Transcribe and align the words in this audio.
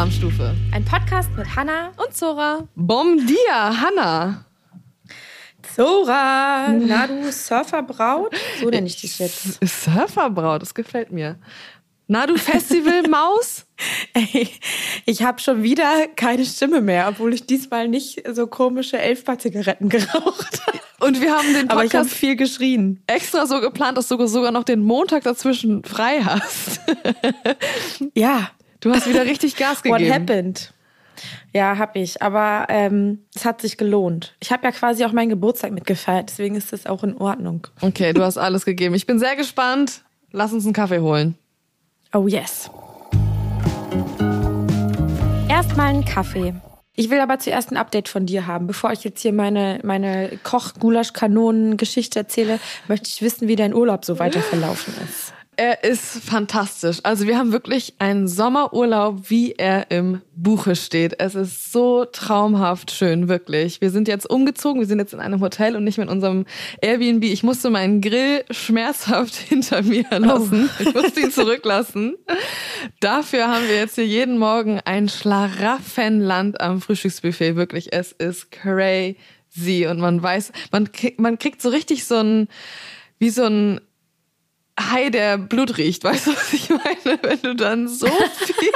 Alarmstufe. 0.00 0.54
Ein 0.72 0.82
Podcast 0.82 1.28
mit 1.36 1.54
Hanna 1.56 1.92
und 2.02 2.16
Zora. 2.16 2.66
Bom 2.74 3.18
dia, 3.26 3.82
Hanna. 3.82 4.46
Zora, 5.76 6.68
na 6.68 7.06
du 7.06 7.30
Surferbraut? 7.30 8.34
So 8.62 8.70
nenne 8.70 8.86
ich 8.86 8.98
dich 8.98 9.18
jetzt. 9.18 9.58
Surferbraut, 9.62 10.62
das 10.62 10.72
gefällt 10.72 11.12
mir. 11.12 11.38
Na 12.06 12.26
du 12.26 12.38
Festivalmaus? 12.38 13.66
Ey, 14.14 14.48
ich 15.04 15.22
habe 15.22 15.38
schon 15.38 15.62
wieder 15.62 16.06
keine 16.16 16.46
Stimme 16.46 16.80
mehr, 16.80 17.06
obwohl 17.10 17.34
ich 17.34 17.44
diesmal 17.44 17.86
nicht 17.86 18.22
so 18.34 18.46
komische 18.46 18.96
Elfbar-Zigaretten 18.98 19.90
geraucht 19.90 20.62
habe. 20.66 20.80
Und 21.00 21.20
wir 21.20 21.36
haben 21.36 21.52
den 21.52 21.68
Podcast 21.68 21.72
Aber 21.72 21.84
ich 21.84 21.94
habe 21.94 22.08
viel 22.08 22.36
geschrien. 22.36 23.02
extra 23.06 23.44
so 23.46 23.60
geplant, 23.60 23.98
dass 23.98 24.08
du 24.08 24.26
sogar 24.26 24.50
noch 24.50 24.64
den 24.64 24.82
Montag 24.82 25.24
dazwischen 25.24 25.84
frei 25.84 26.22
hast. 26.24 26.80
Ja. 28.14 28.50
Du 28.80 28.92
hast 28.92 29.06
wieder 29.06 29.24
richtig 29.26 29.56
Gas 29.56 29.82
gegeben. 29.82 30.04
What 30.06 30.12
happened? 30.12 30.72
Ja, 31.52 31.76
hab 31.76 31.96
ich. 31.96 32.22
Aber 32.22 32.66
ähm, 32.70 33.18
es 33.34 33.44
hat 33.44 33.60
sich 33.60 33.76
gelohnt. 33.76 34.34
Ich 34.40 34.52
habe 34.52 34.64
ja 34.64 34.72
quasi 34.72 35.04
auch 35.04 35.12
meinen 35.12 35.28
Geburtstag 35.28 35.72
mitgefeiert, 35.72 36.30
deswegen 36.30 36.54
ist 36.56 36.72
das 36.72 36.86
auch 36.86 37.04
in 37.04 37.16
Ordnung. 37.16 37.66
Okay, 37.82 38.14
du 38.14 38.22
hast 38.22 38.38
alles 38.38 38.64
gegeben. 38.64 38.94
Ich 38.94 39.06
bin 39.06 39.18
sehr 39.18 39.36
gespannt. 39.36 40.02
Lass 40.32 40.52
uns 40.52 40.64
einen 40.64 40.72
Kaffee 40.72 41.00
holen. 41.00 41.36
Oh 42.14 42.26
yes. 42.26 42.70
Erstmal 45.48 45.88
einen 45.88 46.04
Kaffee. 46.04 46.54
Ich 46.94 47.10
will 47.10 47.20
aber 47.20 47.38
zuerst 47.38 47.70
ein 47.70 47.76
Update 47.76 48.08
von 48.08 48.26
dir 48.26 48.46
haben. 48.46 48.66
Bevor 48.66 48.92
ich 48.92 49.04
jetzt 49.04 49.20
hier 49.20 49.32
meine, 49.32 49.80
meine 49.82 50.38
Koch-Gulasch-Kanonen-Geschichte 50.42 52.18
erzähle, 52.18 52.60
möchte 52.88 53.08
ich 53.08 53.20
wissen, 53.22 53.48
wie 53.48 53.56
dein 53.56 53.74
Urlaub 53.74 54.04
so 54.04 54.18
weiter 54.18 54.40
verlaufen 54.40 54.94
ist. 55.04 55.32
Er 55.60 55.84
ist 55.84 56.24
fantastisch. 56.24 57.00
Also 57.02 57.26
wir 57.26 57.36
haben 57.36 57.52
wirklich 57.52 57.92
einen 57.98 58.28
Sommerurlaub, 58.28 59.28
wie 59.28 59.52
er 59.52 59.90
im 59.90 60.22
Buche 60.34 60.74
steht. 60.74 61.20
Es 61.20 61.34
ist 61.34 61.70
so 61.70 62.06
traumhaft 62.06 62.92
schön, 62.92 63.28
wirklich. 63.28 63.82
Wir 63.82 63.90
sind 63.90 64.08
jetzt 64.08 64.24
umgezogen, 64.30 64.80
wir 64.80 64.86
sind 64.86 65.00
jetzt 65.00 65.12
in 65.12 65.20
einem 65.20 65.42
Hotel 65.42 65.76
und 65.76 65.84
nicht 65.84 65.98
in 65.98 66.08
unserem 66.08 66.46
Airbnb. 66.80 67.24
Ich 67.24 67.42
musste 67.42 67.68
meinen 67.68 68.00
Grill 68.00 68.42
schmerzhaft 68.50 69.34
hinter 69.48 69.82
mir 69.82 70.06
lassen. 70.08 70.70
Oh. 70.78 70.82
Ich 70.82 70.94
musste 70.94 71.20
ihn 71.20 71.30
zurücklassen. 71.30 72.16
Dafür 73.00 73.48
haben 73.48 73.68
wir 73.68 73.76
jetzt 73.76 73.96
hier 73.96 74.06
jeden 74.06 74.38
Morgen 74.38 74.80
ein 74.86 75.10
Schlaraffenland 75.10 76.58
am 76.58 76.80
Frühstücksbuffet. 76.80 77.56
Wirklich, 77.56 77.92
es 77.92 78.12
ist 78.12 78.50
crazy. 78.50 79.86
Und 79.90 79.98
man 79.98 80.22
weiß, 80.22 80.52
man, 80.72 80.88
man 81.18 81.38
kriegt 81.38 81.60
so 81.60 81.68
richtig 81.68 82.06
so 82.06 82.14
ein, 82.14 82.48
wie 83.18 83.28
so 83.28 83.44
ein 83.44 83.82
Hai, 84.88 85.10
der 85.10 85.36
Blut 85.38 85.76
riecht. 85.78 86.04
Weißt 86.04 86.28
du, 86.28 86.32
was 86.32 86.52
ich 86.52 86.68
meine? 86.70 87.18
Wenn 87.22 87.42
du 87.42 87.54
dann 87.54 87.88
so 87.88 88.06
viel 88.46 88.72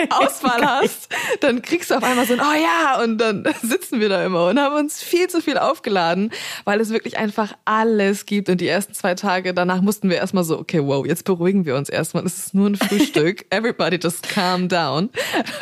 Auswahl 0.10 0.64
hast, 0.64 1.08
dann 1.40 1.62
kriegst 1.62 1.90
du 1.90 1.96
auf 1.96 2.02
einmal 2.02 2.26
so 2.26 2.34
ein 2.34 2.40
Oh 2.40 2.54
ja, 2.54 3.02
und 3.02 3.18
dann 3.18 3.44
sitzen 3.62 4.00
wir 4.00 4.08
da 4.08 4.24
immer 4.24 4.46
und 4.46 4.58
haben 4.58 4.76
uns 4.76 5.02
viel 5.02 5.28
zu 5.28 5.40
viel 5.40 5.58
aufgeladen, 5.58 6.30
weil 6.64 6.80
es 6.80 6.90
wirklich 6.90 7.18
einfach 7.18 7.54
alles 7.64 8.26
gibt. 8.26 8.48
Und 8.48 8.60
die 8.60 8.68
ersten 8.68 8.94
zwei 8.94 9.14
Tage 9.14 9.54
danach 9.54 9.80
mussten 9.80 10.10
wir 10.10 10.16
erstmal 10.16 10.44
so, 10.44 10.58
okay, 10.58 10.80
wow, 10.82 11.06
jetzt 11.06 11.24
beruhigen 11.24 11.64
wir 11.64 11.76
uns 11.76 11.88
erstmal. 11.88 12.24
Es 12.24 12.38
ist 12.38 12.54
nur 12.54 12.68
ein 12.68 12.76
Frühstück. 12.76 13.46
Everybody 13.50 13.98
just 14.02 14.28
calm 14.28 14.68
down. 14.68 15.10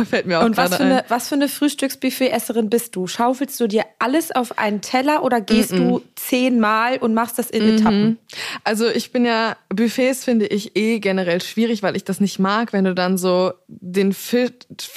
Fällt 0.09 0.27
mir 0.27 0.41
auch 0.41 0.45
Und 0.45 0.57
was 0.57 0.77
für, 0.77 0.83
eine, 0.83 1.05
was 1.09 1.29
für 1.29 1.35
eine 1.35 1.49
Frühstücksbuffet-Esserin 1.49 2.71
bist 2.71 2.97
du? 2.97 3.07
Schaufelst 3.07 3.59
du 3.61 3.67
dir 3.67 3.85
alles 3.99 4.31
auf 4.31 4.59
einen 4.59 4.81
Teller 4.81 5.23
oder 5.23 5.41
gehst 5.41 5.73
Mm-mm. 5.73 5.89
du 5.89 6.03
zehnmal 6.17 6.99
und 6.99 7.15
machst 7.15 7.39
das 7.39 7.51
in 7.51 7.77
Etappen? 7.77 8.19
Also 8.65 8.89
ich 8.89 9.13
bin 9.13 9.25
ja, 9.25 9.57
Buffets 9.69 10.25
finde 10.25 10.47
ich 10.47 10.77
eh 10.77 10.99
generell 10.99 11.41
schwierig, 11.43 11.83
weil 11.83 11.97
ich 11.97 12.05
das 12.05 12.21
nicht 12.21 12.39
mag, 12.39 12.73
wenn 12.73 12.85
du 12.85 12.95
dann 12.95 13.19
so 13.19 13.53
den 13.67 14.13
Fisch, 14.29 14.51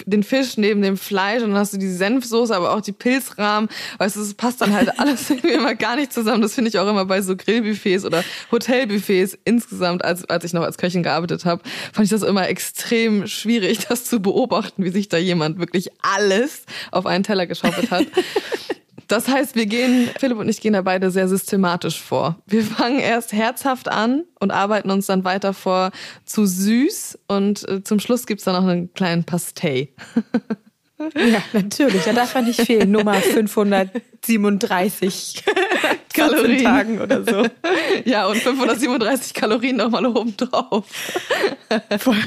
den 0.06 0.24
Fisch 0.24 0.58
neben 0.58 0.81
dem 0.81 0.97
Fleisch 0.97 1.42
und 1.42 1.52
dann 1.52 1.59
hast 1.59 1.74
du 1.74 1.78
die 1.78 1.90
Senfsoße, 1.90 2.53
aber 2.56 2.75
auch 2.75 2.81
die 2.81 2.92
Pilzrahmen. 2.92 3.69
Weißt 3.97 4.18
du, 4.18 4.22
es 4.22 4.34
passt 4.34 4.62
dann 4.62 4.74
halt 4.74 4.92
alles 5.00 5.30
irgendwie 5.30 5.53
immer 5.53 5.74
gar 5.75 5.96
nicht 5.96 6.12
zusammen. 6.12 6.42
Das 6.42 6.53
finde 6.53 6.69
ich 6.69 6.78
auch 6.78 6.88
immer 6.90 7.06
bei 7.06 7.22
so 7.22 7.36
Grillbuffets 7.38 8.03
oder 8.06 8.24
Hotelbuffets 8.52 9.38
insgesamt, 9.46 10.03
als, 10.03 10.25
als 10.25 10.44
ich 10.44 10.53
noch 10.53 10.64
als 10.64 10.78
Köchin 10.78 11.03
gearbeitet 11.03 11.46
habe, 11.46 11.64
fand 11.94 12.06
ich 12.06 12.12
das 12.12 12.24
immer 12.24 12.47
extrem 12.50 13.25
schwierig, 13.28 13.80
das 13.88 14.06
zu 14.06 14.19
beobachten, 14.19 14.84
wie 14.84 14.90
sich 14.90 15.08
da 15.08 15.18
jemand 15.18 15.59
wirklich 15.59 15.90
alles 16.02 16.66
auf 16.92 17.06
einen 17.06 17.24
Teller 17.24 17.48
geschaufelt 17.48 17.90
hat. 17.90 18.08
Das 19.11 19.27
heißt, 19.27 19.55
wir 19.55 19.66
gehen, 19.66 20.09
Philipp 20.17 20.38
und 20.38 20.47
ich 20.47 20.61
gehen 20.61 20.72
da 20.72 20.81
beide 20.81 21.11
sehr 21.11 21.27
systematisch 21.27 22.01
vor. 22.01 22.38
Wir 22.45 22.63
fangen 22.63 22.99
erst 22.99 23.33
herzhaft 23.33 23.89
an 23.89 24.23
und 24.39 24.51
arbeiten 24.51 24.89
uns 24.89 25.07
dann 25.07 25.25
weiter 25.25 25.53
vor 25.53 25.91
zu 26.23 26.45
süß 26.45 27.19
und 27.27 27.67
äh, 27.67 27.83
zum 27.83 28.00
Schluss 28.00 28.25
gibt's 28.25 28.45
dann 28.45 28.55
noch 28.55 28.66
einen 28.69 28.94
kleinen 28.94 29.25
Pastei. 29.25 29.89
Ja, 31.16 31.41
natürlich. 31.51 32.03
Da 32.03 32.13
darf 32.13 32.35
man 32.35 32.45
nicht 32.45 32.61
fehlen. 32.61 32.91
Nummer 32.91 33.16
537 33.16 35.44
Kalorien. 36.13 36.63
Tagen 36.63 37.01
oder 37.01 37.23
so. 37.23 37.47
Ja, 38.05 38.27
und 38.27 38.38
537 38.38 39.33
Kalorien 39.33 39.77
nochmal 39.77 40.05
oben 40.05 40.38
drauf. 40.38 40.85
Voll. 41.97 42.17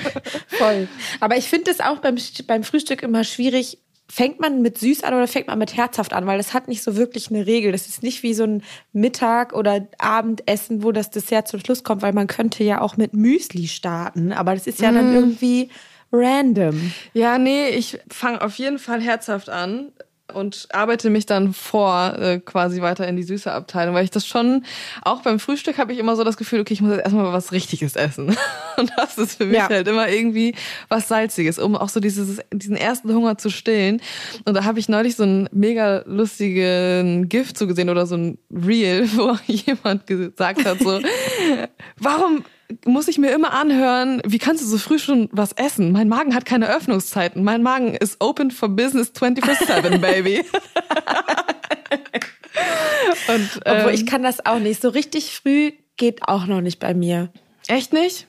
Voll. 0.49 0.89
Aber 1.21 1.37
ich 1.37 1.49
finde 1.49 1.71
es 1.71 1.79
auch 1.79 1.99
beim, 1.99 2.17
beim 2.49 2.65
Frühstück 2.65 3.05
immer 3.05 3.23
schwierig. 3.23 3.79
Fängt 4.15 4.39
man 4.39 4.63
mit 4.63 4.79
süß 4.79 5.03
an 5.03 5.13
oder 5.13 5.27
fängt 5.27 5.49
man 5.49 5.59
mit 5.59 5.77
herzhaft 5.77 6.13
an? 6.13 6.25
Weil 6.29 6.39
das 6.39 6.55
hat 6.55 6.69
nicht 6.69 6.85
so 6.85 6.95
wirklich 6.95 7.31
eine 7.31 7.47
Regel. 7.47 7.73
Das 7.73 7.89
ist 7.89 8.05
nicht 8.05 8.23
wie 8.23 8.33
so 8.33 8.45
ein 8.45 8.63
Mittag- 8.93 9.53
oder 9.53 9.89
Abendessen, 9.99 10.85
wo 10.85 10.93
das 10.93 11.11
Dessert 11.11 11.49
zum 11.49 11.59
Schluss 11.59 11.83
kommt, 11.83 12.01
weil 12.03 12.13
man 12.13 12.29
könnte 12.29 12.63
ja 12.63 12.81
auch 12.81 12.97
mit 12.97 13.13
Müsli 13.13 13.67
starten. 13.67 14.33
Aber 14.33 14.55
das 14.55 14.69
ist 14.69 14.81
ja 14.81 14.93
dann 14.93 15.13
irgendwie 15.13 15.69
random. 16.13 16.93
Ja, 17.13 17.39
nee, 17.39 17.71
ich 17.71 17.99
fange 18.09 18.41
auf 18.41 18.57
jeden 18.57 18.79
Fall 18.79 19.01
herzhaft 19.01 19.49
an 19.49 19.91
und 20.33 20.69
arbeite 20.73 21.11
mich 21.11 21.27
dann 21.27 21.53
vor 21.53 22.15
äh, 22.19 22.39
quasi 22.41 22.81
weiter 22.81 23.07
in 23.07 23.17
die 23.17 23.23
süße 23.23 23.53
Abteilung, 23.53 23.95
weil 23.95 24.05
ich 24.05 24.11
das 24.11 24.27
schon, 24.27 24.65
auch 25.03 25.21
beim 25.23 25.39
Frühstück 25.39 25.77
habe 25.77 25.93
ich 25.93 25.99
immer 25.99 26.17
so 26.17 26.25
das 26.25 26.37
Gefühl, 26.39 26.61
okay, 26.61 26.73
ich 26.73 26.81
muss 26.81 26.93
jetzt 26.93 27.03
erstmal 27.05 27.33
was 27.33 27.53
Richtiges 27.53 27.95
essen. 27.95 28.35
Und 28.79 28.91
das 28.97 29.19
ist 29.19 29.37
für 29.37 29.45
mich 29.47 29.59
Ja. 29.59 29.69
halt 29.69 29.87
immer 29.87 30.09
irgendwie 30.09 30.55
was 30.89 31.09
Salziges, 31.09 31.59
um 31.59 31.77
auch 31.77 31.91
so 31.91 32.01
dieses, 32.01 32.39
diesen 32.53 32.77
ersten 32.77 33.13
Hunger 33.15 33.37
zu 33.37 33.51
stillen. 33.51 34.01
Und 34.47 34.55
da 34.55 34.65
habe 34.65 34.79
ich 34.79 34.89
neulich 34.89 35.15
so 35.17 35.25
einen 35.25 35.49
mega 35.53 36.03
lustigen 36.07 37.29
Gift 37.29 37.59
zugesehen 37.59 37.91
oder 37.91 38.07
so 38.07 38.17
ein 38.17 38.39
Reel, 38.51 39.07
wo 39.17 39.37
jemand 39.47 40.07
gesagt 40.07 40.65
hat 40.65 40.81
so, 40.81 41.01
warum 41.99 42.45
muss 42.85 43.09
ich 43.09 43.19
mir 43.19 43.33
immer 43.33 43.53
anhören, 43.53 44.23
wie 44.27 44.39
kannst 44.39 44.63
du 44.63 44.67
so 44.67 44.79
früh 44.79 44.99
schon 44.99 45.29
was 45.33 45.53
essen? 45.53 45.93
Mein 45.93 46.09
Magen 46.09 46.35
hat 46.35 46.45
keine 46.45 46.69
Öffnungszeiten. 46.69 47.45
Mein 47.45 47.63
Magen 47.63 47.95
ist 47.95 48.21
open 48.21 48.51
for 48.51 48.69
business 48.69 49.13
24-7, 49.15 49.99
baby. 50.01 50.45
Und, 53.29 53.61
Obwohl 53.65 53.91
ähm, 53.91 53.95
ich 53.95 54.07
kann 54.07 54.23
das 54.23 54.45
auch 54.45 54.59
nicht. 54.59 54.81
So 54.83 54.89
richtig 54.89 55.35
früh 55.35 55.73
geht 55.97 56.27
auch 56.29 56.47
noch 56.47 56.61
nicht 56.61 56.79
bei 56.79 56.95
mir. 56.95 57.31
echt 57.67 57.93
nicht? 57.93 58.27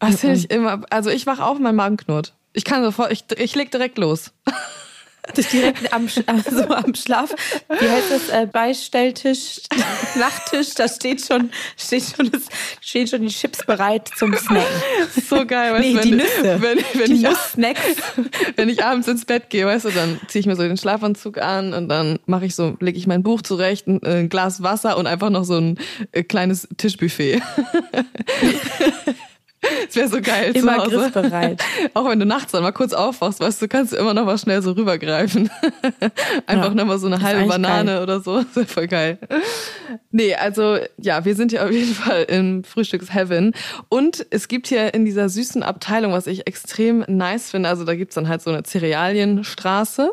Das 0.00 0.20
finde 0.20 0.36
ich 0.36 0.50
immer, 0.50 0.82
also 0.90 1.10
ich 1.10 1.26
wach 1.26 1.40
auf, 1.40 1.58
mein 1.58 1.74
Magen 1.74 1.96
knurrt. 1.96 2.34
Ich 2.52 2.64
kann 2.64 2.82
sofort, 2.82 3.12
ich, 3.12 3.24
ich 3.36 3.54
leg 3.54 3.70
direkt 3.70 3.98
los. 3.98 4.32
Das 5.34 5.38
ist 5.44 5.52
direkt 5.52 5.92
am, 5.92 6.08
also 6.26 6.68
am 6.74 6.94
Schlaf. 6.94 7.34
Wie 7.68 7.88
heißt 7.88 8.10
das? 8.10 8.28
Äh, 8.30 8.46
Beistelltisch, 8.46 9.60
Nachttisch, 10.18 10.74
da 10.74 10.88
steht 10.88 11.24
schon, 11.24 11.50
steht 11.76 12.04
schon, 12.16 12.30
das, 12.30 12.42
stehen 12.80 13.06
schon 13.06 13.22
die 13.22 13.28
Chips 13.28 13.64
bereit 13.66 14.10
zum 14.16 14.34
Snacken. 14.36 14.66
So 15.28 15.44
geil, 15.46 15.72
weißt 15.74 15.84
Nee, 15.84 15.92
du, 15.92 15.98
wenn, 15.98 16.02
die 16.10 16.16
Nüsse. 16.16 16.62
wenn, 16.62 16.78
wenn, 16.94 17.06
die 17.06 17.14
ich, 17.14 17.22
Nuss-Snacks. 17.22 17.80
wenn 18.56 18.68
ich 18.68 18.84
abends 18.84 19.08
ins 19.08 19.24
Bett 19.24 19.50
gehe, 19.50 19.66
weißt 19.66 19.84
du, 19.86 19.90
dann 19.90 20.20
ziehe 20.28 20.40
ich 20.40 20.46
mir 20.46 20.56
so 20.56 20.62
den 20.62 20.76
Schlafanzug 20.76 21.38
an 21.38 21.74
und 21.74 21.88
dann 21.88 22.18
mache 22.26 22.46
ich 22.46 22.54
so, 22.54 22.76
lege 22.80 22.98
ich 22.98 23.06
mein 23.06 23.22
Buch 23.22 23.42
zurecht, 23.42 23.86
ein, 23.86 24.02
äh, 24.02 24.20
ein 24.20 24.28
Glas 24.28 24.62
Wasser 24.62 24.96
und 24.96 25.06
einfach 25.06 25.30
noch 25.30 25.44
so 25.44 25.56
ein 25.58 25.78
äh, 26.12 26.22
kleines 26.22 26.68
Tischbuffet. 26.76 27.40
Das 29.86 29.96
wäre 29.96 30.08
so 30.08 30.20
geil 30.20 30.52
Immer 30.54 30.76
zu 30.76 30.82
Hause. 30.84 30.96
griffbereit. 31.10 31.62
Auch 31.94 32.08
wenn 32.08 32.20
du 32.20 32.26
nachts 32.26 32.52
dann 32.52 32.62
mal 32.62 32.72
kurz 32.72 32.92
aufwachst, 32.92 33.40
weißt 33.40 33.60
du, 33.60 33.68
kannst 33.68 33.92
du 33.92 33.96
immer 33.96 34.14
noch 34.14 34.24
mal 34.24 34.38
schnell 34.38 34.62
so 34.62 34.72
rübergreifen. 34.72 35.50
Einfach 36.46 36.68
Ja, 36.68 36.74
noch 36.74 36.84
mal 36.84 36.98
so 36.98 37.06
eine 37.08 37.20
halbe 37.20 37.46
Banane 37.46 37.92
geil. 37.94 38.02
oder 38.02 38.20
so. 38.20 38.38
Das 38.44 38.56
wäre 38.56 38.66
voll 38.66 38.86
geil. 38.86 39.18
Nee, 40.12 40.34
also 40.34 40.78
ja, 40.96 41.24
wir 41.24 41.34
sind 41.34 41.50
ja 41.52 41.64
auf 41.64 41.72
jeden 41.72 41.94
Fall 41.94 42.24
im 42.28 42.62
Frühstücksheaven. 42.64 43.52
Und 43.88 44.26
es 44.30 44.46
gibt 44.48 44.68
hier 44.68 44.94
in 44.94 45.04
dieser 45.04 45.28
süßen 45.28 45.62
Abteilung, 45.62 46.12
was 46.12 46.26
ich 46.28 46.46
extrem 46.46 47.04
nice 47.08 47.50
finde, 47.50 47.68
also 47.68 47.84
da 47.84 47.94
gibt's 47.96 48.14
dann 48.14 48.28
halt 48.28 48.42
so 48.42 48.50
eine 48.50 48.62
Cerealienstraße. 48.62 50.12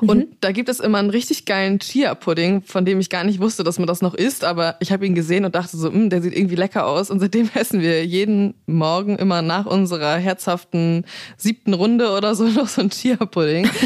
Und 0.00 0.26
da 0.40 0.50
gibt 0.52 0.68
es 0.68 0.80
immer 0.80 0.98
einen 0.98 1.10
richtig 1.10 1.44
geilen 1.44 1.78
Chia-Pudding, 1.78 2.62
von 2.62 2.84
dem 2.84 2.98
ich 3.00 3.10
gar 3.10 3.24
nicht 3.24 3.40
wusste, 3.40 3.62
dass 3.62 3.78
man 3.78 3.86
das 3.86 4.02
noch 4.02 4.14
isst, 4.14 4.44
aber 4.44 4.76
ich 4.80 4.90
habe 4.90 5.06
ihn 5.06 5.14
gesehen 5.14 5.44
und 5.44 5.54
dachte 5.54 5.76
so, 5.76 5.92
"Hm, 5.92 6.10
der 6.10 6.20
sieht 6.22 6.36
irgendwie 6.36 6.56
lecker 6.56 6.86
aus. 6.86 7.10
Und 7.10 7.20
seitdem 7.20 7.48
essen 7.54 7.80
wir 7.80 8.04
jeden 8.04 8.54
Morgen 8.66 9.16
immer 9.16 9.42
nach 9.42 9.66
unserer 9.66 10.16
herzhaften 10.16 11.04
siebten 11.36 11.74
Runde 11.74 12.10
oder 12.10 12.34
so 12.34 12.44
noch 12.48 12.68
so 12.68 12.80
einen 12.80 12.90
Chia-Pudding. 12.90 13.70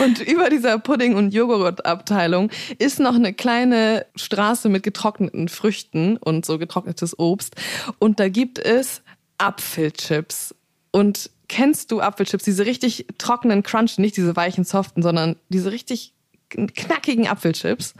Und 0.00 0.20
über 0.20 0.50
dieser 0.50 0.78
Pudding- 0.78 1.14
und 1.14 1.32
Joghurtabteilung 1.32 2.50
ist 2.78 3.00
noch 3.00 3.14
eine 3.14 3.32
kleine 3.32 4.06
Straße 4.16 4.68
mit 4.68 4.82
getrockneten 4.82 5.48
Früchten 5.48 6.16
und 6.16 6.44
so 6.44 6.58
getrocknetes 6.58 7.18
Obst. 7.18 7.54
Und 7.98 8.20
da 8.20 8.28
gibt 8.28 8.58
es 8.58 9.02
Apfelchips. 9.38 10.54
Und 10.90 11.30
kennst 11.54 11.92
du 11.92 12.00
Apfelchips? 12.00 12.42
Diese 12.42 12.66
richtig 12.66 13.06
trockenen 13.16 13.62
Crunch, 13.62 13.98
nicht 13.98 14.16
diese 14.16 14.34
weichen, 14.34 14.64
soften, 14.64 15.02
sondern 15.02 15.36
diese 15.48 15.70
richtig 15.70 16.12
knackigen 16.48 17.28
Apfelchips. 17.28 17.94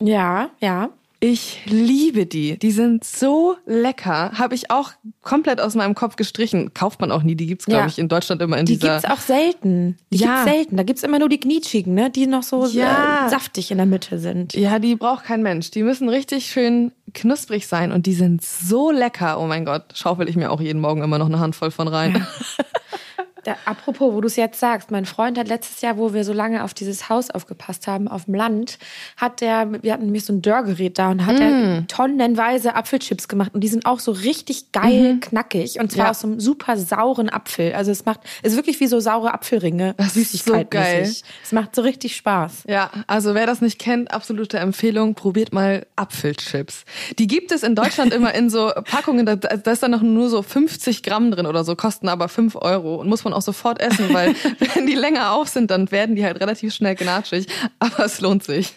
Ja, 0.00 0.50
ja. 0.60 0.90
Ich 1.22 1.60
liebe 1.66 2.24
die. 2.24 2.58
Die 2.58 2.70
sind 2.70 3.04
so 3.04 3.56
lecker. 3.66 4.32
Habe 4.38 4.54
ich 4.54 4.70
auch 4.70 4.92
komplett 5.20 5.60
aus 5.60 5.74
meinem 5.74 5.94
Kopf 5.94 6.16
gestrichen. 6.16 6.72
Kauft 6.72 6.98
man 7.02 7.12
auch 7.12 7.22
nie. 7.22 7.34
Die 7.34 7.46
gibt's 7.46 7.66
glaube 7.66 7.82
Ja. 7.82 7.86
ich, 7.88 7.98
in 7.98 8.08
Deutschland 8.08 8.40
immer 8.40 8.56
in 8.56 8.64
Die 8.64 8.78
dieser. 8.78 9.00
gibt's 9.00 9.10
auch 9.10 9.20
selten. 9.20 9.98
Die 10.10 10.16
Ja. 10.16 10.42
gibt's 10.44 10.44
selten. 10.56 10.76
Da 10.78 10.82
gibt's 10.82 11.02
immer 11.02 11.18
nur 11.18 11.28
die 11.28 11.38
Knietschigen, 11.38 11.92
ne? 11.92 12.08
die 12.08 12.26
noch 12.26 12.42
so 12.42 12.64
Ja. 12.66 13.26
äh, 13.26 13.30
saftig 13.30 13.70
in 13.70 13.76
der 13.76 13.86
Mitte 13.86 14.18
sind. 14.18 14.54
Ja, 14.54 14.78
die 14.78 14.96
braucht 14.96 15.24
kein 15.26 15.42
Mensch. 15.42 15.70
Die 15.70 15.82
müssen 15.82 16.08
richtig 16.08 16.46
schön 16.46 16.90
knusprig 17.12 17.66
sein 17.66 17.92
und 17.92 18.06
die 18.06 18.14
sind 18.14 18.42
so 18.42 18.90
lecker. 18.90 19.38
Oh 19.40 19.46
mein 19.46 19.66
Gott, 19.66 19.92
schaufel 19.94 20.26
ich 20.26 20.36
mir 20.36 20.50
auch 20.50 20.60
jeden 20.62 20.80
Morgen 20.80 21.02
immer 21.02 21.18
noch 21.18 21.26
eine 21.26 21.38
Handvoll 21.38 21.70
von 21.70 21.86
rein. 21.88 22.26
Da, 23.44 23.56
apropos, 23.64 24.12
wo 24.14 24.20
du 24.20 24.26
es 24.26 24.36
jetzt 24.36 24.60
sagst, 24.60 24.90
mein 24.90 25.06
Freund 25.06 25.38
hat 25.38 25.48
letztes 25.48 25.80
Jahr, 25.80 25.96
wo 25.96 26.12
wir 26.12 26.24
so 26.24 26.32
lange 26.32 26.62
auf 26.64 26.74
dieses 26.74 27.08
Haus 27.08 27.30
aufgepasst 27.30 27.86
haben, 27.86 28.06
auf 28.08 28.26
dem 28.26 28.34
Land, 28.34 28.78
hat 29.16 29.40
der, 29.40 29.82
wir 29.82 29.92
hatten 29.92 30.04
nämlich 30.04 30.24
so 30.24 30.32
ein 30.32 30.42
Dörrgerät 30.42 30.98
da 30.98 31.10
und 31.10 31.24
hat 31.26 31.36
Mm. 31.38 31.42
er 31.42 31.86
tonnenweise 31.88 32.74
Apfelchips 32.74 33.28
gemacht 33.28 33.52
und 33.54 33.62
die 33.62 33.68
sind 33.68 33.86
auch 33.86 33.98
so 34.00 34.12
richtig 34.12 34.72
geil 34.72 35.18
knackig 35.20 35.78
und 35.80 35.90
zwar 35.92 36.00
Mhm. 36.00 36.06
Ja. 36.06 36.10
aus 36.10 36.20
so 36.20 36.26
einem 36.28 36.40
super 36.40 36.76
sauren 36.76 37.28
Apfel. 37.30 37.72
Also 37.74 37.90
es 37.90 38.04
macht, 38.04 38.20
es 38.42 38.52
ist 38.52 38.56
wirklich 38.56 38.80
wie 38.80 38.86
so 38.86 39.00
saure 39.00 39.32
Apfelringe, 39.34 39.94
Das 39.96 40.16
ist 40.16 40.44
so 40.44 40.64
geil. 40.68 41.10
Es 41.42 41.52
macht 41.52 41.74
so 41.74 41.82
richtig 41.82 42.16
Spaß. 42.16 42.64
Ja, 42.68 42.90
also 43.06 43.34
wer 43.34 43.46
das 43.46 43.60
nicht 43.60 43.78
kennt, 43.78 44.12
absolute 44.12 44.58
Empfehlung, 44.58 45.14
probiert 45.14 45.52
mal 45.52 45.86
Apfelchips. 45.96 46.84
Die 47.18 47.26
gibt 47.26 47.52
es 47.52 47.62
in 47.62 47.74
Deutschland 47.74 48.12
immer 48.12 48.34
in 48.34 48.50
so 48.50 48.70
Packungen, 48.84 49.24
da, 49.26 49.36
da 49.36 49.70
ist 49.70 49.82
dann 49.82 49.90
noch 49.92 50.02
nur 50.02 50.28
so 50.28 50.42
50 50.42 51.02
Gramm 51.02 51.30
drin 51.30 51.46
oder 51.46 51.64
so, 51.64 51.76
kosten 51.76 52.08
aber 52.08 52.28
5 52.28 52.56
Euro 52.56 52.96
und 52.96 53.08
muss 53.08 53.24
man 53.24 53.32
auch 53.32 53.39
sofort 53.42 53.80
essen, 53.80 54.12
weil 54.12 54.34
wenn 54.74 54.86
die 54.86 54.94
länger 54.94 55.32
auf 55.32 55.48
sind, 55.48 55.70
dann 55.70 55.90
werden 55.90 56.16
die 56.16 56.24
halt 56.24 56.40
relativ 56.40 56.74
schnell 56.74 56.94
gnatschig, 56.94 57.46
aber 57.78 58.04
es 58.04 58.20
lohnt 58.20 58.42
sich. 58.44 58.74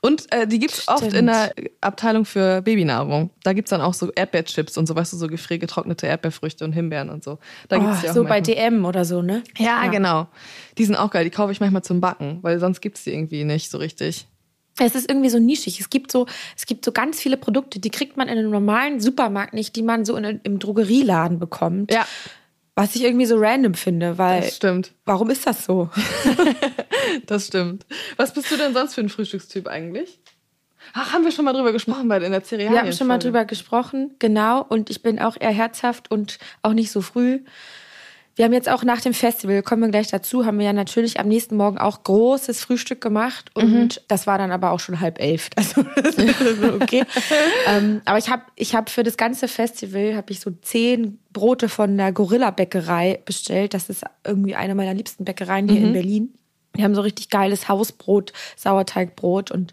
Und 0.00 0.32
äh, 0.32 0.46
die 0.46 0.58
gibt's 0.58 0.88
oft 0.88 0.98
Stimmt. 0.98 1.14
in 1.14 1.26
der 1.26 1.52
Abteilung 1.80 2.24
für 2.24 2.62
Babynahrung. 2.62 3.30
Da 3.42 3.52
gibt's 3.52 3.70
dann 3.70 3.80
auch 3.80 3.94
so 3.94 4.10
Erdbeerchips 4.12 4.76
und 4.78 4.86
so, 4.86 4.94
weißt 4.94 5.12
du, 5.12 5.16
so 5.16 5.26
gefriergetrocknete 5.26 6.06
Erdbeerfrüchte 6.06 6.64
und 6.64 6.72
Himbeeren 6.72 7.10
und 7.10 7.24
so. 7.24 7.38
Da 7.68 7.78
gibt's 7.78 7.98
Oh, 7.98 8.00
die 8.02 8.10
auch 8.10 8.14
so 8.14 8.22
bei 8.24 8.40
manchmal. 8.40 8.56
DM 8.70 8.84
oder 8.84 9.04
so, 9.04 9.22
ne? 9.22 9.42
Ja, 9.58 9.86
genau. 9.88 10.28
Die 10.78 10.84
sind 10.84 10.96
auch 10.96 11.10
geil. 11.10 11.24
Die 11.24 11.30
kaufe 11.30 11.52
ich 11.52 11.60
manchmal 11.60 11.82
zum 11.82 12.00
Backen, 12.00 12.38
weil 12.42 12.58
sonst 12.60 12.80
gibt's 12.80 13.04
die 13.04 13.12
irgendwie 13.12 13.44
nicht 13.44 13.70
so 13.70 13.78
richtig. 13.78 14.26
Es 14.78 14.94
ist 14.94 15.10
irgendwie 15.10 15.28
so 15.28 15.38
nischig. 15.38 15.78
Es 15.80 15.90
gibt 15.90 16.10
so, 16.10 16.26
es 16.56 16.64
gibt 16.64 16.84
so 16.84 16.92
ganz 16.92 17.20
viele 17.20 17.36
Produkte, 17.36 17.80
die 17.80 17.90
kriegt 17.90 18.16
man 18.16 18.28
in 18.28 18.38
einem 18.38 18.50
normalen 18.50 19.00
Supermarkt 19.00 19.52
nicht, 19.52 19.76
die 19.76 19.82
man 19.82 20.04
so 20.06 20.16
in, 20.16 20.40
im 20.42 20.58
Drogerieladen 20.58 21.38
bekommt. 21.38 21.92
Ja, 21.92 22.06
Was 22.80 22.96
ich 22.96 23.04
irgendwie 23.04 23.26
so 23.26 23.36
random 23.36 23.74
finde, 23.74 24.16
weil 24.16 24.40
das 24.40 24.56
stimmt. 24.56 24.92
warum 25.04 25.28
ist 25.30 25.46
das 25.46 25.64
so? 25.64 25.90
Das 27.26 27.48
stimmt. 27.48 27.86
Was 28.16 28.32
bist 28.32 28.50
du 28.50 28.56
denn 28.56 28.72
sonst 28.72 28.94
für 28.94 29.00
ein 29.00 29.08
Frühstückstyp 29.08 29.66
eigentlich? 29.66 30.20
Ach, 30.92 31.12
haben 31.12 31.24
wir 31.24 31.32
schon 31.32 31.44
mal 31.44 31.52
drüber 31.52 31.72
gesprochen 31.72 32.08
bei 32.08 32.18
in 32.18 32.30
der 32.30 32.42
Cerealien. 32.44 32.72
Wir 32.72 32.80
haben 32.80 32.92
schon 32.92 33.06
mal 33.06 33.18
drüber 33.18 33.44
gesprochen, 33.44 34.14
genau. 34.18 34.62
Und 34.62 34.90
ich 34.90 35.02
bin 35.02 35.18
auch 35.18 35.36
eher 35.38 35.50
herzhaft 35.50 36.10
und 36.10 36.38
auch 36.62 36.72
nicht 36.72 36.90
so 36.90 37.00
früh. 37.00 37.40
Wir 38.36 38.44
haben 38.44 38.52
jetzt 38.52 38.68
auch 38.68 38.84
nach 38.84 39.00
dem 39.00 39.12
Festival, 39.12 39.62
kommen 39.62 39.82
wir 39.82 39.88
gleich 39.90 40.08
dazu, 40.08 40.46
haben 40.46 40.58
wir 40.58 40.66
ja 40.66 40.72
natürlich 40.72 41.20
am 41.20 41.28
nächsten 41.28 41.56
Morgen 41.56 41.78
auch 41.78 42.04
großes 42.04 42.60
Frühstück 42.60 43.00
gemacht. 43.00 43.50
Und 43.54 44.02
das 44.08 44.26
war 44.26 44.38
dann 44.38 44.52
aber 44.52 44.70
auch 44.70 44.80
schon 44.80 45.00
halb 45.00 45.20
elf. 45.20 45.50
Also 45.56 45.82
ist 45.82 46.18
okay. 46.80 47.04
ähm, 47.66 48.00
aber 48.04 48.18
ich 48.18 48.30
habe 48.30 48.42
ich 48.56 48.74
hab 48.74 48.88
für 48.88 49.02
das 49.02 49.16
ganze 49.16 49.46
Festival 49.46 50.16
habe 50.16 50.32
ich 50.32 50.40
so 50.40 50.50
zehn 50.62 51.18
Brote 51.32 51.68
von 51.68 51.96
der 51.96 52.12
Gorilla 52.12 52.50
Bäckerei 52.50 53.20
bestellt. 53.24 53.74
Das 53.74 53.90
ist 53.90 54.04
irgendwie 54.24 54.54
eine 54.54 54.74
meiner 54.74 54.94
liebsten 54.94 55.24
Bäckereien 55.24 55.68
hier 55.68 55.80
in 55.80 55.92
Berlin. 55.92 56.34
Die 56.76 56.84
haben 56.84 56.94
so 56.94 57.02
richtig 57.02 57.30
geiles 57.30 57.68
Hausbrot, 57.68 58.32
Sauerteigbrot 58.56 59.50
und 59.50 59.72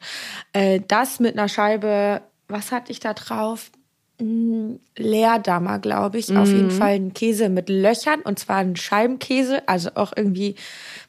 äh, 0.54 0.82
das 0.88 1.20
mit 1.20 1.38
einer 1.38 1.48
Scheibe, 1.48 2.22
was 2.48 2.72
hatte 2.72 2.92
ich 2.92 3.00
da 3.00 3.14
drauf? 3.14 3.72
Mm, 4.20 4.78
Leerdammer, 4.98 5.78
glaube 5.78 6.18
ich. 6.18 6.36
Auf 6.36 6.52
jeden 6.52 6.72
Fall 6.72 6.96
ein 6.96 7.14
Käse 7.14 7.50
mit 7.50 7.70
Löchern 7.70 8.22
und 8.22 8.40
zwar 8.40 8.58
ein 8.58 8.76
Scheibenkäse, 8.76 9.68
also 9.68 9.92
auch 9.94 10.12
irgendwie 10.16 10.56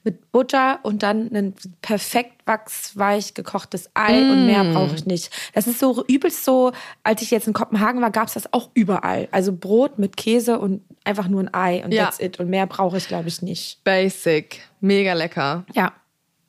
mit 0.04 0.30
Butter 0.30 0.80
und 0.82 1.02
dann 1.02 1.30
ein 1.34 1.54
perfekt 1.80 2.46
wachsweich 2.46 3.32
gekochtes 3.32 3.90
Ei 3.94 4.30
und 4.30 4.46
mehr 4.46 4.62
brauche 4.64 4.94
ich 4.94 5.06
nicht. 5.06 5.30
Das 5.54 5.66
ist 5.66 5.78
so 5.78 6.04
übelst 6.06 6.44
so, 6.44 6.72
als 7.02 7.22
ich 7.22 7.30
jetzt 7.30 7.46
in 7.46 7.54
Kopenhagen 7.54 8.02
war, 8.02 8.10
gab 8.10 8.28
es 8.28 8.34
das 8.34 8.52
auch 8.52 8.70
überall. 8.74 9.28
Also 9.30 9.54
Brot 9.54 9.98
mit 9.98 10.16
Käse 10.18 10.58
und 10.58 10.82
einfach 11.04 11.28
nur 11.28 11.40
ein 11.40 11.54
Ei 11.54 11.82
und 11.84 11.92
Ja. 11.92 12.04
that's 12.04 12.20
it. 12.20 12.38
Und 12.38 12.50
mehr 12.50 12.66
brauche 12.66 12.98
ich, 12.98 13.08
glaube 13.08 13.28
ich, 13.28 13.40
nicht. 13.40 13.82
Basic. 13.84 14.60
Mega 14.80 15.14
lecker. 15.14 15.64
Ja. 15.72 15.92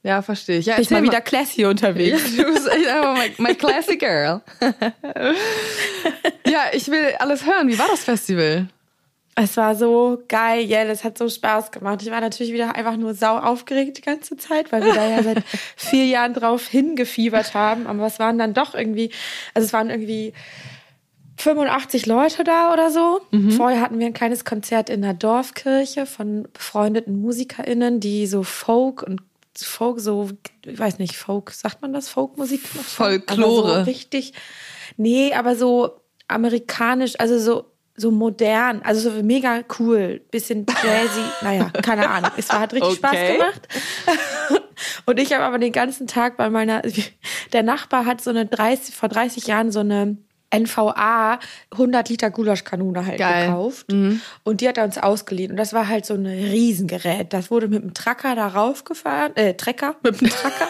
Ja, 0.01 0.21
verstehe 0.21 0.59
ich. 0.59 0.65
Ja, 0.65 0.75
Bin 0.75 0.83
ich 0.83 0.91
erzähl 0.91 1.01
mal 1.01 1.07
wieder 1.07 1.21
classy 1.21 1.65
unterwegs. 1.65 2.21
Ja, 2.37 2.43
du 2.43 2.53
bist 2.53 2.67
echt 2.67 2.87
einfach 2.87 3.17
my, 3.17 3.31
my 3.37 3.55
classic 3.55 3.99
girl. 3.99 4.41
ja, 6.47 6.61
ich 6.71 6.87
will 6.89 7.15
alles 7.19 7.45
hören. 7.45 7.67
Wie 7.67 7.77
war 7.77 7.87
das 7.89 8.03
Festival? 8.03 8.67
Es 9.35 9.55
war 9.55 9.75
so 9.75 10.21
geil, 10.27 10.65
ja, 10.65 10.83
das 10.83 11.05
hat 11.05 11.17
so 11.17 11.29
Spaß 11.29 11.71
gemacht. 11.71 12.01
Ich 12.01 12.11
war 12.11 12.19
natürlich 12.19 12.51
wieder 12.51 12.75
einfach 12.75 12.97
nur 12.97 13.13
sau 13.13 13.37
aufgeregt 13.37 13.97
die 13.97 14.01
ganze 14.01 14.35
Zeit, 14.35 14.71
weil 14.71 14.83
wir 14.83 14.93
da 14.93 15.09
ja 15.09 15.23
seit 15.23 15.43
vier 15.77 16.05
Jahren 16.05 16.33
drauf 16.33 16.67
hingefiebert 16.67 17.53
haben. 17.53 17.87
Aber 17.87 18.05
es 18.05 18.19
waren 18.19 18.37
dann 18.37 18.53
doch 18.53 18.75
irgendwie, 18.75 19.11
also 19.53 19.65
es 19.65 19.71
waren 19.73 19.89
irgendwie 19.89 20.33
85 21.37 22.05
Leute 22.05 22.43
da 22.43 22.73
oder 22.73 22.91
so. 22.91 23.21
Vorher 23.55 23.79
hatten 23.79 23.97
wir 23.97 24.07
ein 24.07 24.13
kleines 24.13 24.43
Konzert 24.43 24.89
in 24.89 25.01
der 25.01 25.13
Dorfkirche 25.13 26.05
von 26.05 26.47
befreundeten 26.51 27.21
MusikerInnen, 27.21 28.01
die 28.01 28.27
so 28.27 28.43
Folk 28.43 29.03
und 29.03 29.21
Folk, 29.65 29.99
so, 29.99 30.29
ich 30.65 30.79
weiß 30.79 30.99
nicht, 30.99 31.15
Folk, 31.15 31.51
sagt 31.51 31.81
man 31.81 31.93
das? 31.93 32.09
Folkmusik? 32.09 32.61
Folklore. 32.61 33.75
So 33.79 33.81
richtig, 33.83 34.33
nee, 34.97 35.33
aber 35.33 35.55
so 35.55 36.01
amerikanisch, 36.27 37.19
also 37.19 37.39
so, 37.39 37.71
so 37.95 38.11
modern, 38.11 38.81
also 38.83 39.09
so 39.09 39.23
mega 39.23 39.61
cool, 39.79 40.21
bisschen 40.31 40.65
jazzy, 40.83 41.21
naja, 41.41 41.69
keine 41.81 42.09
Ahnung. 42.09 42.31
Es 42.37 42.49
war, 42.49 42.59
hat 42.59 42.73
richtig 42.73 42.95
Spaß 42.95 43.11
Okay. 43.11 43.33
gemacht. 43.33 43.67
Und 45.05 45.19
ich 45.19 45.33
habe 45.33 45.43
aber 45.43 45.57
den 45.59 45.71
ganzen 45.71 46.07
Tag 46.07 46.37
bei 46.37 46.49
meiner, 46.49 46.81
der 47.51 47.63
Nachbar 47.63 48.05
hat 48.05 48.21
so 48.21 48.29
eine 48.29 48.45
30, 48.45 48.95
vor 48.95 49.09
30 49.09 49.47
Jahren 49.47 49.71
so 49.71 49.79
eine 49.79 50.17
NVA 50.55 51.39
100 51.71 52.09
Liter 52.09 52.31
Gulaschkanone 52.31 53.05
halt 53.05 53.19
Geil. 53.19 53.47
gekauft. 53.47 53.85
Und 54.43 54.61
die 54.61 54.67
hat 54.67 54.77
er 54.77 54.85
uns 54.85 54.97
ausgeliehen. 54.97 55.51
Und 55.51 55.57
das 55.57 55.73
war 55.73 55.87
halt 55.87 56.05
so 56.05 56.13
ein 56.15 56.25
Riesengerät. 56.25 57.33
Das 57.33 57.51
wurde 57.51 57.67
mit 57.67 57.83
dem 57.83 57.93
Tracker 57.93 58.35
da 58.35 58.47
raufgefahren, 58.47 59.35
äh, 59.35 59.53
Trecker, 59.53 59.95
mit 60.03 60.21
dem 60.21 60.29
Tracker. 60.29 60.67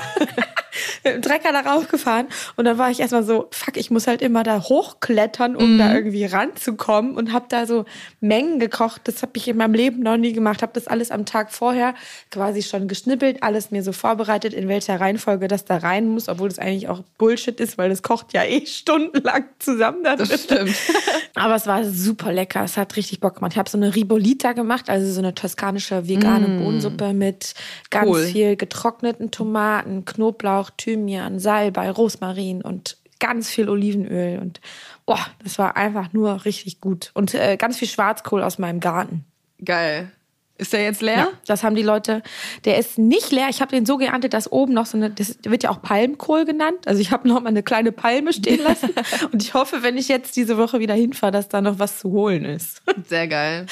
Mit 1.04 1.14
dem 1.16 1.22
Trecker 1.22 1.52
da 1.52 1.62
raufgefahren. 1.62 2.28
Und 2.56 2.66
dann 2.66 2.78
war 2.78 2.90
ich 2.92 3.00
erstmal 3.00 3.24
so, 3.24 3.48
fuck, 3.52 3.78
ich 3.78 3.92
muss 3.92 4.08
halt 4.08 4.22
immer 4.22 4.44
da 4.44 4.62
hochklettern, 4.64 5.56
um 5.56 5.78
da 5.78 5.94
irgendwie 5.94 6.26
ranzukommen. 6.26 7.16
Und 7.16 7.34
habe 7.34 7.46
da 7.50 7.66
so 7.66 7.86
Mengen 8.20 8.60
gekocht. 8.60 9.02
Das 9.06 9.22
habe 9.22 9.34
ich 9.36 9.48
in 9.48 9.58
meinem 9.58 9.74
Leben 9.74 10.02
noch 10.02 10.18
nie 10.18 10.34
gemacht. 10.34 10.62
Habe 10.62 10.72
das 10.74 10.88
alles 10.88 11.12
am 11.12 11.26
Tag 11.26 11.52
vorher 11.52 11.94
quasi 12.32 12.62
schon 12.62 12.88
geschnippelt, 12.88 13.44
alles 13.44 13.72
mir 13.72 13.84
so 13.84 13.92
vorbereitet, 13.92 14.54
in 14.54 14.68
welcher 14.68 15.00
Reihenfolge 15.00 15.48
das 15.48 15.66
da 15.66 15.78
rein 15.78 16.08
muss, 16.08 16.28
obwohl 16.30 16.50
das 16.50 16.60
eigentlich 16.60 16.88
auch 16.88 17.02
Bullshit 17.18 17.60
ist, 17.60 17.78
weil 17.78 17.90
das 17.90 18.02
kocht 18.04 18.34
ja 18.34 18.44
eh 18.44 18.66
stundenlang 18.66 19.46
zusammen. 19.60 20.04
Da 20.04 20.16
Das 20.16 20.44
stimmt. 20.44 20.76
Aber 21.36 21.56
es 21.56 21.68
war 21.68 21.84
super 21.86 22.32
lecker. 22.34 22.64
Es 22.64 22.78
hat 22.78 22.96
richtig 22.96 23.20
Bock 23.20 23.36
gemacht. 23.36 23.54
Ich 23.54 23.58
habe 23.58 23.70
so 23.70 23.78
eine 23.78 23.96
Ribolita 23.96 24.54
gemacht, 24.54 24.90
also 24.90 25.12
so 25.12 25.20
eine 25.20 25.34
toskanische 25.36 26.08
vegane 26.08 26.48
Bohnensuppe 26.60 27.14
mit 27.14 27.54
ganz 27.90 28.10
Cool. 28.10 28.24
viel 28.26 28.56
getrockneten 28.56 29.32
Tomaten, 29.32 30.06
Knoblauch, 30.06 30.70
Thymian, 30.80 31.40
Salbei, 31.40 31.92
Rosmarin 31.92 32.62
und 32.62 32.98
ganz 33.20 33.50
viel 33.50 33.70
Olivenöl. 33.70 34.40
Und 34.40 34.62
boah, 35.06 35.20
das 35.44 35.60
war 35.60 35.78
einfach 35.78 36.14
nur 36.14 36.46
richtig 36.46 36.82
gut. 36.82 37.12
Und 37.14 37.34
äh, 37.34 37.58
ganz 37.58 37.78
viel 37.78 37.88
Schwarzkohl 37.88 38.42
aus 38.42 38.58
meinem 38.58 38.80
Garten. 38.80 39.26
Geil. 39.64 40.12
Ist 40.60 40.74
der 40.74 40.84
jetzt 40.84 41.02
leer? 41.02 41.16
Ja, 41.16 41.30
das 41.46 41.64
haben 41.64 41.76
die 41.76 41.84
Leute. 41.84 42.22
Der 42.66 42.78
ist 42.78 42.98
nicht 42.98 43.32
leer. 43.32 43.48
Ich 43.50 43.62
habe 43.62 43.72
den 43.72 43.86
so 43.86 43.96
geerntet, 43.96 44.34
dass 44.34 44.52
oben 44.52 44.74
noch 44.74 44.86
so 44.86 44.98
eine, 44.98 45.10
das 45.10 45.38
wird 45.44 45.64
ja 45.64 45.70
auch 45.70 45.82
Palmkohl 45.82 46.44
genannt. 46.44 46.86
Also 46.86 47.00
ich 47.00 47.12
habe 47.12 47.30
noch 47.30 47.40
mal 47.42 47.48
eine 47.48 47.64
kleine 47.64 47.94
Palme 47.94 48.34
stehen 48.34 48.62
lassen. 48.62 48.90
und 49.32 49.42
ich 49.42 49.54
hoffe, 49.54 49.84
wenn 49.84 49.98
ich 49.98 50.10
jetzt 50.10 50.36
diese 50.36 50.58
Woche 50.58 50.80
wieder 50.80 50.94
hinfahre, 50.94 51.32
dass 51.32 51.48
da 51.48 51.62
noch 51.62 51.80
was 51.80 52.00
zu 52.00 52.12
holen 52.12 52.44
ist. 52.44 52.82
Sehr 53.08 53.30
geil. 53.30 53.68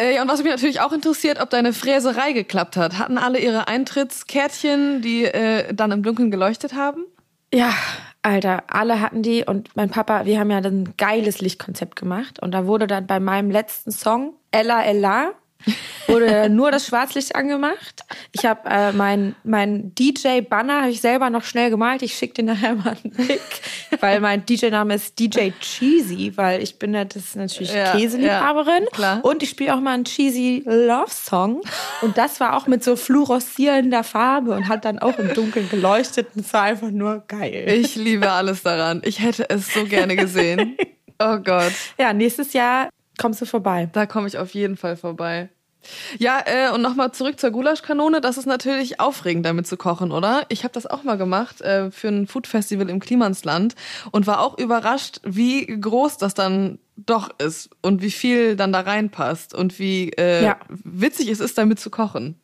Äh, 0.00 0.14
ja, 0.14 0.22
und 0.22 0.28
was 0.28 0.42
mich 0.42 0.50
natürlich 0.50 0.80
auch 0.80 0.92
interessiert, 0.92 1.40
ob 1.40 1.50
deine 1.50 1.72
Fräserei 1.72 2.32
geklappt 2.32 2.76
hat. 2.76 2.98
Hatten 2.98 3.18
alle 3.18 3.38
ihre 3.38 3.68
Eintrittskärtchen, 3.68 5.02
die 5.02 5.24
äh, 5.24 5.74
dann 5.74 5.92
im 5.92 6.02
Dunkeln 6.02 6.30
geleuchtet 6.30 6.74
haben? 6.74 7.04
Ja, 7.52 7.74
Alter, 8.22 8.64
alle 8.68 9.00
hatten 9.00 9.22
die 9.22 9.44
und 9.44 9.76
mein 9.76 9.90
Papa, 9.90 10.24
wir 10.24 10.38
haben 10.38 10.50
ja 10.50 10.58
ein 10.58 10.94
geiles 10.96 11.40
Lichtkonzept 11.40 11.96
gemacht 11.96 12.40
und 12.40 12.52
da 12.52 12.66
wurde 12.66 12.86
dann 12.86 13.06
bei 13.06 13.18
meinem 13.18 13.50
letzten 13.50 13.90
Song 13.90 14.34
Ella 14.52 14.84
Ella 14.84 15.32
wurde 16.06 16.48
nur 16.50 16.70
das 16.70 16.86
Schwarzlicht 16.86 17.36
angemacht. 17.36 18.02
Ich 18.32 18.44
habe 18.44 18.68
äh, 18.68 18.92
mein, 18.92 19.34
mein 19.44 19.94
DJ-Banner 19.94 20.82
habe 20.82 20.90
ich 20.90 21.00
selber 21.00 21.30
noch 21.30 21.44
schnell 21.44 21.70
gemalt. 21.70 22.02
Ich 22.02 22.14
schicke 22.16 22.34
dir 22.34 22.42
nachher 22.44 22.74
mal 22.74 22.96
einen 23.04 23.12
Pick, 23.12 23.40
weil 24.00 24.20
mein 24.20 24.44
DJ-Name 24.44 24.94
ist 24.94 25.18
DJ 25.18 25.50
Cheesy, 25.60 26.32
weil 26.36 26.62
ich 26.62 26.78
bin 26.78 26.94
ja 26.94 27.04
das 27.04 27.16
ist 27.16 27.36
natürlich 27.36 27.72
Ja, 27.72 27.92
Käseliebhaberin. 27.92 28.84
ja, 28.84 28.90
klar. 28.90 29.24
Und 29.24 29.42
ich 29.42 29.50
spiele 29.50 29.74
auch 29.74 29.80
mal 29.80 29.94
einen 29.94 30.04
Cheesy 30.04 30.62
Love 30.66 31.10
Song. 31.10 31.60
Und 32.02 32.18
das 32.18 32.40
war 32.40 32.56
auch 32.56 32.66
mit 32.66 32.82
so 32.82 32.96
fluoreszierender 32.96 34.04
Farbe 34.04 34.52
und 34.52 34.68
hat 34.68 34.84
dann 34.84 34.98
auch 34.98 35.18
im 35.18 35.32
Dunkeln 35.34 35.68
geleuchtet. 35.70 36.28
Und 36.34 36.44
es 36.46 36.52
war 36.52 36.62
einfach 36.62 36.90
nur 36.90 37.22
geil. 37.28 37.66
Ich 37.68 37.94
liebe 37.96 38.30
alles 38.30 38.62
daran. 38.62 39.02
Ich 39.04 39.20
hätte 39.20 39.48
es 39.50 39.72
so 39.72 39.84
gerne 39.84 40.16
gesehen. 40.16 40.76
Oh 41.22 41.36
Gott. 41.36 41.72
Ja, 41.98 42.14
nächstes 42.14 42.54
Jahr 42.54 42.88
kommst 43.20 43.40
du 43.40 43.46
vorbei. 43.46 43.88
Da 43.92 44.06
komme 44.06 44.26
ich 44.26 44.38
auf 44.38 44.54
jeden 44.54 44.76
Fall 44.76 44.96
vorbei. 44.96 45.48
Ja, 46.18 46.40
äh, 46.44 46.70
und 46.74 46.82
nochmal 46.82 47.12
zurück 47.12 47.40
zur 47.40 47.50
Gulaschkanone. 47.52 48.20
Das 48.20 48.36
ist 48.36 48.44
natürlich 48.46 49.00
aufregend, 49.00 49.46
damit 49.46 49.66
zu 49.66 49.78
kochen, 49.78 50.12
oder? 50.12 50.44
Ich 50.50 50.62
habe 50.62 50.74
das 50.74 50.86
auch 50.86 51.04
mal 51.04 51.16
gemacht 51.16 51.62
äh, 51.62 51.90
für 51.90 52.08
ein 52.08 52.26
Food-Festival 52.26 52.90
im 52.90 53.00
Klimansland 53.00 53.74
und 54.10 54.26
war 54.26 54.40
auch 54.40 54.58
überrascht, 54.58 55.20
wie 55.24 55.64
groß 55.66 56.18
das 56.18 56.34
dann 56.34 56.78
doch 56.96 57.30
ist 57.38 57.70
und 57.80 58.02
wie 58.02 58.10
viel 58.10 58.56
dann 58.56 58.72
da 58.74 58.80
reinpasst 58.80 59.54
und 59.54 59.78
wie 59.78 60.10
äh, 60.18 60.44
Ja. 60.44 60.58
witzig 60.68 61.28
es 61.28 61.40
ist, 61.40 61.56
damit 61.56 61.80
zu 61.80 61.88
kochen. 61.88 62.38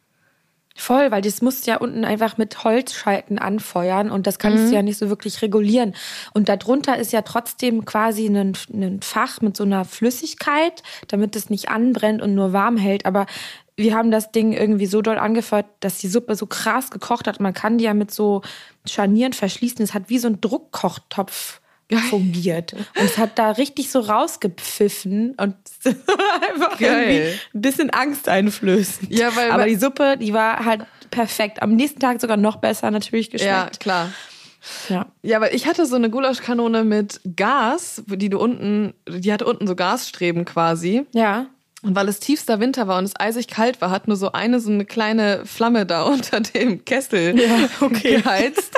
Voll, 0.77 1.11
weil 1.11 1.23
das 1.23 1.41
musst 1.41 1.67
du 1.67 1.71
ja 1.71 1.79
unten 1.79 2.05
einfach 2.05 2.37
mit 2.37 2.63
Holzschalten 2.63 3.39
anfeuern 3.39 4.11
und 4.11 4.27
das 4.27 4.39
kannst 4.39 4.69
du 4.71 4.75
ja 4.75 4.83
nicht 4.83 4.99
so 4.99 5.09
wirklich 5.09 5.41
regulieren. 5.41 5.95
Und 6.35 6.51
darunter 6.51 6.99
ist 6.99 7.13
ja 7.13 7.23
trotzdem 7.23 7.87
quasi 7.87 8.27
ein, 8.27 8.53
ein 8.73 9.01
Fach 9.03 9.41
mit 9.41 9.57
so 9.57 9.65
einer 9.65 9.87
Flüssigkeit, 9.87 10.83
damit 11.09 11.35
es 11.35 11.49
nicht 11.49 11.71
anbrennt 11.71 12.21
und 12.21 12.35
nur 12.35 12.53
warm 12.53 12.77
hält. 12.77 13.07
Aber 13.07 13.27
wir 13.77 13.95
haben 13.95 14.11
das 14.11 14.33
Ding 14.33 14.53
irgendwie 14.53 14.87
so 14.87 15.01
doll 15.01 15.19
angefeuert, 15.19 15.67
dass 15.81 15.99
die 15.99 16.09
Suppe 16.09 16.35
so 16.35 16.47
krass 16.47 16.91
gekocht 16.91 17.27
hat. 17.27 17.41
Man 17.41 17.55
kann 17.55 17.79
die 17.79 17.85
ja 17.85 17.95
mit 17.95 18.11
so 18.11 18.43
Scharnieren 18.87 19.33
verschließen. 19.33 19.83
Es 19.83 19.95
hat 19.95 20.09
wie 20.09 20.19
so 20.19 20.29
ein 20.29 20.41
Druckkochtopf 20.41 21.61
fungiert. 22.11 22.73
Und 22.73 22.85
es 23.05 23.17
hat 23.19 23.39
da 23.39 23.53
richtig 23.53 23.91
so 23.91 24.01
rausgepfiffen 24.01 25.35
und 25.39 25.55
einfach 25.85 26.79
Geil. 26.79 27.09
irgendwie 27.11 27.41
ein 27.55 27.61
bisschen 27.63 27.91
Angst 27.91 28.29
einflößen. 28.29 29.09
Ja, 29.11 29.35
weil- 29.37 29.51
Aber 29.51 29.67
die 29.67 29.77
Suppe, 29.77 30.17
die 30.19 30.33
war 30.33 30.65
halt 30.65 30.87
perfekt. 31.11 31.63
Am 31.63 31.77
nächsten 31.77 32.01
Tag 32.01 32.21
sogar 32.21 32.37
noch 32.37 32.57
besser 32.57 32.91
natürlich 32.91 33.27
Ja, 33.33 33.33
geschmeckt. 33.65 33.81
klar. 33.81 34.11
Ja. 34.89 35.07
Ja, 35.23 35.41
weil 35.41 35.55
ich 35.55 35.67
hatte 35.69 35.87
so 35.87 35.95
eine 35.95 36.11
Gulaschkanone 36.11 36.83
mit 36.83 37.21
Gas, 37.37 38.03
die 38.09 38.29
du 38.29 38.39
unten, 38.41 38.95
die 39.09 39.33
hatte 39.33 39.45
unten 39.45 39.67
so 39.69 39.77
Gasstreben 39.77 40.45
quasi. 40.45 41.07
Ja. 41.13 41.47
Und 41.87 41.95
weil 41.95 42.09
es 42.09 42.19
tiefster 42.19 42.59
Winter 42.59 42.89
war 42.89 42.99
und 42.99 43.05
es 43.05 43.15
eisig 43.19 43.47
kalt 43.47 43.81
war, 43.81 43.91
hat 43.93 44.09
nur 44.09 44.17
so 44.17 44.33
eine 44.33 44.59
so 44.59 44.71
eine 44.73 44.85
kleine 44.85 45.47
Flamme 45.47 45.87
da 45.87 46.03
unter 46.15 46.41
dem 46.41 46.85
Kessel 46.85 47.35
geheizt. 48.03 48.75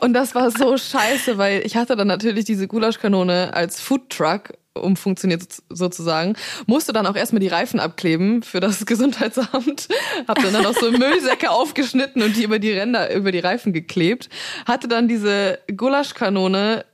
Und 0.00 0.12
das 0.12 0.34
war 0.34 0.50
so 0.50 0.76
scheiße, 0.76 1.38
weil 1.38 1.64
ich 1.64 1.76
hatte 1.76 1.94
dann 1.94 2.08
natürlich 2.08 2.44
diese 2.44 2.66
Gulaschkanone 2.66 3.54
als 3.54 3.80
Foodtruck 3.80 4.54
umfunktioniert 4.74 5.42
so- 5.52 5.62
sozusagen, 5.70 6.34
musste 6.66 6.92
dann 6.92 7.06
auch 7.06 7.16
erstmal 7.16 7.40
die 7.40 7.48
Reifen 7.48 7.80
abkleben 7.80 8.42
für 8.42 8.60
das 8.60 8.86
Gesundheitsamt, 8.86 9.88
hab 10.26 10.40
dann, 10.42 10.52
dann 10.52 10.66
auch 10.66 10.74
so 10.74 10.90
Müllsäcke 10.90 11.50
aufgeschnitten 11.50 12.22
und 12.22 12.36
die 12.36 12.44
über 12.44 12.58
die 12.58 12.72
Ränder, 12.72 13.12
über 13.14 13.32
die 13.32 13.38
Reifen 13.40 13.72
geklebt, 13.72 14.28
hatte 14.66 14.86
dann 14.88 15.08
diese 15.08 15.58
Gulaschkanone 15.76 16.84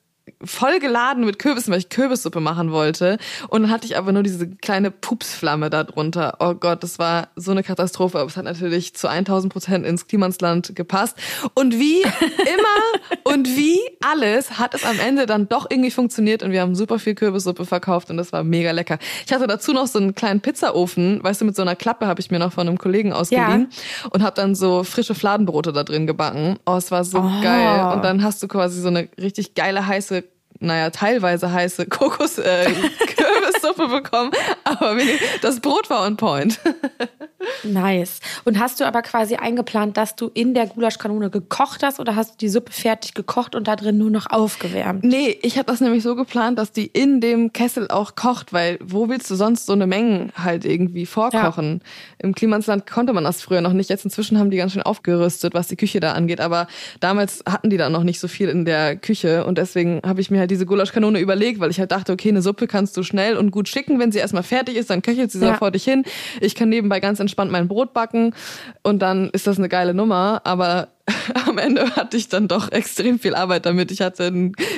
voll 0.43 0.79
geladen 0.81 1.25
mit 1.25 1.39
Kürbissen, 1.39 1.71
weil 1.73 1.79
ich 1.81 1.89
Kürbissuppe 1.91 2.41
machen 2.41 2.73
wollte. 2.73 3.19
Und 3.49 3.63
dann 3.63 3.71
hatte 3.71 3.87
ich 3.87 3.97
aber 3.97 4.13
nur 4.13 4.23
diese 4.23 4.49
kleine 4.49 4.91
Pupsflamme 4.91 5.69
da 5.71 5.85
drunter. 5.85 6.37
Oh 6.41 6.55
Gott, 6.55 6.83
das 6.83 6.99
war 6.99 7.29
so 7.37 7.51
eine 7.51 7.63
Katastrophe. 7.63 8.19
Aber 8.19 8.29
es 8.29 8.37
hat 8.37 8.45
natürlich 8.45 8.95
zu 8.95 9.09
1000 9.09 9.53
Prozent 9.53 9.87
ins 9.87 10.07
Klimansland 10.07 10.75
gepasst. 10.75 11.17
Und 11.55 11.79
wie 11.79 12.03
immer 12.03 13.25
und 13.35 13.49
wie 13.57 13.81
alles 14.03 14.59
hat 14.59 14.75
es 14.75 14.85
am 14.85 14.99
Ende 14.99 15.27
dann 15.27 15.49
doch 15.49 15.67
irgendwie 15.71 15.91
funktioniert 15.91 16.43
und 16.43 16.53
wir 16.53 16.61
haben 16.63 16.75
super 16.75 16.99
viel 16.99 17.15
Kürbissuppe 17.15 17.65
verkauft 17.67 18.11
und 18.11 18.17
das 18.17 18.33
war 18.33 18.45
mega 18.45 18.71
lecker. 18.71 18.99
Ich 19.27 19.33
hatte 19.33 19.47
dazu 19.47 19.73
noch 19.73 19.87
so 19.87 19.99
einen 19.99 20.15
kleinen 20.15 20.41
Pizzaofen, 20.41 21.23
weißt 21.23 21.41
du, 21.41 21.45
mit 21.45 21.57
so 21.57 21.63
einer 21.63 21.77
Klappe 21.77 22.07
habe 22.07 22.21
ich 22.21 22.31
mir 22.31 22.39
noch 22.39 22.53
von 22.53 22.67
einem 22.69 22.79
Kollegen 22.79 23.13
ausgeliehen 23.13 23.69
und 24.11 24.23
habe 24.23 24.35
dann 24.37 24.55
so 24.55 24.85
frische 24.85 25.15
Fladenbrote 25.15 25.73
da 25.73 25.85
drin 25.85 26.07
gebacken. 26.07 26.59
Oh, 26.67 26.77
es 26.77 26.91
war 26.91 27.05
so 27.05 27.19
Oh. 27.19 27.43
geil. 27.43 27.93
Und 27.95 28.03
dann 28.05 28.23
hast 28.23 28.43
du 28.43 28.49
quasi 28.49 28.81
so 28.81 28.89
eine 28.89 29.09
richtig 29.21 29.55
geile 29.55 29.87
heiße 29.87 30.14
naja, 30.61 30.91
teilweise 30.91 31.53
heiße 31.53 31.87
Kokos 31.87 32.39
äh, 32.39 32.73
Kürbissuppe 33.17 33.89
bekommen, 33.89 34.33
aber 34.65 34.97
das 35.43 35.61
Brot 35.61 35.91
war 35.91 36.07
on 36.07 36.17
point. 36.17 36.61
Nice. 37.65 38.21
Und 38.45 38.59
hast 38.59 38.81
du 38.81 38.85
aber 38.85 39.03
quasi 39.03 39.37
eingeplant, 39.37 39.97
dass 39.97 40.17
du 40.17 40.31
in 40.35 40.55
der 40.55 40.67
Gulaschkanone 40.67 41.31
gekocht 41.31 41.83
hast 41.83 42.01
oder 42.01 42.17
hast 42.17 42.33
du 42.33 42.37
die 42.41 42.49
Suppe 42.49 42.73
fertig 42.73 43.15
gekocht 43.15 43.55
und 43.55 43.69
da 43.69 43.77
drin 43.77 43.99
nur 43.99 44.11
noch 44.11 44.31
aufgewärmt? 44.31 45.05
Nee, 45.05 45.39
ich 45.43 45.57
habe 45.59 45.67
das 45.67 45.81
nämlich 45.81 46.03
so 46.03 46.15
geplant, 46.15 46.59
dass 46.59 46.73
die 46.73 46.87
in 46.87 47.21
dem 47.21 47.53
Kessel 47.53 47.89
auch 47.89 48.15
kocht, 48.15 48.53
weil 48.53 48.79
wo 48.83 49.09
willst 49.09 49.31
du 49.31 49.35
sonst 49.35 49.67
so 49.67 49.73
eine 49.73 49.87
Menge 49.87 50.29
halt 50.43 50.65
irgendwie 50.65 51.07
vorkochen? 51.07 51.81
Im 52.19 52.35
Klimansland 52.35 52.87
konnte 52.91 53.13
man 53.13 53.25
das 53.25 53.43
früher 53.43 53.61
noch 53.61 53.73
nicht. 53.73 53.91
Jetzt 53.91 54.05
inzwischen 54.05 54.39
haben 54.39 54.51
die 54.51 54.57
ganz 54.57 54.73
schön 54.73 54.83
aufgerüstet, 54.83 55.55
was 55.55 55.69
die 55.69 55.77
Küche 55.77 56.01
da 56.01 56.13
angeht, 56.13 56.41
aber 56.41 56.67
damals 57.01 57.43
hatten 57.49 57.71
die 57.71 57.77
da 57.77 57.89
noch 57.91 58.03
nicht 58.03 58.21
so 58.21 58.29
viel 58.29 58.49
in 58.49 58.65
der 58.65 58.97
Küche 58.97 59.45
und 59.45 59.59
deswegen 59.59 60.01
habe 60.05 60.21
ich 60.21 60.31
mir 60.31 60.41
halt 60.41 60.51
diese 60.51 60.67
Gulaschkanone 60.67 61.19
überlegt, 61.21 61.61
weil 61.61 61.71
ich 61.71 61.79
halt 61.81 61.93
dachte, 61.93 62.13
okay, 62.13 62.29
eine 62.29 62.43
Suppe 62.43 62.67
kannst 62.67 62.97
du 62.97 63.03
schnell 63.03 63.37
und 63.37 63.51
gut 63.51 63.69
schicken, 63.69 63.99
wenn 63.99 64.13
sie 64.13 64.19
erstmal 64.19 64.43
fertig 64.43 64.77
ist, 64.77 64.91
dann 64.91 65.03
köchelt 65.03 65.31
sie 65.31 65.45
Ja. 65.45 65.55
vor 65.55 65.71
dich 65.71 65.85
hin. 65.85 66.05
Ich 66.41 66.55
kann 66.55 66.69
nebenbei 66.69 67.01
ganz 67.01 67.21
entspannt 67.21 67.34
mein 67.51 67.69
Brot 67.69 67.93
backen 67.93 68.35
und 68.83 69.01
dann 69.01 69.31
ist 69.31 69.47
das 69.47 69.59
eine 69.59 69.69
geile 69.69 69.95
Nummer, 69.95 70.41
aber 70.45 70.89
am 71.47 71.59
Ende 71.59 71.97
hatte 71.97 72.17
ich 72.17 72.29
dann 72.29 72.49
doch 72.49 72.73
extrem 72.73 73.19
viel 73.19 73.35
Arbeit 73.35 73.67
damit. 73.67 73.91
Ich 73.91 74.01
hatte 74.01 74.33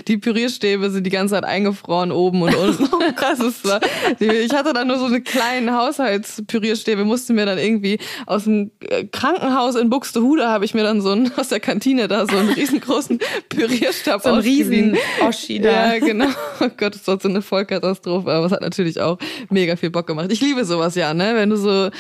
die 0.08 0.16
Pürierstäbe 0.16 0.90
sind 0.90 1.04
die 1.04 1.10
ganze 1.10 1.34
Zeit 1.34 1.44
eingefroren 1.44 2.10
oben 2.10 2.42
und 2.42 2.54
unten. 2.54 2.88
Also 3.24 3.46
es 3.48 3.64
war, 3.64 3.80
ich 4.18 4.52
hatte 4.52 4.72
dann 4.72 4.88
nur 4.88 4.98
so 4.98 5.04
eine 5.04 5.20
kleinen 5.20 5.72
Haushaltspürierstäbe, 5.74 7.04
musste 7.04 7.32
mir 7.32 7.46
dann 7.46 7.58
irgendwie 7.58 7.98
aus 8.26 8.44
dem 8.44 8.72
äh, 8.80 9.04
Krankenhaus 9.04 9.76
in 9.76 9.88
Buxtehude 9.90 10.48
habe 10.48 10.64
ich 10.64 10.74
mir 10.74 10.82
dann 10.82 11.00
so 11.00 11.10
einen, 11.12 11.30
aus 11.36 11.48
der 11.48 11.60
Kantine 11.60 12.08
da 12.08 12.26
so 12.26 12.36
einen 12.36 12.50
riesengroßen 12.50 13.18
Pürierstab 13.48 14.22
So 14.22 14.30
ein 14.30 14.38
ausgeliehen. 14.38 14.94
riesen 14.94 14.98
Oschi 15.20 15.60
da. 15.60 15.94
Ja, 15.94 15.98
genau. 16.00 16.26
Oh 16.60 16.68
Gott, 16.76 16.94
das 16.94 17.06
war 17.06 17.20
so 17.20 17.28
eine 17.28 17.42
Vollkatastrophe, 17.42 18.30
aber 18.30 18.46
es 18.46 18.52
hat 18.52 18.62
natürlich 18.62 19.00
auch 19.00 19.18
mega 19.50 19.76
viel 19.76 19.90
Bock 19.90 20.06
gemacht. 20.06 20.32
Ich 20.32 20.40
liebe 20.40 20.64
sowas 20.64 20.94
ja, 20.96 21.14
ne? 21.14 21.32
Wenn 21.34 21.50
du 21.50 21.56
so 21.56 21.90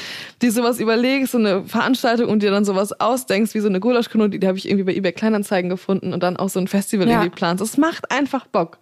dir 0.42 0.52
sowas 0.52 0.80
überlegst, 0.80 1.32
so 1.32 1.38
eine 1.38 1.64
Veranstaltung 1.64 2.28
und 2.28 2.42
dir 2.42 2.50
dann 2.50 2.64
sowas 2.64 2.98
ausdenkst, 2.98 3.54
wie 3.54 3.60
so 3.60 3.68
eine 3.68 3.80
Gulaschkanone, 3.80 4.15
die, 4.16 4.38
die 4.40 4.46
habe 4.46 4.58
ich 4.58 4.66
irgendwie 4.68 4.84
bei 4.84 4.94
eBay 4.94 5.12
Kleinanzeigen 5.12 5.68
gefunden 5.70 6.12
und 6.12 6.22
dann 6.22 6.36
auch 6.36 6.48
so 6.48 6.58
ein 6.60 6.68
Festival 6.68 7.06
Ja. 7.08 7.14
irgendwie 7.20 7.30
planst. 7.36 7.62
Es 7.62 7.76
macht 7.76 8.10
einfach 8.10 8.46
Bock. 8.46 8.78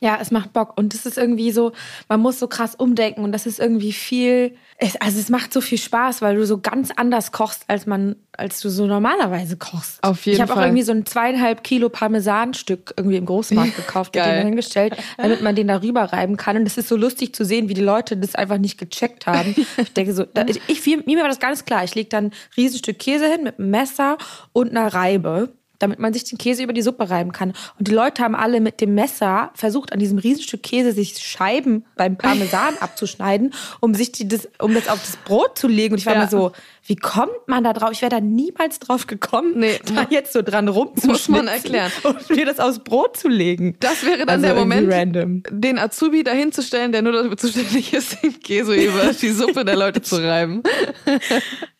Ja, 0.00 0.18
es 0.20 0.30
macht 0.30 0.52
Bock. 0.52 0.78
Und 0.78 0.94
das 0.94 1.06
ist 1.06 1.18
irgendwie 1.18 1.50
so, 1.50 1.72
man 2.08 2.20
muss 2.20 2.38
so 2.38 2.46
krass 2.46 2.74
umdenken 2.74 3.24
und 3.24 3.32
das 3.32 3.46
ist 3.46 3.58
irgendwie 3.58 3.92
viel, 3.92 4.54
es, 4.76 4.96
also 5.00 5.18
es 5.18 5.28
macht 5.28 5.52
so 5.52 5.60
viel 5.60 5.78
Spaß, 5.78 6.22
weil 6.22 6.36
du 6.36 6.46
so 6.46 6.58
ganz 6.58 6.90
anders 6.94 7.32
kochst, 7.32 7.64
als 7.66 7.86
man, 7.86 8.16
als 8.32 8.60
du 8.60 8.70
so 8.70 8.86
normalerweise 8.86 9.56
kochst. 9.56 10.02
Auf 10.02 10.24
jeden 10.26 10.36
ich 10.36 10.42
habe 10.42 10.52
auch 10.52 10.56
Fall. 10.56 10.66
irgendwie 10.66 10.84
so 10.84 10.92
ein 10.92 11.04
zweieinhalb 11.04 11.64
Kilo 11.64 11.88
Parmesanstück 11.88 12.94
irgendwie 12.96 13.16
im 13.16 13.26
Großmarkt 13.26 13.76
gekauft 13.76 14.16
und 14.16 14.24
den 14.24 14.46
hingestellt, 14.46 14.96
damit 15.16 15.42
man 15.42 15.56
den 15.56 15.68
da 15.68 15.82
rüber 15.82 16.04
reiben 16.04 16.36
kann. 16.36 16.56
Und 16.56 16.66
es 16.66 16.78
ist 16.78 16.88
so 16.88 16.96
lustig 16.96 17.34
zu 17.34 17.44
sehen, 17.44 17.68
wie 17.68 17.74
die 17.74 17.82
Leute 17.82 18.16
das 18.16 18.34
einfach 18.34 18.58
nicht 18.58 18.78
gecheckt 18.78 19.26
haben. 19.26 19.54
Ich 19.78 19.92
denke 19.92 20.14
so, 20.14 20.24
da, 20.24 20.44
ich, 20.46 20.86
mir 21.06 21.20
war 21.20 21.28
das 21.28 21.40
ganz 21.40 21.64
klar. 21.64 21.82
Ich 21.84 21.94
lege 21.94 22.08
dann 22.08 22.26
ein 22.26 22.32
Riesenstück 22.56 22.98
Käse 22.98 23.26
hin 23.26 23.42
mit 23.42 23.58
einem 23.58 23.70
Messer 23.70 24.18
und 24.52 24.70
einer 24.70 24.92
Reibe 24.92 25.52
damit 25.78 25.98
man 25.98 26.12
sich 26.12 26.24
den 26.24 26.38
Käse 26.38 26.62
über 26.62 26.72
die 26.72 26.82
Suppe 26.82 27.08
reiben 27.10 27.32
kann. 27.32 27.52
Und 27.78 27.88
die 27.88 27.92
Leute 27.92 28.22
haben 28.22 28.34
alle 28.34 28.60
mit 28.60 28.80
dem 28.80 28.94
Messer 28.94 29.50
versucht, 29.54 29.92
an 29.92 29.98
diesem 29.98 30.18
Riesenstück 30.18 30.62
Käse 30.62 30.92
sich 30.92 31.18
Scheiben 31.18 31.84
beim 31.96 32.16
Parmesan 32.16 32.76
abzuschneiden, 32.80 33.54
um 33.80 33.94
sich 33.94 34.12
die, 34.12 34.26
das, 34.28 34.48
um 34.58 34.74
das 34.74 34.88
auf 34.88 35.00
das 35.00 35.16
Brot 35.18 35.56
zu 35.58 35.68
legen. 35.68 35.94
Und 35.94 35.98
ich 36.00 36.06
war 36.06 36.14
Ja. 36.14 36.20
mir 36.22 36.28
so, 36.28 36.52
wie 36.86 36.96
kommt 36.96 37.46
man 37.46 37.64
da 37.64 37.72
drauf? 37.72 37.90
Ich 37.92 38.00
wäre 38.02 38.10
da 38.10 38.20
niemals 38.20 38.78
drauf 38.80 39.06
gekommen, 39.06 39.52
Nee. 39.58 39.78
da 39.94 40.06
jetzt 40.10 40.32
so 40.32 40.42
dran 40.42 40.68
rumzuschnitzen 40.68 41.10
Muss 41.10 41.28
man 41.28 41.48
erklären. 41.48 41.92
und 42.02 42.30
mir 42.30 42.46
das 42.46 42.58
aufs 42.60 42.78
Brot 42.80 43.16
zu 43.16 43.28
legen. 43.28 43.76
Das 43.80 44.04
wäre 44.04 44.18
dann 44.26 44.30
Also 44.30 44.46
der 44.46 44.54
Moment, 44.54 44.90
random. 44.92 45.42
den 45.50 45.78
Azubi 45.78 46.24
dahinzustellen, 46.24 46.92
der 46.92 47.02
nur 47.02 47.12
dafür 47.12 47.36
zuständig 47.36 47.92
ist, 47.92 48.22
den 48.22 48.40
Käse 48.40 48.74
über 48.74 49.12
die 49.12 49.30
Suppe 49.30 49.64
der 49.64 49.76
Leute 49.76 50.02
zu 50.02 50.16
reiben. 50.16 50.62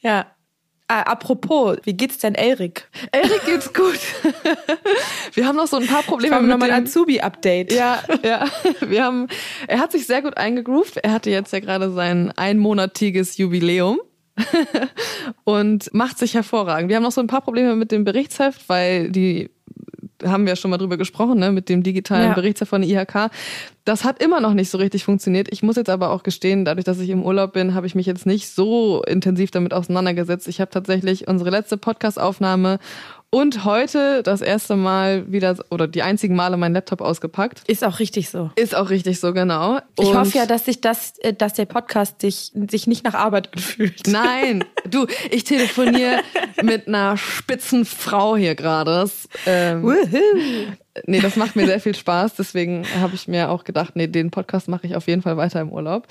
Ja. 0.00 0.26
Ah, 0.90 1.02
apropos, 1.02 1.76
wie 1.84 1.92
geht's 1.92 2.16
denn 2.16 2.34
Erik? 2.34 2.88
Erik 3.12 3.44
geht's 3.44 3.74
gut. 3.74 4.00
Wir 5.34 5.46
haben 5.46 5.56
noch 5.56 5.66
so 5.66 5.76
ein 5.76 5.86
paar 5.86 6.02
Probleme 6.02 6.36
wir 6.36 6.40
mit 6.40 6.50
nochmal 6.50 6.70
ein 6.70 6.84
dem, 6.84 6.88
Azubi-Update. 6.88 7.74
Ja, 7.74 8.02
ja. 8.24 8.46
Wir 8.80 9.04
haben, 9.04 9.28
er 9.66 9.80
hat 9.80 9.92
sich 9.92 10.06
sehr 10.06 10.22
gut 10.22 10.38
eingegroovt. 10.38 10.96
Er 10.96 11.12
hatte 11.12 11.28
jetzt 11.30 11.52
ja 11.52 11.60
gerade 11.60 11.92
sein 11.92 12.32
einmonatiges 12.34 13.36
Jubiläum 13.36 14.00
und 15.44 15.92
macht 15.92 16.18
sich 16.18 16.32
hervorragend. 16.32 16.88
Wir 16.88 16.96
haben 16.96 17.02
noch 17.02 17.12
so 17.12 17.20
ein 17.20 17.26
paar 17.26 17.42
Probleme 17.42 17.76
mit 17.76 17.92
dem 17.92 18.04
Berichtsheft, 18.04 18.66
weil 18.70 19.10
die 19.10 19.50
haben 20.24 20.44
wir 20.44 20.52
ja 20.52 20.56
schon 20.56 20.70
mal 20.70 20.78
drüber 20.78 20.96
gesprochen, 20.96 21.38
ne, 21.38 21.52
mit 21.52 21.68
dem 21.68 21.82
digitalen 21.82 22.28
Ja. 22.30 22.34
Berichter 22.34 22.66
von 22.66 22.82
der 22.82 22.90
IHK. 22.90 23.30
Das 23.84 24.04
hat 24.04 24.22
immer 24.22 24.40
noch 24.40 24.54
nicht 24.54 24.68
so 24.70 24.78
richtig 24.78 25.04
funktioniert. 25.04 25.48
Ich 25.50 25.62
muss 25.62 25.76
jetzt 25.76 25.90
aber 25.90 26.10
auch 26.10 26.22
gestehen, 26.22 26.64
dadurch, 26.64 26.84
dass 26.84 26.98
ich 27.00 27.08
im 27.10 27.22
Urlaub 27.22 27.52
bin, 27.52 27.74
habe 27.74 27.86
ich 27.86 27.94
mich 27.94 28.06
jetzt 28.06 28.26
nicht 28.26 28.48
so 28.48 29.02
intensiv 29.04 29.50
damit 29.50 29.72
auseinandergesetzt. 29.72 30.48
Ich 30.48 30.60
habe 30.60 30.70
tatsächlich 30.70 31.28
unsere 31.28 31.50
letzte 31.50 31.76
Podcast-Aufnahme 31.78 32.78
und 33.30 33.64
heute 33.64 34.22
das 34.22 34.40
erste 34.40 34.74
Mal 34.76 35.30
wieder 35.30 35.56
oder 35.70 35.86
die 35.86 36.02
einzigen 36.02 36.34
Male 36.34 36.56
meinen 36.56 36.74
Laptop 36.74 37.00
ausgepackt. 37.02 37.62
Ist 37.66 37.84
auch 37.84 37.98
richtig 37.98 38.30
so. 38.30 38.50
Ist 38.56 38.74
auch 38.74 38.88
richtig 38.90 39.20
so, 39.20 39.32
genau. 39.32 39.78
Ich 39.98 40.08
Und- 40.08 40.16
hoffe 40.16 40.38
ja, 40.38 40.46
dass 40.46 40.64
sich 40.64 40.80
das, 40.80 41.18
äh, 41.18 41.34
dass 41.34 41.54
der 41.54 41.66
Podcast 41.66 42.20
sich, 42.22 42.52
sich 42.70 42.86
nicht 42.86 43.04
nach 43.04 43.14
Arbeit 43.14 43.52
anfühlt. 43.54 44.06
Nein, 44.06 44.64
du, 44.90 45.06
ich 45.30 45.44
telefoniere 45.44 46.20
mit 46.62 46.88
einer 46.88 47.16
spitzen 47.16 47.84
Frau 47.84 48.36
hier 48.36 48.54
gerade. 48.54 49.10
Ähm, 49.46 49.84
nee, 51.06 51.20
das 51.20 51.36
macht 51.36 51.56
mir 51.56 51.66
sehr 51.66 51.80
viel 51.80 51.94
Spaß. 51.94 52.34
Deswegen 52.34 52.84
habe 53.00 53.14
ich 53.14 53.28
mir 53.28 53.50
auch 53.50 53.64
gedacht, 53.64 53.96
nee, 53.96 54.06
den 54.06 54.30
Podcast 54.30 54.68
mache 54.68 54.86
ich 54.86 54.96
auf 54.96 55.06
jeden 55.06 55.22
Fall 55.22 55.36
weiter 55.36 55.60
im 55.60 55.70
Urlaub. 55.70 56.06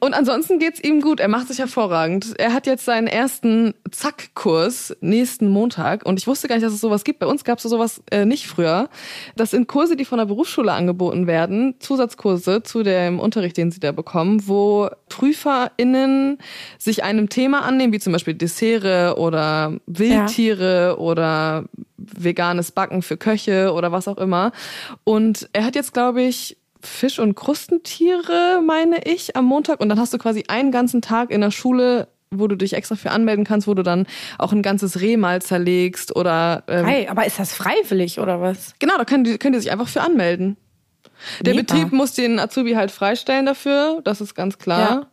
Und 0.00 0.14
ansonsten 0.14 0.58
geht's 0.58 0.82
ihm 0.82 1.00
gut. 1.00 1.20
Er 1.20 1.28
macht 1.28 1.48
sich 1.48 1.58
hervorragend. 1.58 2.34
Er 2.38 2.52
hat 2.52 2.66
jetzt 2.66 2.84
seinen 2.84 3.06
ersten 3.06 3.74
Zack-Kurs 3.90 4.96
nächsten 5.00 5.48
Montag. 5.48 6.04
Und 6.04 6.18
ich 6.18 6.26
wusste 6.26 6.48
gar 6.48 6.56
nicht, 6.56 6.66
dass 6.66 6.72
es 6.72 6.80
sowas 6.80 7.04
gibt. 7.04 7.20
Bei 7.20 7.26
uns 7.26 7.44
gab 7.44 7.58
es 7.58 7.64
sowas 7.64 8.02
äh, 8.10 8.24
nicht 8.24 8.46
früher. 8.46 8.88
Das 9.36 9.52
sind 9.52 9.68
Kurse, 9.68 9.94
die 9.94 10.04
von 10.04 10.18
der 10.18 10.26
Berufsschule 10.26 10.72
angeboten 10.72 11.26
werden. 11.26 11.76
Zusatzkurse 11.78 12.62
zu 12.62 12.82
dem 12.82 13.20
Unterricht, 13.20 13.56
den 13.56 13.70
sie 13.70 13.80
da 13.80 13.92
bekommen, 13.92 14.48
wo 14.48 14.88
PrüferInnen 15.08 16.38
sich 16.78 17.04
einem 17.04 17.28
Thema 17.28 17.62
annehmen, 17.62 17.92
wie 17.92 18.00
zum 18.00 18.12
Beispiel 18.12 18.34
Dessert 18.34 18.72
oder 19.16 19.74
Wildtiere 19.86 20.96
oder 20.98 21.64
veganes 22.18 22.72
Backen 22.72 23.02
für 23.02 23.16
Köche 23.16 23.72
oder 23.72 23.92
was 23.92 24.08
auch 24.08 24.18
immer. 24.18 24.52
Und 25.04 25.48
er 25.52 25.64
hat 25.64 25.74
jetzt, 25.74 25.92
glaube 25.92 26.22
ich, 26.22 26.56
Fisch- 26.80 27.18
und 27.18 27.34
Krustentiere, 27.34 28.60
meine 28.64 29.04
ich, 29.04 29.36
am 29.36 29.44
Montag. 29.44 29.80
Und 29.80 29.88
dann 29.88 29.98
hast 29.98 30.12
du 30.12 30.18
quasi 30.18 30.44
einen 30.48 30.72
ganzen 30.72 31.00
Tag 31.00 31.30
in 31.30 31.40
der 31.40 31.50
Schule, 31.50 32.08
wo 32.30 32.48
du 32.48 32.56
dich 32.56 32.72
extra 32.72 32.96
für 32.96 33.10
anmelden 33.10 33.44
kannst, 33.44 33.68
wo 33.68 33.74
du 33.74 33.82
dann 33.82 34.06
auch 34.38 34.52
ein 34.52 34.62
ganzes 34.62 35.00
Reh 35.00 35.16
mal 35.16 35.42
zerlegst 35.42 36.16
oder 36.16 36.64
ähm, 36.66 36.86
Hey, 36.86 37.08
aber 37.08 37.26
ist 37.26 37.38
das 37.38 37.52
freiwillig 37.52 38.18
oder 38.18 38.40
was? 38.40 38.74
Genau, 38.78 38.96
da 38.96 39.04
können 39.04 39.24
die, 39.24 39.38
können 39.38 39.52
die 39.52 39.60
sich 39.60 39.70
einfach 39.70 39.88
für 39.88 40.00
anmelden. 40.00 40.56
Der 41.40 41.54
Mega. 41.54 41.74
Betrieb 41.74 41.92
muss 41.92 42.14
den 42.14 42.40
Azubi 42.40 42.72
halt 42.72 42.90
freistellen 42.90 43.46
dafür, 43.46 44.00
das 44.02 44.20
ist 44.20 44.34
ganz 44.34 44.58
klar. 44.58 44.90
Ja. 44.90 45.06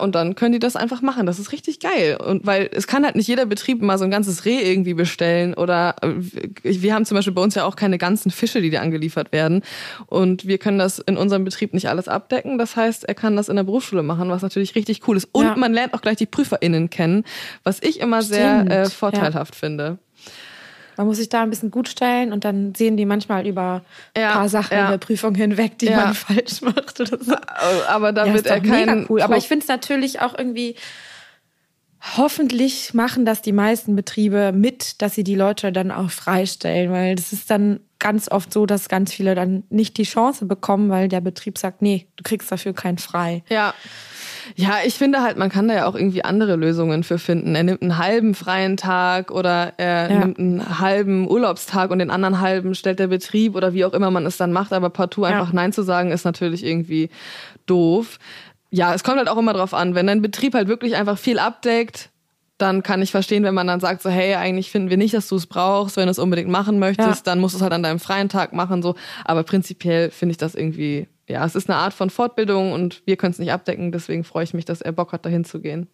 Und 0.00 0.14
dann 0.14 0.34
können 0.34 0.52
die 0.52 0.58
das 0.58 0.74
einfach 0.74 1.02
machen. 1.02 1.26
Das 1.26 1.38
ist 1.38 1.52
richtig 1.52 1.80
geil. 1.80 2.16
Und 2.16 2.46
weil 2.46 2.70
es 2.72 2.86
kann 2.86 3.04
halt 3.04 3.14
nicht 3.14 3.28
jeder 3.28 3.44
Betrieb 3.44 3.82
mal 3.82 3.98
so 3.98 4.04
ein 4.04 4.10
ganzes 4.10 4.46
Reh 4.46 4.58
irgendwie 4.62 4.94
bestellen 4.94 5.52
oder 5.54 5.96
äh, 6.02 6.08
wir 6.62 6.94
haben 6.94 7.04
zum 7.04 7.14
Beispiel 7.16 7.34
bei 7.34 7.42
uns 7.42 7.54
ja 7.54 7.64
auch 7.64 7.76
keine 7.76 7.98
ganzen 7.98 8.30
Fische, 8.30 8.62
die 8.62 8.70
dir 8.70 8.80
angeliefert 8.80 9.32
werden. 9.32 9.62
Und 10.06 10.46
wir 10.46 10.56
können 10.56 10.78
das 10.78 10.98
in 10.98 11.18
unserem 11.18 11.44
Betrieb 11.44 11.74
nicht 11.74 11.88
alles 11.90 12.08
abdecken. 12.08 12.56
Das 12.56 12.74
heißt, 12.74 13.04
er 13.04 13.14
kann 13.14 13.36
das 13.36 13.48
in 13.50 13.56
der 13.56 13.64
Berufsschule 13.64 14.02
machen, 14.02 14.30
was 14.30 14.40
natürlich 14.42 14.74
richtig 14.74 15.06
cool 15.06 15.16
ist. 15.18 15.28
Und 15.32 15.44
Ja. 15.44 15.56
man 15.56 15.74
lernt 15.74 15.92
auch 15.92 16.00
gleich 16.00 16.16
die 16.16 16.26
PrüferInnen 16.26 16.88
kennen, 16.88 17.24
was 17.62 17.82
ich 17.82 18.00
immer 18.00 18.22
sehr 18.22 18.60
Stimmt, 18.60 18.72
äh, 18.72 18.88
vorteilhaft 18.90 19.54
finde. 19.54 19.98
Man 20.96 21.06
muss 21.06 21.18
sich 21.18 21.28
da 21.28 21.42
ein 21.42 21.50
bisschen 21.50 21.70
gut 21.70 21.88
stellen 21.88 22.32
und 22.32 22.44
dann 22.44 22.74
sehen 22.74 22.96
die 22.96 23.04
manchmal 23.04 23.46
über 23.46 23.82
ein 24.14 24.22
Ja, 24.22 24.32
paar 24.32 24.48
Sachen 24.48 24.74
ja. 24.76 24.84
in 24.84 24.90
der 24.90 24.98
Prüfung 24.98 25.34
hinweg, 25.34 25.78
die 25.78 25.86
Ja. 25.86 25.96
man 25.96 26.14
falsch 26.14 26.62
macht 26.62 27.00
oder 27.00 27.22
so. 27.22 27.34
Aber 27.88 28.12
da 28.12 28.26
Ja, 28.26 28.34
wird 28.34 28.46
er 28.46 28.60
kein 28.60 29.06
cool. 29.08 29.20
Aber 29.22 29.36
ich 29.36 29.48
finde 29.48 29.62
es 29.62 29.68
natürlich 29.68 30.20
auch 30.20 30.36
irgendwie. 30.36 30.76
Hoffentlich 32.16 32.94
machen 32.94 33.24
das 33.24 33.42
die 33.42 33.52
meisten 33.52 33.96
Betriebe 33.96 34.52
mit, 34.52 35.00
dass 35.02 35.14
sie 35.14 35.24
die 35.24 35.34
Leute 35.34 35.72
dann 35.72 35.90
auch 35.90 36.10
freistellen, 36.10 36.92
weil 36.92 37.16
das 37.16 37.32
ist 37.32 37.50
dann 37.50 37.80
ganz 37.98 38.30
oft 38.30 38.52
so, 38.52 38.66
dass 38.66 38.88
ganz 38.88 39.12
viele 39.12 39.34
dann 39.34 39.64
nicht 39.70 39.96
die 39.96 40.02
Chance 40.04 40.44
bekommen, 40.46 40.90
weil 40.90 41.08
der 41.08 41.20
Betrieb 41.20 41.58
sagt, 41.58 41.82
nee, 41.82 42.06
du 42.16 42.22
kriegst 42.24 42.50
dafür 42.52 42.72
keinen 42.74 42.98
frei. 42.98 43.42
Ja. 43.48 43.74
Ja, 44.54 44.76
ich 44.84 44.94
finde 44.94 45.22
halt, 45.22 45.36
man 45.38 45.48
kann 45.50 45.66
da 45.66 45.74
ja 45.74 45.86
auch 45.86 45.96
irgendwie 45.96 46.24
andere 46.24 46.54
Lösungen 46.56 47.02
für 47.02 47.18
finden. 47.18 47.54
Er 47.56 47.64
nimmt 47.64 47.82
einen 47.82 47.98
halben 47.98 48.34
freien 48.34 48.76
Tag 48.76 49.30
oder 49.32 49.72
er 49.76 50.10
Ja. 50.10 50.18
nimmt 50.20 50.38
einen 50.38 50.78
halben 50.78 51.28
Urlaubstag 51.28 51.90
und 51.90 51.98
den 51.98 52.10
anderen 52.10 52.40
halben 52.40 52.74
stellt 52.76 52.98
der 53.00 53.08
Betrieb 53.08 53.56
oder 53.56 53.72
wie 53.72 53.84
auch 53.84 53.92
immer 53.92 54.10
man 54.10 54.24
es 54.26 54.36
dann 54.36 54.52
macht. 54.52 54.72
Aber 54.72 54.90
partout 54.90 55.22
Ja. 55.22 55.28
einfach 55.30 55.52
Nein 55.52 55.72
zu 55.72 55.82
sagen, 55.82 56.12
ist 56.12 56.24
natürlich 56.24 56.64
irgendwie 56.64 57.10
doof. 57.66 58.18
Ja, 58.70 58.94
es 58.94 59.02
kommt 59.04 59.18
halt 59.18 59.28
auch 59.28 59.38
immer 59.38 59.52
drauf 59.52 59.74
an. 59.74 59.94
Wenn 59.94 60.06
dein 60.06 60.22
Betrieb 60.22 60.54
halt 60.54 60.68
wirklich 60.68 60.96
einfach 60.96 61.18
viel 61.18 61.38
abdeckt, 61.38 62.10
dann 62.58 62.82
kann 62.82 63.02
ich 63.02 63.10
verstehen, 63.10 63.42
wenn 63.44 63.54
man 63.54 63.66
dann 63.66 63.80
sagt 63.80 64.02
so, 64.02 64.08
hey, 64.10 64.34
eigentlich 64.34 64.70
finden 64.70 64.88
wir 64.90 64.96
nicht, 64.96 65.12
dass 65.14 65.28
du 65.28 65.36
es 65.36 65.46
brauchst. 65.46 65.96
Wenn 65.96 66.06
du 66.06 66.10
es 66.10 66.18
unbedingt 66.18 66.48
machen 66.48 66.78
möchtest, 66.78 67.26
Ja. 67.26 67.32
dann 67.32 67.38
musst 67.40 67.54
du 67.54 67.58
es 67.58 67.62
halt 67.62 67.72
an 67.72 67.82
deinem 67.82 68.00
freien 68.00 68.28
Tag 68.28 68.52
machen, 68.52 68.82
so. 68.82 68.94
Aber 69.24 69.42
prinzipiell 69.42 70.10
finde 70.10 70.30
ich 70.32 70.38
das 70.38 70.54
irgendwie, 70.54 71.06
ja, 71.28 71.44
es 71.44 71.54
ist 71.54 71.68
eine 71.68 71.78
Art 71.78 71.92
von 71.92 72.08
Fortbildung 72.10 72.72
und 72.72 73.02
wir 73.04 73.16
können 73.16 73.32
es 73.32 73.38
nicht 73.38 73.52
abdecken. 73.52 73.92
Deswegen 73.92 74.24
freue 74.24 74.44
ich 74.44 74.54
mich, 74.54 74.64
dass 74.64 74.80
er 74.80 74.92
Bock 74.92 75.12
hat, 75.12 75.26
dahin 75.26 75.44
zu 75.44 75.60
gehen. 75.60 75.88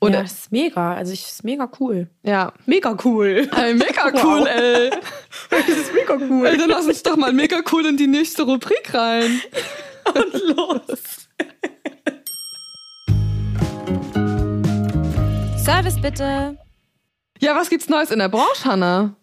Und 0.00 0.12
ja, 0.14 0.22
das 0.22 0.32
ist 0.32 0.52
mega. 0.52 0.94
Also 0.94 1.12
ich 1.12 1.22
ist 1.22 1.42
mega 1.44 1.68
cool. 1.80 2.08
ja, 2.22 2.52
Mega 2.66 2.96
cool. 3.04 3.48
Ey, 3.56 3.74
mega 3.74 4.04
Wow. 4.12 4.24
cool, 4.24 4.46
ey. 4.46 4.90
Das 5.50 5.68
ist 5.68 5.92
mega 5.92 6.14
cool. 6.28 6.46
ey. 6.46 6.56
Dann 6.56 6.68
lass 6.70 6.86
uns 6.86 7.02
doch 7.02 7.16
mal 7.16 7.32
mega 7.32 7.56
cool 7.72 7.84
in 7.86 7.96
die 7.96 8.06
nächste 8.06 8.42
Rubrik 8.44 8.94
rein. 8.94 9.40
Und 10.14 10.56
los. 10.56 11.28
Service 15.68 16.00
bitte. 16.00 16.56
Ja, 17.40 17.54
was 17.54 17.68
gibt's 17.68 17.90
Neues 17.90 18.10
in 18.10 18.20
der 18.20 18.30
Branche, 18.30 18.64
Hanna? 18.64 19.16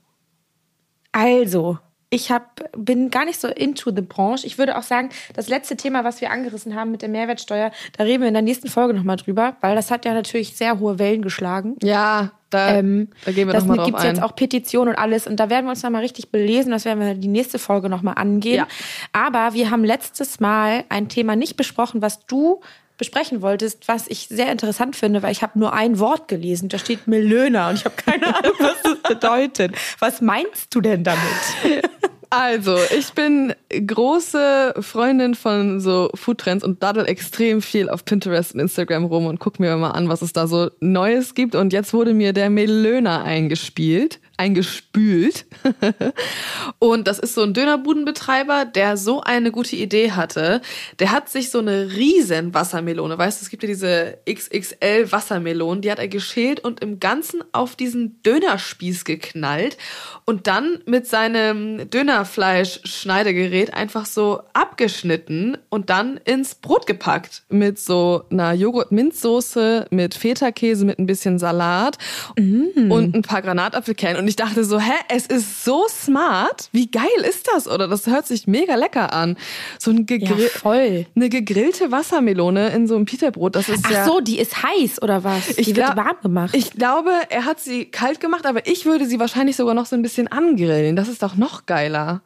Also, 1.11 1.79
ich 2.11 2.29
hab, 2.29 2.69
bin 2.77 3.09
gar 3.09 3.25
nicht 3.25 3.41
so 3.41 3.47
into 3.47 3.89
the 3.89 4.03
Branche. 4.03 4.45
Ich 4.45 4.59
würde 4.59 4.77
auch 4.77 4.83
sagen, 4.83 5.09
das 5.33 5.49
letzte 5.49 5.75
Thema, 5.75 6.03
was 6.03 6.21
wir 6.21 6.29
angerissen 6.29 6.75
haben 6.75 6.91
mit 6.91 7.01
der 7.01 7.09
Mehrwertsteuer, 7.09 7.71
da 7.97 8.03
reden 8.03 8.21
wir 8.21 8.27
in 8.27 8.35
der 8.35 8.43
nächsten 8.43 8.67
Folge 8.67 8.93
nochmal 8.93 9.15
drüber, 9.15 9.55
weil 9.61 9.75
das 9.75 9.89
hat 9.89 10.05
ja 10.05 10.13
natürlich 10.13 10.55
sehr 10.55 10.79
hohe 10.79 10.99
Wellen 10.99 11.23
geschlagen. 11.23 11.77
Ja, 11.81 12.33
da, 12.51 12.75
Ähm, 12.75 13.09
da 13.25 13.31
gehen 13.31 13.47
wir 13.47 13.53
das 13.53 13.63
nochmal 13.63 13.77
drauf 13.77 13.87
gibt's 13.87 14.03
ein. 14.03 14.13
jetzt 14.13 14.21
auch 14.21 14.35
Petitionen 14.35 14.89
und 14.89 14.99
alles. 14.99 15.25
Und 15.25 15.39
da 15.39 15.49
werden 15.49 15.65
wir 15.65 15.71
uns 15.71 15.81
nochmal 15.81 16.03
richtig 16.03 16.29
belesen. 16.29 16.71
Das 16.71 16.85
werden 16.85 16.99
wir 16.99 17.15
die 17.15 17.27
nächste 17.27 17.57
Folge 17.57 17.89
nochmal 17.89 18.19
angehen. 18.19 18.57
Ja. 18.57 18.67
Aber 19.13 19.55
wir 19.55 19.71
haben 19.71 19.83
letztes 19.83 20.39
Mal 20.39 20.83
ein 20.89 21.09
Thema 21.09 21.35
nicht 21.35 21.57
besprochen, 21.57 22.03
was 22.03 22.23
du 22.27 22.61
besprechen 22.97 23.41
wolltest, 23.41 23.87
was 23.87 24.07
ich 24.07 24.27
sehr 24.27 24.51
interessant 24.51 24.95
finde, 24.95 25.21
weil 25.23 25.31
ich 25.31 25.41
habe 25.41 25.59
nur 25.59 25.73
ein 25.73 25.99
Wort 25.99 26.27
gelesen. 26.27 26.69
Da 26.69 26.77
steht 26.77 27.07
Melöner 27.07 27.69
und 27.69 27.75
ich 27.75 27.85
habe 27.85 27.95
keine 27.95 28.27
Ahnung, 28.35 28.53
was 28.59 28.81
das 28.83 29.01
bedeutet. 29.01 29.75
Was 29.99 30.21
meinst 30.21 30.73
du 30.73 30.81
denn 30.81 31.03
damit? 31.03 31.19
Also, 32.31 32.75
ich 32.97 33.13
bin 33.13 33.53
große 33.69 34.73
Freundin 34.79 35.35
von 35.35 35.79
so 35.79 36.09
Foodtrends 36.15 36.65
und 36.65 36.83
daddel 36.83 37.05
extrem 37.05 37.61
viel 37.61 37.87
auf 37.87 38.03
Pinterest 38.03 38.53
und 38.53 38.59
Instagram 38.59 39.05
rum 39.05 39.27
und 39.27 39.39
guck 39.39 39.59
mir 39.59 39.77
mal 39.77 39.91
an, 39.91 40.09
was 40.09 40.21
es 40.21 40.33
da 40.33 40.45
so 40.45 40.69
Neues 40.81 41.33
gibt. 41.33 41.55
Und 41.55 41.71
jetzt 41.71 41.93
wurde 41.93 42.13
mir 42.13 42.33
der 42.33 42.49
Melöner 42.49 43.23
eingespielt, 43.23 44.19
eingespült. 44.37 45.45
und 46.79 47.07
das 47.07 47.19
ist 47.19 47.35
so 47.35 47.43
ein 47.43 47.53
Dönerbudenbetreiber, 47.53 48.65
der 48.65 48.97
so 48.97 49.21
eine 49.21 49.51
gute 49.51 49.75
Idee 49.75 50.11
hatte. 50.11 50.61
Der 50.99 51.11
hat 51.11 51.29
sich 51.29 51.49
so 51.49 51.59
eine 51.59 51.91
riesen 51.91 52.53
Wassermelone, 52.53 53.17
weißt 53.17 53.41
du, 53.41 53.45
es 53.45 53.49
gibt 53.49 53.63
ja 53.63 53.67
diese 53.67 54.17
XXL 54.29 55.11
Wassermelonen, 55.11 55.81
die 55.81 55.91
hat 55.91 55.99
er 55.99 56.07
geschält 56.07 56.59
und 56.59 56.81
im 56.81 56.99
Ganzen 56.99 57.43
auf 57.51 57.75
diesen 57.75 58.21
Dönerspieß 58.23 59.05
geknallt 59.05 59.77
und 60.25 60.47
dann 60.47 60.79
mit 60.85 61.07
seinem 61.07 61.89
Dönerfleisch-Schneidegerät 61.89 63.73
einfach 63.73 64.05
so 64.05 64.41
abgeschnitten 64.53 65.57
und 65.69 65.89
dann 65.89 66.17
ins 66.25 66.55
Brot 66.55 66.87
gepackt. 66.87 67.43
Mit 67.49 67.79
so 67.79 68.23
einer 68.29 68.53
Joghurt-Minzsoße, 68.53 69.87
mit 69.91 70.15
Feta-Käse, 70.15 70.85
mit 70.85 70.99
ein 70.99 71.05
bisschen 71.05 71.39
Salat 71.39 71.97
und 72.37 73.15
ein 73.15 73.21
paar 73.21 73.41
Granatapfelkernen. 73.41 74.24
Und 74.25 74.29
ich 74.29 74.35
dachte 74.37 74.63
so, 74.63 74.79
hä, 74.79 74.91
es 75.07 75.27
ist 75.27 75.63
so 75.63 75.85
smart. 75.87 76.69
Wie 76.71 76.89
geil 76.89 77.05
ist 77.29 77.47
das? 77.53 77.67
Oder 77.67 77.87
das 77.87 78.07
hört 78.07 78.25
sich 78.25 78.47
mega 78.47 78.73
lecker 78.73 79.13
an. 79.13 79.37
So 79.77 79.91
ein 79.91 80.07
gegrill 80.07 80.45
Ja, 80.45 80.59
voll. 80.59 81.05
eine 81.15 81.29
gegrillte 81.29 81.91
Wassermelone 81.91 82.69
in 82.69 82.87
so 82.87 82.95
einem 82.95 83.05
Pita-Brot. 83.05 83.55
Das 83.55 83.69
ist 83.69 83.87
ja 83.87 83.99
Ach 84.01 84.07
so, 84.07 84.21
die 84.21 84.39
ist 84.39 84.63
heiß 84.63 84.99
oder 85.03 85.23
was? 85.23 85.49
ich 85.49 85.67
die 85.67 85.75
wird 85.75 85.93
glaub- 85.93 85.97
warm 85.97 86.15
gemacht. 86.23 86.55
Ich 86.55 86.71
glaube, 86.71 87.11
er 87.29 87.45
hat 87.45 87.59
sie 87.59 87.85
kalt 87.85 88.19
gemacht, 88.19 88.47
aber 88.47 88.65
ich 88.65 88.87
würde 88.87 89.05
sie 89.05 89.19
wahrscheinlich 89.19 89.57
sogar 89.57 89.75
noch 89.75 89.85
so 89.85 89.95
ein 89.95 90.01
bisschen 90.01 90.27
angrillen. 90.27 90.95
Das 90.95 91.07
ist 91.07 91.21
doch 91.21 91.35
noch 91.35 91.67
geiler. 91.67 92.21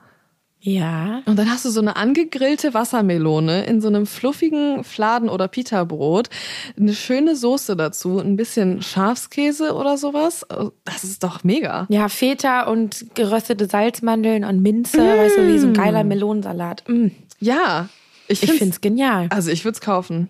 Ja. 0.62 1.22
Und 1.26 1.38
dann 1.38 1.50
hast 1.50 1.66
du 1.66 1.70
so 1.70 1.80
eine 1.80 1.96
angegrillte 1.96 2.74
Wassermelone 2.74 3.66
in 3.66 3.82
so 3.82 3.88
einem 3.88 4.06
fluffigen 4.06 4.84
Fladen- 4.84 5.30
oder 5.30 5.48
Pita-Brot, 5.48 6.30
eine 6.78 6.94
schöne 6.94 7.36
Soße 7.36 7.76
dazu, 7.76 8.20
ein 8.20 8.36
bisschen 8.36 8.82
Schafskäse 8.82 9.74
oder 9.74 9.98
sowas. 9.98 10.46
Das 10.84 11.04
ist 11.04 11.24
doch 11.24 11.44
mega. 11.44 11.86
Ja, 11.90 12.10
Feta 12.10 12.64
und 12.64 13.06
geröstete 13.16 13.68
Salzmandeln 13.68 14.44
und 14.44 14.62
Minze, 14.62 15.00
weißt 15.00 15.38
du, 15.38 15.48
wie 15.48 15.60
so 15.60 15.68
ein 15.68 15.74
geiler 15.74 16.04
Melonensalat. 16.04 16.84
Mm. 16.88 17.08
Ja, 17.40 17.88
ich 18.28 18.44
Ich 18.44 18.50
finde 18.50 18.58
find's 18.58 18.82
genial. 18.82 19.28
Also 19.30 19.52
ich 19.52 19.64
würde 19.64 19.76
es 19.76 19.82
kaufen. 19.82 20.30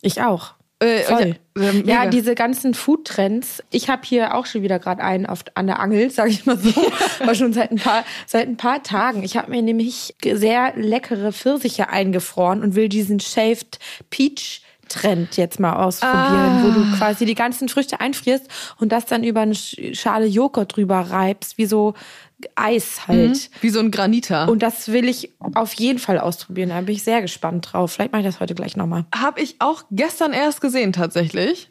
Ich 0.00 0.22
auch. 0.22 0.54
Äh, 0.80 1.02
Voll. 1.02 1.34
Ja, 1.56 1.62
äh, 1.62 1.66
Ja, 1.66 1.72
mega. 1.72 2.06
diese 2.06 2.34
ganzen 2.36 2.72
Food-Trends. 2.74 3.64
Ich 3.70 3.88
habe 3.90 4.02
hier 4.04 4.34
auch 4.34 4.46
schon 4.46 4.62
wieder 4.62 4.78
gerade 4.78 5.02
einen 5.02 5.26
auf, 5.26 5.40
an 5.54 5.66
der 5.66 5.80
Angel, 5.80 6.10
sage 6.12 6.30
ich 6.30 6.46
mal 6.46 6.56
so. 6.56 6.72
Aber 7.20 7.34
schon 7.34 7.52
seit 7.52 7.70
ein 7.72 7.78
paar, 7.78 8.04
seit 8.26 8.46
ein 8.48 8.56
paar 8.56 8.82
Tagen. 8.82 9.22
Ich 9.24 9.36
habe 9.36 9.50
mir 9.50 9.62
nämlich 9.62 10.14
sehr 10.22 10.72
leckere 10.76 11.32
Pfirsiche 11.32 11.88
eingefroren 11.88 12.62
und 12.62 12.74
will 12.76 12.88
diesen 12.88 13.18
Shaved 13.18 13.78
Peach 14.10 14.62
Trend 14.88 15.36
jetzt 15.36 15.60
mal 15.60 15.74
ausprobieren, 15.74 16.62
wo 16.64 16.70
du 16.70 16.96
quasi 16.96 17.24
die 17.26 17.34
ganzen 17.34 17.68
Früchte 17.68 18.00
einfrierst 18.00 18.46
und 18.78 18.90
das 18.92 19.06
dann 19.06 19.22
über 19.24 19.40
eine 19.40 19.54
Sch- 19.54 19.94
Schale 19.94 20.26
Joghurt 20.26 20.76
drüber 20.76 20.98
reibst, 21.00 21.58
wie 21.58 21.66
so 21.66 21.94
Eis 22.54 23.08
halt. 23.08 23.50
Wie 23.60 23.70
so 23.70 23.80
ein 23.80 23.90
Graniter. 23.90 24.48
Und 24.48 24.62
das 24.62 24.88
will 24.92 25.08
ich 25.08 25.32
auf 25.54 25.72
jeden 25.74 25.98
Fall 25.98 26.18
ausprobieren. 26.18 26.68
Da 26.68 26.80
bin 26.80 26.94
ich 26.94 27.02
sehr 27.02 27.20
gespannt 27.20 27.68
drauf. 27.72 27.92
Vielleicht 27.92 28.12
mache 28.12 28.20
ich 28.22 28.26
das 28.28 28.38
heute 28.40 28.54
gleich 28.54 28.76
nochmal. 28.76 29.06
Habe 29.14 29.40
ich 29.40 29.56
auch 29.60 29.82
gestern 29.90 30.32
erst 30.32 30.60
gesehen 30.60 30.92
tatsächlich. 30.92 31.70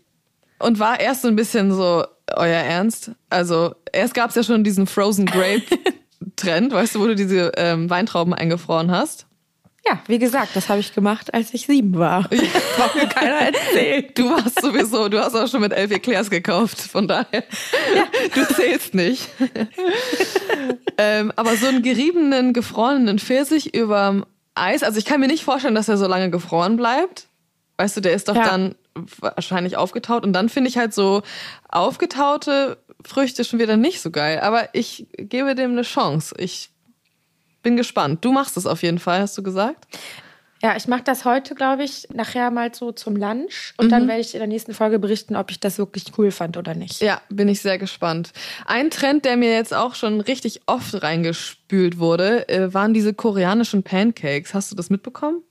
Und 0.60 0.80
war 0.80 1.00
erst 1.00 1.22
so 1.22 1.28
ein 1.30 1.36
bisschen 1.36 1.72
so, 1.72 2.04
euer 2.36 2.48
Ernst? 2.60 3.12
Also, 3.30 3.76
erst 3.94 4.14
gab 4.14 4.32
es 4.32 4.36
ja 4.36 4.44
schon 4.44 4.64
diesen 4.66 4.88
Frozen 4.88 5.26
Grape 5.28 5.62
Trend, 6.36 6.74
weißt 6.74 6.96
du, 6.96 7.00
wo 7.00 7.06
du 7.08 7.16
diese 7.16 7.52
ähm, 7.56 7.90
Weintrauben 7.90 8.34
eingefroren 8.34 8.92
hast. 8.92 9.26
Ja, 9.90 10.00
wie 10.08 10.20
gesagt, 10.20 10.50
das 10.56 10.68
habe 10.70 10.80
ich 10.80 10.94
gemacht, 10.94 11.34
als 11.34 11.54
ich 11.54 11.66
sieben 11.68 11.98
war. 11.98 12.24
Braucht 12.78 12.96
mir 12.96 13.08
keiner 13.08 13.36
erzählen. 13.38 14.06
Du 14.16 14.30
warst 14.32 14.62
sowieso, 14.62 15.08
du 15.08 15.20
hast 15.24 15.36
auch 15.36 15.48
schon 15.48 15.62
mit 15.62 15.72
elf 15.72 15.92
Eclairs 15.92 16.30
gekauft, 16.30 16.78
von 16.80 17.08
daher. 17.08 17.44
Du 18.34 18.46
zählst 18.54 18.94
nicht. 18.96 19.30
ähm, 20.98 21.32
aber 21.36 21.56
so 21.56 21.68
einen 21.68 21.84
geriebenen, 21.84 22.54
gefrorenen 22.54 23.20
Pfirsich 23.20 23.74
überm 23.76 24.26
Eis, 24.56 24.82
also 24.84 24.98
ich 24.98 25.06
kann 25.06 25.20
mir 25.20 25.28
nicht 25.28 25.44
vorstellen, 25.44 25.76
dass 25.76 25.88
er 25.88 25.98
so 25.98 26.08
lange 26.08 26.32
gefroren 26.32 26.78
bleibt. 26.78 27.28
Weißt 27.78 27.96
du, 27.96 28.02
der 28.02 28.14
ist 28.14 28.28
doch 28.28 28.36
Ja. 28.36 28.46
dann 28.46 28.76
wahrscheinlich 29.20 29.78
aufgetaut 29.78 30.26
und 30.26 30.34
dann 30.34 30.50
finde 30.50 30.70
ich 30.70 30.78
halt 30.80 30.94
so 30.96 31.22
aufgetaute 31.70 32.78
Früchte 33.06 33.44
schon 33.44 33.60
wieder 33.60 33.78
nicht 33.78 34.02
so 34.02 34.10
geil. 34.10 34.40
Aber 34.42 34.70
ich 34.74 35.06
gebe 35.18 35.54
dem 35.54 35.72
eine 35.74 35.84
Chance. 35.84 36.34
Ich 36.40 36.72
bin 37.64 37.78
gespannt. 37.78 38.24
Du 38.24 38.32
machst 38.32 38.58
es 38.58 38.66
auf 38.66 38.84
jeden 38.84 39.00
Fall, 39.00 39.22
hast 39.22 39.38
du 39.38 39.44
gesagt? 39.44 39.88
Ja, 40.64 40.76
ich 40.76 40.88
mache 40.88 41.04
das 41.04 41.24
heute, 41.24 41.54
glaube 41.54 41.84
ich, 41.84 42.08
nachher 42.12 42.50
mal 42.50 42.74
so 42.74 42.92
zum 42.92 43.16
Lunch. 43.16 43.74
Und 43.78 43.92
dann 43.92 44.08
werde 44.08 44.22
ich 44.22 44.34
in 44.34 44.40
der 44.40 44.48
nächsten 44.48 44.74
Folge 44.74 44.98
berichten, 44.98 45.36
ob 45.36 45.52
ich 45.52 45.60
das 45.60 45.78
wirklich 45.78 46.06
cool 46.18 46.32
fand 46.32 46.58
oder 46.58 46.74
nicht. 46.74 47.00
Ja, 47.02 47.22
bin 47.30 47.48
ich 47.48 47.62
sehr 47.62 47.78
gespannt. 47.78 48.32
Ein 48.66 48.90
Trend, 48.90 49.26
der 49.26 49.38
mir 49.38 49.54
jetzt 49.54 49.74
auch 49.74 49.94
schon 49.94 50.20
richtig 50.20 50.62
oft 50.66 51.04
reingespült 51.04 52.00
wurde, 52.00 52.50
äh, 52.50 52.74
waren 52.74 52.94
diese 52.94 53.14
koreanischen 53.14 53.84
Pancakes. 53.84 54.56
Hast 54.56 54.72
du 54.72 54.76
das 54.76 54.90
mitbekommen? 54.90 55.44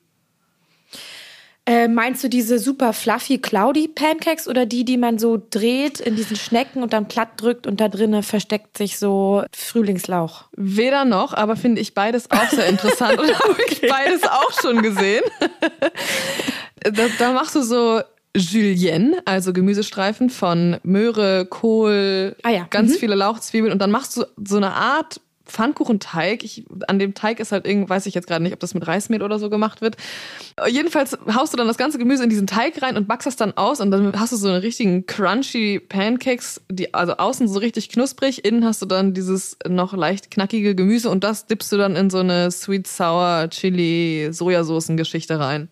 Äh, 1.68 1.88
meinst 1.88 2.22
du 2.22 2.29
diese 2.29 2.61
super 2.61 2.92
fluffy, 2.92 3.38
cloudy 3.38 3.88
Pancakes 3.88 4.46
oder 4.46 4.66
die, 4.66 4.85
die 4.85 4.96
man 4.96 5.18
so 5.18 5.42
dreht 5.50 5.98
in 5.98 6.14
diesen 6.14 6.37
Schnecken 6.37 6.81
und 6.81 6.92
dann 6.92 7.09
platt 7.09 7.31
drückt 7.38 7.66
und 7.66 7.81
da 7.81 7.88
drinnen 7.88 8.22
versteckt 8.22 8.79
sich 8.79 9.00
so 9.00 9.42
Frühlingslauch? 9.52 10.44
Weder 10.57 11.05
noch, 11.05 11.35
aber 11.35 11.57
finde 11.57 11.81
ich 11.81 11.92
beides 11.92 12.31
auch 12.31 12.48
sehr 12.50 12.68
interessant 12.68 13.18
und 13.18 13.37
habe 13.37 13.57
ich 13.68 13.81
beides 13.81 14.22
auch 14.22 14.52
schon 14.62 14.81
gesehen. 14.81 15.24
da, 16.85 17.07
da 17.18 17.33
machst 17.33 17.57
du 17.57 17.62
so 17.62 18.00
Julienne, 18.37 19.20
also 19.24 19.52
Gemüsestreifen 19.52 20.31
von 20.31 20.76
Möhre, 20.85 21.46
Kohl, 21.46 22.37
Ah 22.44 22.50
ja, 22.50 22.66
ganz 22.70 22.92
mhm. 22.92 22.98
viele 22.98 23.14
Lauchzwiebeln 23.16 23.72
und 23.72 23.81
dann 23.81 23.90
machst 23.90 24.16
du 24.16 24.24
so 24.44 24.57
eine 24.57 24.72
Art 24.72 25.20
Pfannkuchenteig. 25.47 26.45
Ich, 26.45 26.65
an 26.89 26.99
dem 26.99 27.15
Teig 27.15 27.41
ist 27.41 27.53
halt 27.53 27.67
irgend, 27.67 27.89
weiß 27.89 28.07
ich 28.07 28.15
jetzt 28.15 28.27
gerade 28.27 28.43
nicht, 28.43 28.53
ob 28.53 28.61
das 28.61 28.75
mit 28.75 28.87
Reismehl 28.87 29.23
oder 29.23 29.39
so 29.39 29.49
gemacht 29.49 29.81
wird. 29.81 29.97
Jedenfalls 30.69 31.17
haust 31.35 31.53
du 31.53 31.57
dann 31.57 31.69
das 31.69 31.79
ganze 31.79 31.99
Gemüse 31.99 32.25
in 32.25 32.31
diesen 32.31 32.47
Teig 32.47 32.83
rein 32.83 32.97
und 32.97 33.09
backst 33.09 33.27
das 33.27 33.37
dann 33.37 33.57
aus 33.57 33.81
und 33.81 33.91
dann 33.91 34.19
hast 34.19 34.33
du 34.33 34.37
so 34.37 34.49
einen 34.49 34.61
richtigen 34.61 35.07
crunchy 35.07 35.81
Pancakes, 35.81 36.61
die 36.71 36.93
also 36.93 37.17
außen 37.17 37.49
so 37.49 37.59
richtig 37.59 37.89
knusprig, 37.89 38.45
innen 38.45 38.65
hast 38.65 38.83
du 38.83 38.87
dann 38.87 39.15
dieses 39.15 39.57
noch 39.67 39.95
leicht 39.95 40.31
knackige 40.31 40.75
Gemüse 40.75 41.11
und 41.11 41.25
das 41.25 41.47
dippst 41.47 41.73
du 41.73 41.77
dann 41.77 41.97
in 41.97 42.11
so 42.11 42.19
eine 42.19 42.51
sweet 42.51 42.87
sour 42.87 43.49
Chili 43.51 44.29
Sojasoßen 44.33 44.97
Geschichte 44.97 45.39
rein. 45.39 45.69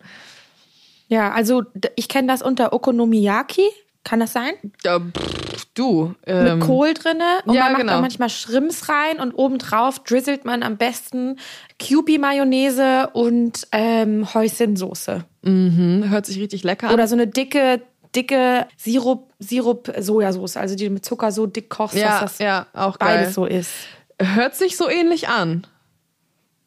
Ja, 1.07 1.31
also 1.31 1.63
ich 1.95 2.09
kenne 2.09 2.27
das 2.27 2.41
unter 2.41 2.73
Okonomiyaki. 2.73 3.67
Kann 4.03 4.19
das 4.19 4.33
sein? 4.33 4.53
Ja, 4.83 4.99
pff, 4.99 5.44
du. 5.73 6.15
Ähm, 6.25 6.59
Mit 6.59 6.67
Kohl 6.67 6.93
drinne 6.93 7.23
und 7.45 7.53
ja, 7.53 7.63
man 7.63 7.71
macht 7.73 7.81
genau. 7.81 7.93
da 7.93 8.01
manchmal 8.01 8.29
Shrimps 8.29 8.89
rein 8.89 9.19
und 9.19 9.33
obendrauf 9.33 9.99
drizzelt 10.03 10.45
man 10.45 10.63
am 10.63 10.77
besten 10.77 11.37
Kewpie-Mayonnaise 11.79 13.09
und 13.13 13.67
ähm, 13.71 14.33
Hoisinsoße. 14.33 15.25
mhm, 15.43 16.09
hört 16.09 16.25
sich 16.25 16.39
richtig 16.39 16.63
lecker 16.63 16.87
an. 16.87 16.93
Oder 16.93 17.07
so 17.07 17.15
eine 17.15 17.27
dicke, 17.27 17.81
dicke 18.15 18.67
Sirup, 18.77 19.33
Sirup-Sojasauce, 19.39 20.57
also 20.57 20.75
die 20.75 20.85
du 20.85 20.91
mit 20.91 21.05
Zucker 21.05 21.31
so 21.31 21.45
dick 21.45 21.69
kochst, 21.69 21.95
ja, 21.95 22.21
dass 22.21 22.31
das 22.31 22.39
ja, 22.39 22.67
auch 22.73 22.99
geil. 22.99 23.17
beides 23.17 23.33
so 23.33 23.45
ist. 23.45 23.71
Hört 24.19 24.55
sich 24.55 24.77
so 24.77 24.89
ähnlich 24.89 25.27
an. 25.27 25.67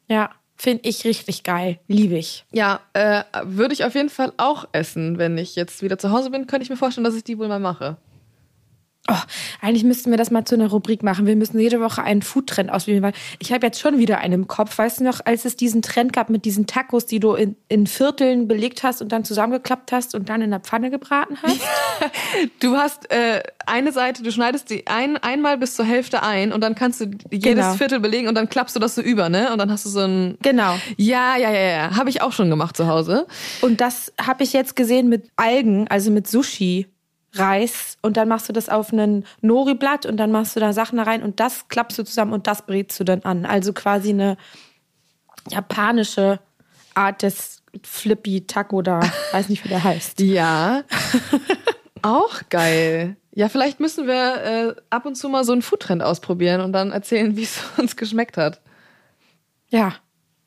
Ja, 0.07 0.31
finde 0.55 0.87
ich 0.87 1.05
richtig 1.05 1.43
geil. 1.43 1.79
Liebe 1.87 2.15
ich. 2.17 2.45
Ja, 2.51 2.81
äh, 2.93 3.23
würde 3.43 3.73
ich 3.73 3.85
auf 3.85 3.95
jeden 3.95 4.09
Fall 4.09 4.33
auch 4.37 4.67
essen, 4.71 5.17
wenn 5.17 5.37
ich 5.37 5.55
jetzt 5.55 5.81
wieder 5.81 5.97
zu 5.97 6.11
Hause 6.11 6.29
bin, 6.29 6.47
könnte 6.47 6.63
ich 6.63 6.69
mir 6.69 6.77
vorstellen, 6.77 7.05
dass 7.05 7.15
ich 7.15 7.23
die 7.23 7.39
wohl 7.39 7.47
mal 7.47 7.59
mache. 7.59 7.97
Oh, 9.09 9.15
eigentlich 9.61 9.83
müssten 9.83 10.11
wir 10.11 10.17
das 10.17 10.29
mal 10.29 10.45
zu 10.45 10.53
einer 10.55 10.67
Rubrik 10.67 11.01
machen. 11.01 11.25
Wir 11.25 11.35
müssen 11.35 11.59
jede 11.59 11.81
Woche 11.81 12.03
einen 12.03 12.21
Foodtrend 12.21 12.71
ausprobieren, 12.71 13.01
weil 13.03 13.13
ich 13.39 13.51
habe 13.51 13.65
jetzt 13.65 13.79
schon 13.79 13.97
wieder 13.97 14.19
einen 14.19 14.33
im 14.33 14.47
Kopf. 14.47 14.77
Weißt 14.77 14.99
du 14.99 15.03
noch, 15.03 15.21
als 15.25 15.45
es 15.45 15.55
diesen 15.55 15.81
Trend 15.81 16.13
gab 16.13 16.29
mit 16.29 16.45
diesen 16.45 16.67
Tacos, 16.67 17.05
die 17.07 17.19
du 17.19 17.33
in, 17.33 17.55
in 17.69 17.87
Vierteln 17.87 18.47
belegt 18.47 18.83
hast 18.83 19.01
und 19.01 19.11
dann 19.11 19.23
zusammengeklappt 19.23 19.91
hast 19.91 20.13
und 20.13 20.29
dann 20.29 20.41
in 20.41 20.51
der 20.51 20.59
Pfanne 20.59 20.89
gebraten 20.91 21.37
hast? 21.41 21.59
Du 22.59 22.75
hast 22.77 23.11
äh, 23.11 23.41
eine 23.65 23.91
Seite, 23.91 24.23
du 24.23 24.31
schneidest 24.31 24.69
die 24.69 24.87
ein, 24.87 25.17
einmal 25.17 25.57
bis 25.57 25.75
zur 25.75 25.85
Hälfte 25.85 26.23
ein 26.23 26.51
und 26.53 26.61
dann 26.61 26.75
kannst 26.75 27.01
du 27.01 27.05
jedes 27.31 27.43
Genau. 27.43 27.73
Viertel 27.73 27.99
belegen 27.99 28.27
und 28.27 28.35
dann 28.35 28.47
klappst 28.49 28.75
du 28.75 28.79
das 28.79 28.95
so 28.95 29.01
über, 29.01 29.29
ne? 29.29 29.51
Und 29.51 29.57
dann 29.57 29.71
hast 29.71 29.85
du 29.85 29.89
so 29.89 29.99
ein. 30.01 30.37
genau. 30.41 30.75
Ja, 30.97 31.35
ja, 31.37 31.51
ja, 31.51 31.59
ja. 31.59 31.95
Habe 31.95 32.09
ich 32.09 32.21
auch 32.21 32.31
schon 32.31 32.49
gemacht 32.49 32.77
zu 32.77 32.87
Hause. 32.87 33.27
Und 33.61 33.81
das 33.81 34.13
habe 34.21 34.43
ich 34.43 34.53
jetzt 34.53 34.75
gesehen 34.75 35.09
mit 35.09 35.29
Algen, 35.35 35.87
also 35.89 36.11
mit 36.11 36.27
Sushi. 36.27 36.87
Reis 37.33 37.97
und 38.01 38.17
dann 38.17 38.27
machst 38.27 38.49
du 38.49 38.53
das 38.53 38.69
auf 38.69 38.91
einen 38.91 39.25
Nori-Blatt 39.41 40.05
und 40.05 40.17
dann 40.17 40.31
machst 40.31 40.55
du 40.55 40.59
da 40.59 40.73
Sachen 40.73 40.97
da 40.97 41.03
rein 41.03 41.23
und 41.23 41.39
das 41.39 41.67
klappst 41.67 41.97
du 41.99 42.03
zusammen 42.03 42.33
und 42.33 42.47
das 42.47 42.63
brätst 42.63 42.99
du 42.99 43.03
dann 43.03 43.21
an. 43.21 43.45
Also 43.45 43.73
quasi 43.73 44.09
eine 44.09 44.37
japanische 45.49 46.39
Art 46.95 47.21
des 47.21 47.61
Flippy 47.83 48.47
Taco 48.47 48.81
da. 48.81 49.01
Weiß 49.31 49.49
nicht, 49.49 49.63
wie 49.63 49.69
der 49.69 49.83
heißt. 49.83 50.19
Ja. 50.21 50.83
auch 52.01 52.41
geil. 52.49 53.15
Ja, 53.31 53.47
vielleicht 53.47 53.79
müssen 53.79 54.07
wir 54.07 54.43
äh, 54.43 54.75
ab 54.89 55.05
und 55.05 55.15
zu 55.15 55.29
mal 55.29 55.43
so 55.43 55.51
einen 55.51 55.61
Foodtrend 55.61 56.01
ausprobieren 56.01 56.61
und 56.61 56.73
dann 56.73 56.91
erzählen, 56.91 57.37
wie 57.37 57.43
es 57.43 57.61
uns 57.77 57.95
geschmeckt 57.95 58.37
hat. 58.37 58.59
Ja, 59.69 59.93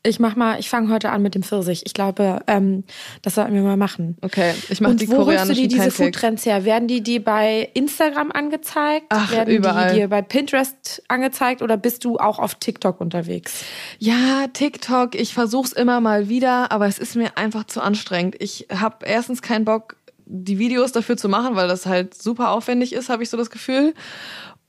ich 0.04 0.18
mach 0.18 0.34
mal, 0.34 0.58
ich 0.58 0.68
fange 0.68 0.92
heute 0.92 1.10
an 1.10 1.22
mit 1.22 1.34
dem 1.36 1.44
Pfirsich. 1.44 1.82
Ich 1.86 1.94
glaube, 1.94 2.40
ähm, 2.48 2.82
das 3.22 3.36
sollten 3.36 3.54
wir 3.54 3.62
mal 3.62 3.76
machen. 3.76 4.16
Okay, 4.20 4.52
ich 4.68 4.80
mache 4.80 4.96
die 4.96 5.08
wo 5.08 5.12
holst 5.12 5.20
du 5.20 5.24
koreanischen 5.26 5.68
dir 5.68 5.68
diese. 5.68 5.90
Foodtrends 5.92 6.44
her? 6.44 6.64
Werden 6.64 6.88
die 6.88 7.02
dir 7.02 7.22
bei 7.22 7.70
Instagram 7.74 8.32
angezeigt? 8.32 9.06
Ach, 9.10 9.30
Werden 9.30 9.54
überall. 9.54 9.92
die 9.92 10.00
dir 10.00 10.08
bei 10.08 10.20
Pinterest 10.20 11.02
angezeigt 11.06 11.62
oder 11.62 11.76
bist 11.76 12.04
du 12.04 12.18
auch 12.18 12.40
auf 12.40 12.56
TikTok 12.56 13.00
unterwegs? 13.00 13.64
Ja, 14.00 14.46
TikTok, 14.52 15.14
ich 15.14 15.34
versuch's 15.34 15.72
immer 15.72 16.00
mal 16.00 16.28
wieder, 16.28 16.72
aber 16.72 16.86
es 16.86 16.98
ist 16.98 17.14
mir 17.14 17.36
einfach 17.38 17.64
zu 17.64 17.80
anstrengend. 17.80 18.34
Ich 18.40 18.66
habe 18.74 19.06
erstens 19.06 19.40
keinen 19.40 19.64
Bock, 19.64 19.96
die 20.26 20.58
Videos 20.58 20.90
dafür 20.90 21.16
zu 21.16 21.28
machen, 21.28 21.54
weil 21.54 21.68
das 21.68 21.86
halt 21.86 22.20
super 22.20 22.50
aufwendig 22.50 22.92
ist, 22.92 23.08
habe 23.08 23.22
ich 23.22 23.30
so 23.30 23.36
das 23.36 23.50
Gefühl. 23.50 23.94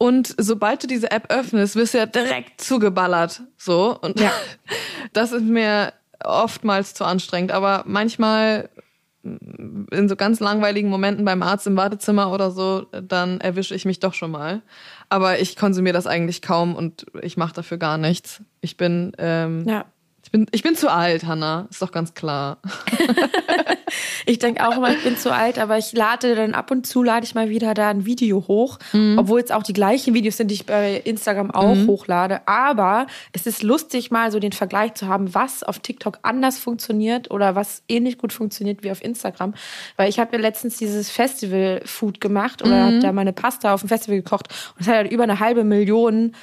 Und 0.03 0.35
sobald 0.37 0.83
du 0.83 0.87
diese 0.87 1.11
App 1.11 1.31
öffnest, 1.31 1.77
wirst 1.77 1.93
du 1.93 1.99
ja 1.99 2.05
direkt 2.05 2.59
zugeballert. 2.59 3.41
So. 3.55 3.97
Und 4.01 4.19
Ja. 4.19 4.33
das 5.13 5.31
ist 5.31 5.45
mir 5.45 5.93
oftmals 6.21 6.93
zu 6.93 7.05
anstrengend. 7.05 7.53
Aber 7.53 7.85
manchmal 7.87 8.67
in 9.23 10.09
so 10.09 10.17
ganz 10.17 10.41
langweiligen 10.41 10.89
Momenten 10.89 11.23
beim 11.23 11.41
Arzt 11.41 11.67
im 11.67 11.77
Wartezimmer 11.77 12.33
oder 12.33 12.51
so, 12.51 12.85
dann 12.91 13.39
erwische 13.39 13.75
ich 13.75 13.85
mich 13.85 14.01
doch 14.01 14.13
schon 14.13 14.31
mal. 14.31 14.61
Aber 15.07 15.39
ich 15.39 15.55
konsumiere 15.55 15.93
das 15.93 16.05
eigentlich 16.05 16.41
kaum 16.41 16.75
und 16.75 17.05
ich 17.21 17.37
mache 17.37 17.53
dafür 17.53 17.77
gar 17.77 17.97
nichts. 17.97 18.41
Ich 18.59 18.75
bin, 18.75 19.13
ähm, 19.17 19.65
Ja. 19.65 19.85
Ich 20.33 20.39
bin, 20.39 20.47
ich 20.51 20.63
bin 20.63 20.75
zu 20.75 20.91
alt, 20.91 21.25
Hanna. 21.25 21.67
Ist 21.69 21.81
doch 21.81 21.91
ganz 21.91 22.15
klar. 22.15 22.57
Ich 24.25 24.39
denke 24.39 24.67
auch 24.67 24.77
immer, 24.77 24.91
ich 24.91 25.03
bin 25.03 25.17
zu 25.17 25.33
alt, 25.33 25.59
aber 25.59 25.77
ich 25.77 25.93
lade 25.93 26.35
dann 26.35 26.53
ab 26.53 26.71
und 26.71 26.85
zu, 26.85 27.03
lade 27.03 27.25
ich 27.25 27.35
mal 27.35 27.49
wieder 27.49 27.73
da 27.73 27.89
ein 27.89 28.05
Video 28.05 28.45
hoch, 28.47 28.79
obwohl 29.17 29.41
es 29.41 29.51
auch 29.51 29.63
die 29.63 29.73
gleichen 29.73 30.13
Videos 30.13 30.37
sind, 30.37 30.49
die 30.49 30.55
ich 30.55 30.65
bei 30.65 30.95
Instagram 30.95 31.51
auch 31.51 31.75
hochlade. 31.87 32.41
Aber 32.47 33.07
es 33.33 33.45
ist 33.45 33.63
lustig, 33.63 34.11
mal 34.11 34.31
so 34.31 34.39
den 34.39 34.51
Vergleich 34.51 34.93
zu 34.93 35.07
haben, 35.07 35.33
was 35.35 35.63
auf 35.63 35.79
TikTok 35.79 36.19
anders 36.21 36.57
funktioniert 36.57 37.31
oder 37.31 37.55
was 37.55 37.83
ähnlich 37.87 38.17
gut 38.17 38.33
funktioniert 38.33 38.83
wie 38.83 38.91
auf 38.91 39.03
Instagram. 39.03 39.53
Weil 39.97 40.09
ich 40.09 40.19
habe 40.19 40.35
ja 40.35 40.41
letztens 40.41 40.77
dieses 40.77 41.09
Festival-Food 41.09 42.21
gemacht 42.21 42.63
oder 42.63 42.85
hab 42.85 43.01
da 43.01 43.11
meine 43.11 43.33
Pasta 43.33 43.73
auf 43.73 43.81
dem 43.81 43.89
Festival 43.89 44.17
gekocht 44.17 44.47
und 44.75 44.81
es 44.81 44.87
hat 44.87 44.95
halt 44.95 45.11
über 45.11 45.23
eine 45.23 45.39
halbe 45.39 45.63
Million 45.63 46.33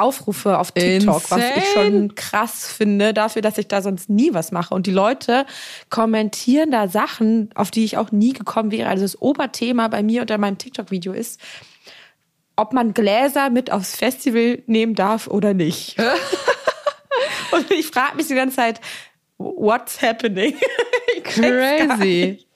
Aufrufe 0.00 0.58
auf 0.58 0.72
TikTok, 0.72 1.22
Insane. 1.22 1.42
was 1.42 1.56
ich 1.56 1.72
schon 1.72 2.14
krass 2.14 2.66
finde, 2.66 3.14
dafür, 3.14 3.42
dass 3.42 3.58
ich 3.58 3.68
da 3.68 3.82
sonst 3.82 4.08
nie 4.08 4.34
was 4.34 4.52
mache. 4.52 4.74
Und 4.74 4.86
die 4.86 4.92
Leute 4.92 5.46
kommentieren 5.90 6.70
da 6.70 6.88
Sachen, 6.88 7.50
auf 7.54 7.70
die 7.70 7.84
ich 7.84 7.96
auch 7.96 8.10
nie 8.12 8.32
gekommen 8.32 8.70
wäre. 8.70 8.88
Also 8.88 9.02
das 9.02 9.20
Oberthema 9.20 9.88
bei 9.88 10.02
mir 10.02 10.22
unter 10.22 10.38
meinem 10.38 10.58
TikTok-Video 10.58 11.12
ist, 11.12 11.40
ob 12.56 12.72
man 12.72 12.94
Gläser 12.94 13.50
mit 13.50 13.72
aufs 13.72 13.96
Festival 13.96 14.62
nehmen 14.66 14.94
darf 14.94 15.26
oder 15.26 15.54
nicht. 15.54 15.96
Und 17.52 17.70
ich 17.70 17.86
frage 17.86 18.16
mich 18.16 18.28
die 18.28 18.34
ganze 18.34 18.56
Zeit, 18.56 18.80
what's 19.38 20.00
happening? 20.00 20.54
Crazy. 21.24 22.46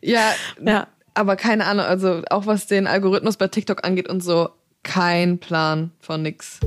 Ja, 0.00 0.32
ja, 0.64 0.86
aber 1.14 1.36
keine 1.36 1.66
Ahnung, 1.66 1.84
also 1.84 2.22
auch 2.30 2.46
was 2.46 2.66
den 2.66 2.86
Algorithmus 2.86 3.36
bei 3.36 3.48
TikTok 3.48 3.84
angeht 3.84 4.08
und 4.08 4.22
so, 4.22 4.50
kein 4.82 5.38
Plan 5.38 5.90
von 6.00 6.22
nix. 6.22 6.60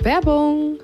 Werbung. 0.00 0.78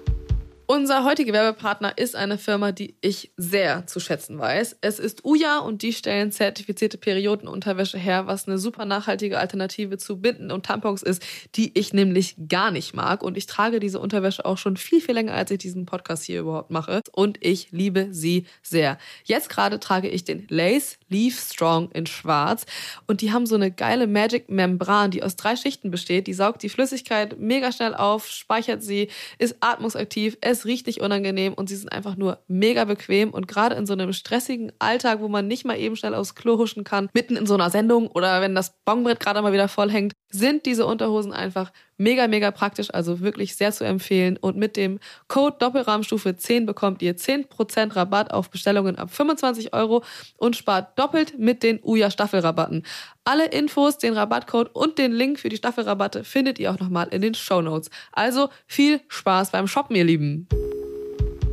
Unser 0.67 1.05
heutiger 1.05 1.35
Werbepartner 1.35 1.99
ist 1.99 2.17
eine 2.17 2.39
Firma, 2.39 2.73
die 2.73 2.97
ich 3.03 3.33
sehr 3.37 3.87
zu 3.87 4.01
schätzen 4.01 4.39
weiß. 4.39 4.79
Es 4.81 4.99
ist 4.99 5.23
Uja 5.23 5.59
und 5.59 5.83
die 5.83 5.93
stellen 5.93 6.33
zertifizierte 6.33 6.97
Periodenunterwäsche 6.97 7.99
her, 7.99 8.27
was 8.27 8.49
eine 8.49 8.57
super 8.57 8.87
nachhaltige 8.87 9.39
Alternative 9.39 9.99
zu 9.99 10.23
Binden 10.23 10.51
und 10.51 10.65
Tampons 10.65 11.03
ist, 11.03 11.23
die 11.55 11.79
ich 11.79 11.93
nämlich 11.93 12.37
gar 12.49 12.71
nicht 12.71 12.95
mag. 12.95 13.23
Und 13.23 13.37
ich 13.37 13.45
trage 13.45 13.79
diese 13.79 14.01
Unterwäsche 14.01 14.47
auch 14.47 14.57
schon 14.57 14.79
viel, 14.79 15.03
viel 15.03 15.15
länger, 15.15 15.35
als 15.35 15.51
ich 15.51 15.59
diesen 15.59 15.85
Podcast 15.85 16.25
hier 16.25 16.41
überhaupt 16.41 16.71
mache. 16.71 17.03
Und 17.13 17.37
ich 17.45 17.71
liebe 17.71 18.09
sie 18.13 18.47
sehr. 18.63 18.97
Jetzt 19.25 19.51
gerade 19.51 19.79
trage 19.79 20.09
ich 20.09 20.25
den 20.25 20.47
Lace 20.49 20.99
Leaf 21.11 21.39
Strong 21.39 21.91
in 21.93 22.07
schwarz. 22.07 22.65
Und 23.07 23.21
die 23.21 23.33
haben 23.33 23.45
so 23.45 23.55
eine 23.55 23.71
geile 23.71 24.07
Magic 24.07 24.49
Membran, 24.49 25.11
die 25.11 25.23
aus 25.23 25.37
drei 25.37 25.57
Schichten 25.57 25.91
besteht. 25.91 26.27
Die 26.27 26.33
saugt 26.33 26.63
die 26.63 26.71
Flüssigkeit 26.71 27.39
mega 27.39 27.71
schnell 27.71 27.95
auf, 27.95 28.27
speichert 28.29 28.83
sie, 28.83 29.09
ist 29.39 29.57
atmungsaktiv, 29.61 30.39
es 30.41 30.64
riecht 30.65 30.87
nicht 30.87 31.01
unangenehm 31.01 31.55
und 31.55 31.69
sie 31.69 31.77
sind 31.77 31.93
einfach 31.93 32.17
nur 32.17 32.39
mega 32.49 32.85
bequem. 32.85 33.31
Und 33.31 33.49
gerade 33.49 33.75
in 33.75 33.87
so 33.87 33.93
einem 33.93 34.13
stressigen 34.13 34.73
Alltag, 34.79 35.21
wo 35.21 35.29
man 35.29 35.47
nicht 35.47 35.65
mal 35.65 35.79
eben 35.79 35.97
schnell 35.97 36.15
aufs 36.15 36.35
Klo 36.35 36.59
huschen 36.59 36.85
kann, 36.85 37.09
mitten 37.15 37.37
in 37.37 37.47
so 37.47 37.55
einer 37.55 37.71
Sendung 37.71 38.09
oder 38.09 38.41
wenn 38.41 38.55
das 38.55 38.75
Bongbrett 38.85 39.21
gerade 39.21 39.43
mal 39.43 39.53
wieder 39.53 39.69
voll 39.69 39.91
hängt, 39.91 40.15
sind 40.31 40.67
diese 40.67 40.87
Unterhosen 40.87 41.33
einfach 41.33 41.73
mega, 41.97 42.27
mega 42.29 42.51
praktisch, 42.51 42.93
also 42.93 43.21
wirklich 43.21 43.57
sehr 43.57 43.73
zu 43.73 43.85
empfehlen. 43.85 44.37
Und 44.37 44.57
mit 44.57 44.77
dem 44.77 44.99
Code 45.29 45.57
Doppelrahmstufe 45.59 46.37
10 46.37 46.67
bekommt 46.67 47.03
ihr 47.03 47.17
10% 47.17 47.97
Rabatt 47.97 48.33
auf 48.33 48.51
Bestellungen 48.51 48.97
ab 48.97 49.11
25 49.11 49.73
Euro 49.73 50.03
und 50.37 50.57
spart 50.57 50.99
doppelt 50.99 51.39
mit 51.39 51.63
den 51.63 51.81
Uja 51.83 52.11
Staffelrabatten. 52.11 52.85
Alle 53.25 53.47
Infos, 53.47 53.99
den 53.99 54.15
Rabattcode 54.15 54.75
und 54.75 54.99
den 54.99 55.13
Link 55.13 55.41
für 55.41 55.49
die 55.49 55.57
Staffelrabatte 55.57 56.25
findet 56.25 56.59
ihr 56.59 56.71
auch 56.71 56.79
nochmal 56.79 57.09
in 57.09 57.23
den 57.23 57.35
Show 57.35 57.63
Notes. 57.63 57.91
Also 58.13 58.49
viel 58.67 59.01
Spaß 59.09 59.51
beim 59.51 59.67
Shoppen, 59.67 59.97
ihr 59.97 60.05
Lieben. 60.05 60.49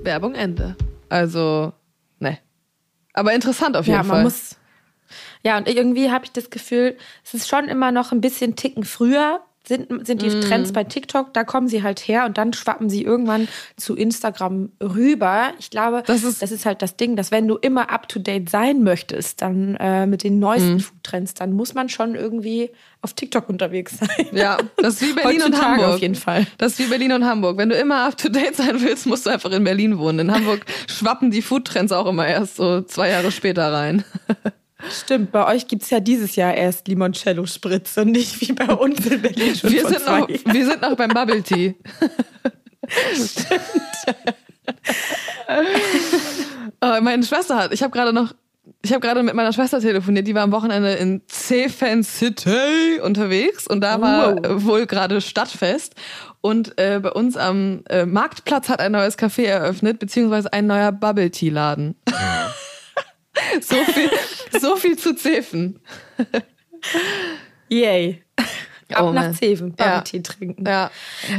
Werbung 0.03 0.35
Ende. 0.35 0.75
Also, 1.09 1.73
ne. 2.19 2.39
Aber 3.13 3.33
interessant 3.33 3.77
auf 3.77 3.85
jeden 3.85 3.97
ja, 3.97 4.03
man 4.03 4.15
Fall. 4.15 4.23
Muss 4.23 4.55
ja, 5.43 5.57
und 5.57 5.67
irgendwie 5.67 6.11
habe 6.11 6.25
ich 6.25 6.31
das 6.31 6.49
Gefühl, 6.49 6.97
es 7.23 7.33
ist 7.33 7.49
schon 7.49 7.67
immer 7.67 7.91
noch 7.91 8.11
ein 8.11 8.21
bisschen 8.21 8.55
Ticken 8.55 8.83
früher, 8.83 9.41
sind, 9.67 10.07
sind 10.07 10.21
die 10.21 10.29
mm. 10.29 10.41
Trends 10.41 10.73
bei 10.73 10.83
TikTok, 10.83 11.33
da 11.33 11.43
kommen 11.43 11.67
sie 11.67 11.83
halt 11.83 11.99
her 11.99 12.25
und 12.25 12.37
dann 12.37 12.53
schwappen 12.53 12.89
sie 12.89 13.03
irgendwann 13.03 13.47
zu 13.77 13.95
Instagram 13.95 14.71
rüber. 14.81 15.51
Ich 15.59 15.69
glaube, 15.69 16.03
das 16.05 16.23
ist, 16.23 16.41
das 16.41 16.51
ist 16.51 16.65
halt 16.65 16.81
das 16.81 16.97
Ding, 16.97 17.15
dass 17.15 17.31
wenn 17.31 17.47
du 17.47 17.57
immer 17.57 17.91
up 17.91 18.09
to 18.09 18.19
date 18.19 18.49
sein 18.49 18.83
möchtest, 18.83 19.41
dann 19.41 19.75
äh, 19.75 20.07
mit 20.07 20.23
den 20.23 20.39
neuesten 20.39 20.75
mm. 20.75 20.79
Foodtrends, 20.79 21.33
dann 21.35 21.53
muss 21.53 21.73
man 21.73 21.89
schon 21.89 22.15
irgendwie 22.15 22.71
auf 23.01 23.13
TikTok 23.13 23.49
unterwegs 23.49 23.97
sein. 23.99 24.27
Ja, 24.31 24.57
das 24.77 24.95
ist 24.95 25.01
wie 25.01 25.13
Berlin 25.13 25.43
und 25.43 25.61
Hamburg. 25.61 25.95
auf 25.95 25.99
jeden 25.99 26.15
Fall. 26.15 26.47
Das 26.57 26.73
ist 26.73 26.79
wie 26.79 26.89
Berlin 26.89 27.11
und 27.13 27.25
Hamburg. 27.25 27.57
Wenn 27.57 27.69
du 27.69 27.75
immer 27.75 28.05
up 28.05 28.17
to 28.17 28.29
date 28.29 28.55
sein 28.55 28.81
willst, 28.81 29.05
musst 29.05 29.25
du 29.25 29.29
einfach 29.29 29.51
in 29.51 29.63
Berlin 29.63 29.97
wohnen. 29.97 30.19
In 30.19 30.31
Hamburg 30.31 30.65
schwappen 30.87 31.31
die 31.31 31.41
Foodtrends 31.41 31.91
auch 31.91 32.07
immer 32.07 32.27
erst 32.27 32.55
so 32.55 32.81
zwei 32.81 33.09
Jahre 33.09 33.31
später 33.31 33.71
rein. 33.71 34.03
Stimmt, 34.89 35.31
bei 35.31 35.45
euch 35.47 35.67
gibt 35.67 35.83
es 35.83 35.89
ja 35.89 35.99
dieses 35.99 36.35
Jahr 36.35 36.53
erst 36.53 36.87
Limoncello-Spritz 36.87 37.97
und 37.97 38.11
nicht 38.11 38.41
wie 38.41 38.53
bei 38.53 38.73
uns 38.73 39.05
in 39.05 39.21
Berlin 39.21 39.55
schon 39.55 39.71
wir, 39.71 39.87
sind 39.87 40.05
noch, 40.05 40.27
wir 40.27 40.65
sind 40.65 40.81
noch 40.81 40.95
beim 40.95 41.09
Bubble 41.09 41.43
Tea. 41.43 41.75
Stimmt. 43.13 43.61
oh, 46.81 47.01
meine 47.01 47.23
Schwester 47.23 47.57
hat, 47.57 47.73
ich 47.73 47.83
habe 47.83 47.91
gerade 47.91 48.13
noch, 48.13 48.33
ich 48.81 48.91
habe 48.91 49.01
gerade 49.01 49.23
mit 49.23 49.33
meiner 49.33 49.53
Schwester 49.53 49.79
telefoniert, 49.79 50.27
die 50.27 50.35
war 50.35 50.43
am 50.43 50.51
Wochenende 50.51 50.93
in 50.93 51.21
Seefan 51.27 52.03
City 52.03 52.99
unterwegs 53.03 53.67
und 53.67 53.81
da 53.81 54.01
war 54.01 54.35
wow. 54.35 54.63
wohl 54.63 54.85
gerade 54.87 55.21
Stadtfest 55.21 55.95
und 56.41 56.77
äh, 56.77 56.99
bei 57.01 57.11
uns 57.11 57.37
am 57.37 57.83
äh, 57.89 58.05
Marktplatz 58.05 58.69
hat 58.69 58.79
ein 58.79 58.93
neues 58.93 59.17
Café 59.17 59.43
eröffnet, 59.43 59.99
beziehungsweise 59.99 60.51
ein 60.51 60.67
neuer 60.67 60.91
Bubble 60.91 61.29
Tea 61.29 61.49
Laden. 61.49 61.95
Ja. 62.09 62.51
so 63.61 63.75
viel, 63.85 64.09
so 64.59 64.75
viel 64.75 64.97
zu 64.97 65.15
Zefen. 65.15 65.79
Yay. 67.69 68.23
Ab 68.93 69.05
oh, 69.05 69.11
nach 69.11 69.31
Zeven, 69.31 69.73
ja. 69.79 70.01
Tee 70.01 70.21
trinken. 70.21 70.65
Ja, 70.67 70.91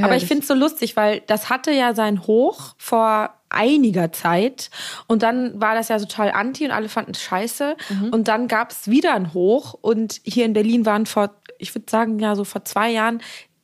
Aber 0.02 0.16
ich 0.16 0.24
finde 0.24 0.42
es 0.42 0.48
so 0.48 0.54
lustig, 0.54 0.96
weil 0.96 1.20
das 1.26 1.50
hatte 1.50 1.70
ja 1.70 1.94
sein 1.94 2.26
Hoch 2.26 2.74
vor 2.78 3.34
einiger 3.50 4.12
Zeit 4.12 4.70
und 5.06 5.22
dann 5.22 5.60
war 5.60 5.74
das 5.74 5.88
ja 5.88 5.98
total 5.98 6.30
anti 6.30 6.64
und 6.64 6.70
alle 6.70 6.88
fanden 6.88 7.12
es 7.12 7.22
scheiße 7.22 7.76
mhm. 7.90 8.08
und 8.08 8.28
dann 8.28 8.48
gab 8.48 8.70
es 8.70 8.88
wieder 8.88 9.14
ein 9.14 9.34
Hoch 9.34 9.74
und 9.74 10.20
hier 10.24 10.46
in 10.46 10.54
Berlin 10.54 10.86
waren 10.86 11.04
vor, 11.04 11.34
ich 11.58 11.74
würde 11.74 11.90
sagen 11.90 12.18
ja 12.18 12.34
so 12.34 12.44
vor 12.44 12.64
zwei 12.64 12.90
Jahren 12.90 13.20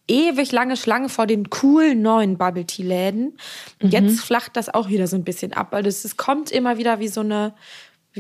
ewig 0.07 0.53
lange 0.53 0.77
Schlange 0.77 1.09
vor 1.09 1.27
den 1.27 1.49
coolen 1.51 2.03
neuen 2.03 2.39
Bubble 2.39 2.67
Tea 2.67 2.83
Läden. 2.83 3.39
Mhm. 3.81 3.91
jetzt 3.91 4.21
flacht 4.21 4.57
das 4.57 4.73
auch 4.73 4.89
wieder 4.89 5.07
so 5.07 5.17
ein 5.17 5.25
bisschen 5.25 5.53
ab, 5.53 5.69
weil 5.71 5.87
es 5.87 6.17
kommt 6.17 6.51
immer 6.51 6.79
wieder 6.79 6.99
wie 6.99 7.09
so 7.09 7.21
eine 7.21 7.55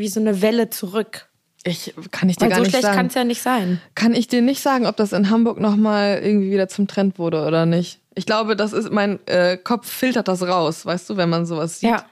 wie 0.00 0.08
so 0.08 0.20
eine 0.20 0.42
Welle 0.42 0.70
zurück. 0.70 1.28
Ich 1.64 1.94
kann 2.12 2.28
ich 2.28 2.37
dir 2.37 2.42
Weil 2.42 2.50
gar 2.50 2.58
so 2.58 2.62
nicht 2.62 2.76
schlecht 2.76 2.94
kann 2.94 3.06
es 3.06 3.14
ja 3.14 3.24
nicht 3.24 3.42
sein. 3.42 3.80
Kann 3.94 4.14
ich 4.14 4.28
dir 4.28 4.42
nicht 4.42 4.62
sagen, 4.62 4.87
ob 4.87 4.96
das 4.96 5.12
in 5.12 5.28
Hamburg 5.28 5.61
nochmal 5.61 6.20
irgendwie 6.22 6.50
wieder 6.50 6.68
zum 6.68 6.87
Trend 6.87 7.18
wurde 7.18 7.44
oder 7.44 7.66
nicht. 7.66 8.00
Ich 8.14 8.26
glaube, 8.26 8.56
das 8.56 8.72
ist 8.72 8.90
mein 8.90 9.18
äh, 9.26 9.56
Kopf 9.56 9.90
filtert 9.90 10.28
das 10.28 10.42
raus, 10.42 10.87
weißt 10.87 11.11
du, 11.11 11.16
wenn 11.16 11.28
man 11.28 11.46
sowas 11.46 11.80
sieht. 11.80 11.90
Ja. 11.90 12.04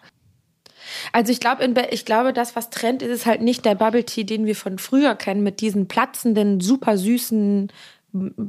Also 1.13 1.33
ich 1.33 1.41
glaube, 1.41 1.69
ich 1.91 2.05
glaube, 2.05 2.33
das, 2.33 2.57
was 2.57 2.71
Trend 2.71 3.03
ist, 3.03 3.11
ist 3.11 3.27
halt 3.27 3.43
nicht 3.43 3.65
der 3.65 3.75
Bubble 3.75 4.05
Tea, 4.05 4.25
den 4.25 4.47
wir 4.47 4.57
von 4.57 4.79
früher 4.79 5.15
kennen, 5.15 5.43
mit 5.43 5.61
diesen 5.61 5.89
platzenden, 5.89 6.61
super 6.61 6.97
süßen 6.97 7.73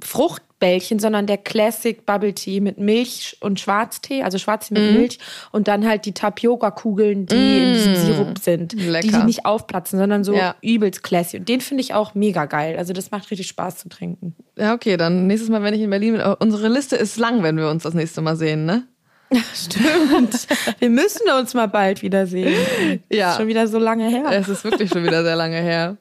Fruchtbällchen, 0.03 0.99
sondern 0.99 1.27
der 1.27 1.37
Classic 1.37 2.05
Bubble 2.05 2.33
Tea 2.33 2.59
mit 2.59 2.77
Milch 2.77 3.37
und 3.39 3.59
Schwarztee, 3.59 4.23
also 4.23 4.37
Schwarztee 4.37 4.73
mit 4.73 4.91
mm. 4.91 4.95
Milch 4.95 5.19
und 5.51 5.67
dann 5.67 5.87
halt 5.87 6.05
die 6.05 6.13
Tapioca-Kugeln, 6.13 7.25
die 7.25 7.35
mm. 7.35 7.63
in 7.63 7.73
diesem 7.73 7.95
Sirup 7.95 8.39
sind, 8.39 8.73
Lecker. 8.73 9.07
die, 9.07 9.11
die 9.11 9.23
nicht 9.23 9.45
aufplatzen, 9.45 9.99
sondern 9.99 10.23
so 10.23 10.33
ja. 10.33 10.55
übelst 10.61 11.03
classy. 11.03 11.37
Und 11.37 11.49
den 11.49 11.61
finde 11.61 11.81
ich 11.81 11.93
auch 11.93 12.15
mega 12.15 12.45
geil. 12.45 12.77
Also 12.77 12.93
das 12.93 13.11
macht 13.11 13.29
richtig 13.31 13.47
Spaß 13.47 13.77
zu 13.77 13.89
trinken. 13.89 14.35
Ja, 14.57 14.73
okay, 14.73 14.97
dann 14.97 15.27
nächstes 15.27 15.49
Mal, 15.49 15.63
wenn 15.63 15.73
ich 15.73 15.81
in 15.81 15.89
Berlin 15.89 16.13
bin. 16.13 16.21
Unsere 16.21 16.67
Liste 16.67 16.95
ist 16.95 17.17
lang, 17.17 17.43
wenn 17.43 17.57
wir 17.57 17.69
uns 17.69 17.83
das 17.83 17.93
nächste 17.93 18.21
Mal 18.21 18.35
sehen, 18.35 18.65
ne? 18.65 18.87
Stimmt. 19.53 20.47
Wir 20.79 20.89
müssen 20.89 21.29
uns 21.37 21.53
mal 21.53 21.67
bald 21.67 22.01
wiedersehen. 22.01 23.03
Ja. 23.09 23.31
Ist 23.31 23.37
schon 23.37 23.47
wieder 23.47 23.67
so 23.67 23.77
lange 23.77 24.07
her. 24.07 24.25
Es 24.31 24.47
ist 24.47 24.63
wirklich 24.63 24.89
schon 24.89 25.03
wieder 25.03 25.23
sehr 25.23 25.35
lange 25.35 25.57
her. 25.57 25.97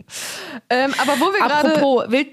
Ähm, 0.71 0.95
aber 0.99 1.13
wo 1.19 1.33
wir 1.33 1.39
gerade. 1.47 1.75
Apropos, 1.75 2.11
wild, 2.11 2.29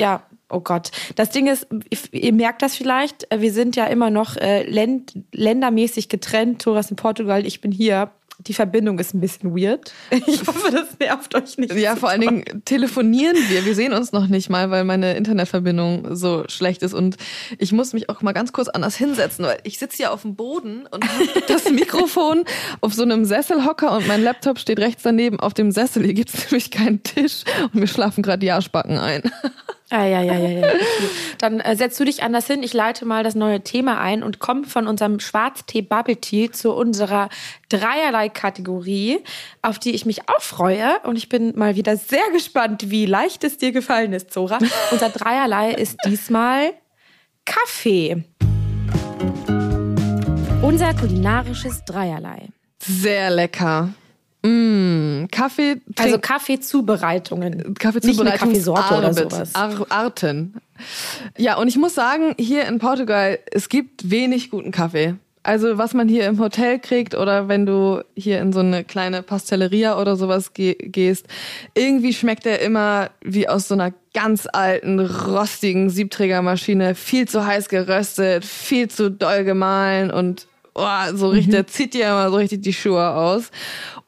ja, 0.00 0.22
Oh 0.48 0.60
Gott. 0.60 0.92
Das 1.16 1.30
Ding 1.30 1.48
ist, 1.48 1.66
ihr 2.12 2.32
merkt 2.32 2.62
das 2.62 2.76
vielleicht, 2.76 3.30
äh, 3.32 3.40
wir 3.40 3.52
sind 3.52 3.74
ja 3.74 3.86
immer 3.86 4.10
noch 4.10 4.36
äh, 4.36 4.62
länd 4.68 5.18
ländermäßig 5.32 6.08
getrennt. 6.08 6.62
Thoras 6.62 6.90
in 6.90 6.96
Portugal, 6.96 7.44
ich 7.44 7.60
bin 7.60 7.72
hier. 7.72 8.10
Die 8.38 8.52
Verbindung 8.52 8.98
ist 8.98 9.14
ein 9.14 9.20
bisschen 9.20 9.56
weird. 9.56 9.92
Ich 10.26 10.46
hoffe, 10.46 10.70
das 10.70 10.98
nervt 11.00 11.34
euch 11.34 11.56
nicht. 11.56 11.74
Ja, 11.74 11.96
vor 11.96 12.10
allen 12.10 12.20
Dingen 12.20 12.44
telefonieren 12.66 13.36
wir. 13.48 13.64
Wir 13.64 13.74
sehen 13.74 13.94
uns 13.94 14.12
noch 14.12 14.26
nicht 14.26 14.50
mal, 14.50 14.70
weil 14.70 14.84
meine 14.84 15.16
Internetverbindung 15.16 16.14
so 16.14 16.44
schlecht 16.48 16.82
ist. 16.82 16.92
Und 16.92 17.16
ich 17.58 17.72
muss 17.72 17.94
mich 17.94 18.10
auch 18.10 18.20
mal 18.20 18.32
ganz 18.32 18.52
kurz 18.52 18.68
anders 18.68 18.94
hinsetzen, 18.94 19.46
weil 19.46 19.58
ich 19.64 19.78
sitze 19.78 19.96
hier 19.96 20.12
auf 20.12 20.22
dem 20.22 20.36
Boden 20.36 20.86
und 20.86 21.02
das 21.48 21.70
Mikrofon 21.70 22.44
auf 22.82 22.92
so 22.92 23.02
einem 23.02 23.24
Sesselhocker 23.24 23.96
und 23.96 24.06
mein 24.06 24.22
Laptop 24.22 24.58
steht 24.58 24.80
rechts 24.80 25.02
daneben 25.02 25.40
auf 25.40 25.54
dem 25.54 25.72
Sessel. 25.72 26.04
Hier 26.04 26.14
gibt 26.14 26.34
es 26.34 26.44
nämlich 26.50 26.70
keinen 26.70 27.02
Tisch 27.02 27.42
und 27.72 27.80
wir 27.80 27.88
schlafen 27.88 28.22
gerade 28.22 28.40
die 28.40 28.52
Arschbacken 28.52 28.98
ein. 28.98 29.22
Ah, 29.90 30.04
ja, 30.04 30.20
ja, 30.20 30.34
ja, 30.36 30.48
ja. 30.48 30.68
Dann 31.38 31.60
äh, 31.60 31.76
setzt 31.76 32.00
du 32.00 32.04
dich 32.04 32.24
anders 32.24 32.48
hin. 32.48 32.64
Ich 32.64 32.74
leite 32.74 33.04
mal 33.04 33.22
das 33.22 33.36
neue 33.36 33.60
Thema 33.60 34.00
ein 34.00 34.24
und 34.24 34.40
komme 34.40 34.64
von 34.64 34.88
unserem 34.88 35.20
Schwarztee 35.20 35.80
Bubble 35.80 36.16
Tea 36.16 36.50
zu 36.50 36.72
unserer 36.72 37.28
Dreierlei-Kategorie, 37.68 39.20
auf 39.62 39.78
die 39.78 39.94
ich 39.94 40.04
mich 40.04 40.28
auch 40.28 40.40
freue. 40.40 40.98
Und 41.04 41.16
ich 41.16 41.28
bin 41.28 41.56
mal 41.56 41.76
wieder 41.76 41.96
sehr 41.96 42.28
gespannt, 42.32 42.90
wie 42.90 43.06
leicht 43.06 43.44
es 43.44 43.58
dir 43.58 43.70
gefallen 43.70 44.12
ist, 44.12 44.32
Zora. 44.32 44.58
Unser 44.90 45.10
Dreierlei 45.10 45.70
ist 45.72 45.98
diesmal 46.04 46.72
Kaffee. 47.44 48.24
Unser 50.62 50.94
kulinarisches 50.94 51.84
Dreierlei. 51.84 52.48
Sehr 52.80 53.30
lecker. 53.30 53.90
Kaffee, 55.30 55.80
Also 55.98 56.18
Kaffeezubereitungen. 56.18 57.74
Kaffeezubereitungs- 57.74 58.24
Nicht 58.24 58.38
Kaffeesorte 58.38 58.94
oder 58.94 59.08
Arbeit, 59.08 59.32
sowas. 59.32 59.54
Ar 59.54 59.86
Arten. 59.88 60.54
Ja, 61.36 61.56
und 61.56 61.68
ich 61.68 61.76
muss 61.76 61.94
sagen, 61.94 62.34
hier 62.38 62.66
in 62.66 62.78
Portugal, 62.78 63.38
es 63.50 63.68
gibt 63.68 64.10
wenig 64.10 64.50
guten 64.50 64.70
Kaffee. 64.72 65.14
Also 65.42 65.78
was 65.78 65.94
man 65.94 66.08
hier 66.08 66.26
im 66.26 66.40
Hotel 66.40 66.80
kriegt 66.80 67.14
oder 67.14 67.46
wenn 67.46 67.66
du 67.66 68.02
hier 68.16 68.40
in 68.40 68.52
so 68.52 68.58
eine 68.60 68.82
kleine 68.82 69.22
Pastelleria 69.22 69.96
oder 69.96 70.16
sowas 70.16 70.54
ge 70.54 70.74
gehst, 70.74 71.26
irgendwie 71.74 72.12
schmeckt 72.12 72.46
der 72.46 72.60
immer 72.62 73.10
wie 73.22 73.48
aus 73.48 73.68
so 73.68 73.74
einer 73.74 73.92
ganz 74.12 74.48
alten, 74.52 74.98
rostigen 74.98 75.88
Siebträgermaschine, 75.88 76.96
viel 76.96 77.28
zu 77.28 77.46
heiß 77.46 77.68
geröstet, 77.68 78.44
viel 78.44 78.88
zu 78.88 79.08
doll 79.08 79.44
gemahlen 79.44 80.10
und 80.10 80.48
oh, 80.76 81.14
so 81.16 81.28
richtig, 81.28 81.52
der 81.52 81.66
zieht 81.66 81.94
dir 81.94 82.06
immer 82.08 82.30
so 82.30 82.36
richtig 82.36 82.62
die 82.62 82.72
Schuhe 82.72 83.08
aus. 83.14 83.50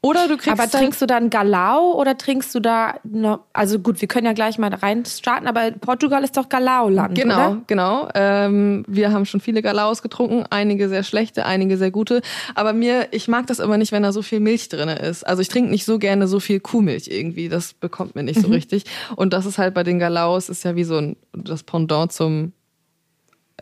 Oder 0.00 0.28
du 0.28 0.36
kriegst 0.36 0.60
Aber 0.60 0.70
trinkst 0.70 1.02
du 1.02 1.06
dann 1.06 1.28
Galau 1.28 1.92
oder 1.94 2.16
trinkst 2.16 2.54
du 2.54 2.60
da, 2.60 3.00
ne, 3.02 3.40
also 3.52 3.80
gut, 3.80 4.00
wir 4.00 4.06
können 4.06 4.26
ja 4.26 4.32
gleich 4.32 4.56
mal 4.56 4.72
rein 4.72 5.04
starten, 5.04 5.48
aber 5.48 5.72
Portugal 5.72 6.22
ist 6.22 6.36
doch 6.36 6.48
Galau-Land, 6.48 7.16
Genau, 7.16 7.34
oder? 7.34 7.62
genau. 7.66 8.08
Ähm, 8.14 8.84
wir 8.86 9.10
haben 9.12 9.26
schon 9.26 9.40
viele 9.40 9.60
Galaus 9.60 10.00
getrunken, 10.00 10.44
einige 10.50 10.88
sehr 10.88 11.02
schlechte, 11.02 11.46
einige 11.46 11.76
sehr 11.76 11.90
gute. 11.90 12.22
Aber 12.54 12.72
mir, 12.72 13.08
ich 13.10 13.26
mag 13.26 13.48
das 13.48 13.58
immer 13.58 13.76
nicht, 13.76 13.90
wenn 13.90 14.04
da 14.04 14.12
so 14.12 14.22
viel 14.22 14.38
Milch 14.38 14.68
drin 14.68 14.88
ist. 14.88 15.26
Also 15.26 15.42
ich 15.42 15.48
trinke 15.48 15.68
nicht 15.70 15.84
so 15.84 15.98
gerne 15.98 16.28
so 16.28 16.38
viel 16.38 16.60
Kuhmilch 16.60 17.08
irgendwie. 17.08 17.48
Das 17.48 17.74
bekommt 17.74 18.14
mir 18.14 18.22
Mhm. 18.22 18.26
nicht 18.28 18.40
so 18.40 18.48
richtig. 18.48 18.84
Und 19.16 19.32
das 19.32 19.46
ist 19.46 19.58
halt 19.58 19.74
bei 19.74 19.82
den 19.82 19.98
Galaus 19.98 20.48
ist 20.48 20.62
ja 20.64 20.76
wie 20.76 20.84
so 20.84 20.98
ein 20.98 21.16
das 21.32 21.64
Pendant 21.64 22.12
zum 22.12 22.52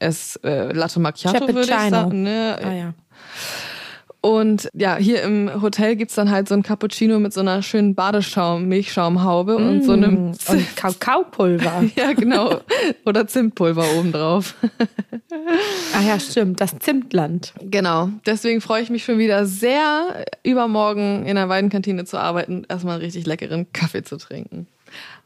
es 0.01 0.37
äh, 0.45 0.73
Latte 0.73 1.01
Macchiato 1.01 1.47
würde 1.49 1.61
ich 1.61 1.67
sagen. 1.67 2.23
Ne? 2.23 2.59
Ah, 2.63 2.73
ja. 2.73 2.95
Und 4.23 4.69
ja, 4.75 4.97
hier 4.97 5.23
im 5.23 5.63
Hotel 5.63 5.95
gibt's 5.95 6.17
dann 6.17 6.33
halt 6.33 6.49
so 6.49 6.55
ein 6.55 6.65
Cappuccino 6.65 7.21
mit 7.21 7.33
so 7.33 7.41
einer 7.43 7.63
schönen 7.63 7.95
Badeschaum, 7.95 8.65
Milchschaumhaube 8.65 9.55
und 9.57 9.85
so 9.85 9.93
einem 9.93 10.31
Mm, 10.31 10.33
Und 10.49 10.77
Kakaopulver. 10.77 11.85
ja, 11.95 12.13
genau. 12.13 12.61
Oder 13.05 13.29
Zimtpulver 13.29 13.85
obendrauf. 13.97 14.57
ah 15.95 16.03
ja, 16.05 16.19
stimmt, 16.19 16.61
das 16.61 16.77
Zimtland. 16.81 17.53
Genau. 17.61 18.09
Deswegen 18.27 18.61
freue 18.61 18.83
ich 18.83 18.91
mich 18.91 19.05
schon 19.05 19.19
wieder 19.19 19.47
sehr, 19.47 20.25
übermorgen 20.43 21.25
in 21.25 21.37
der 21.37 21.49
Weidenkantine 21.49 22.05
zu 22.05 22.19
arbeiten 22.19 22.59
und 22.59 22.71
erstmal 22.71 22.95
einen 22.95 23.05
richtig 23.05 23.27
leckeren 23.27 23.73
Kaffee 23.73 24.03
zu 24.03 24.17
trinken. 24.17 24.67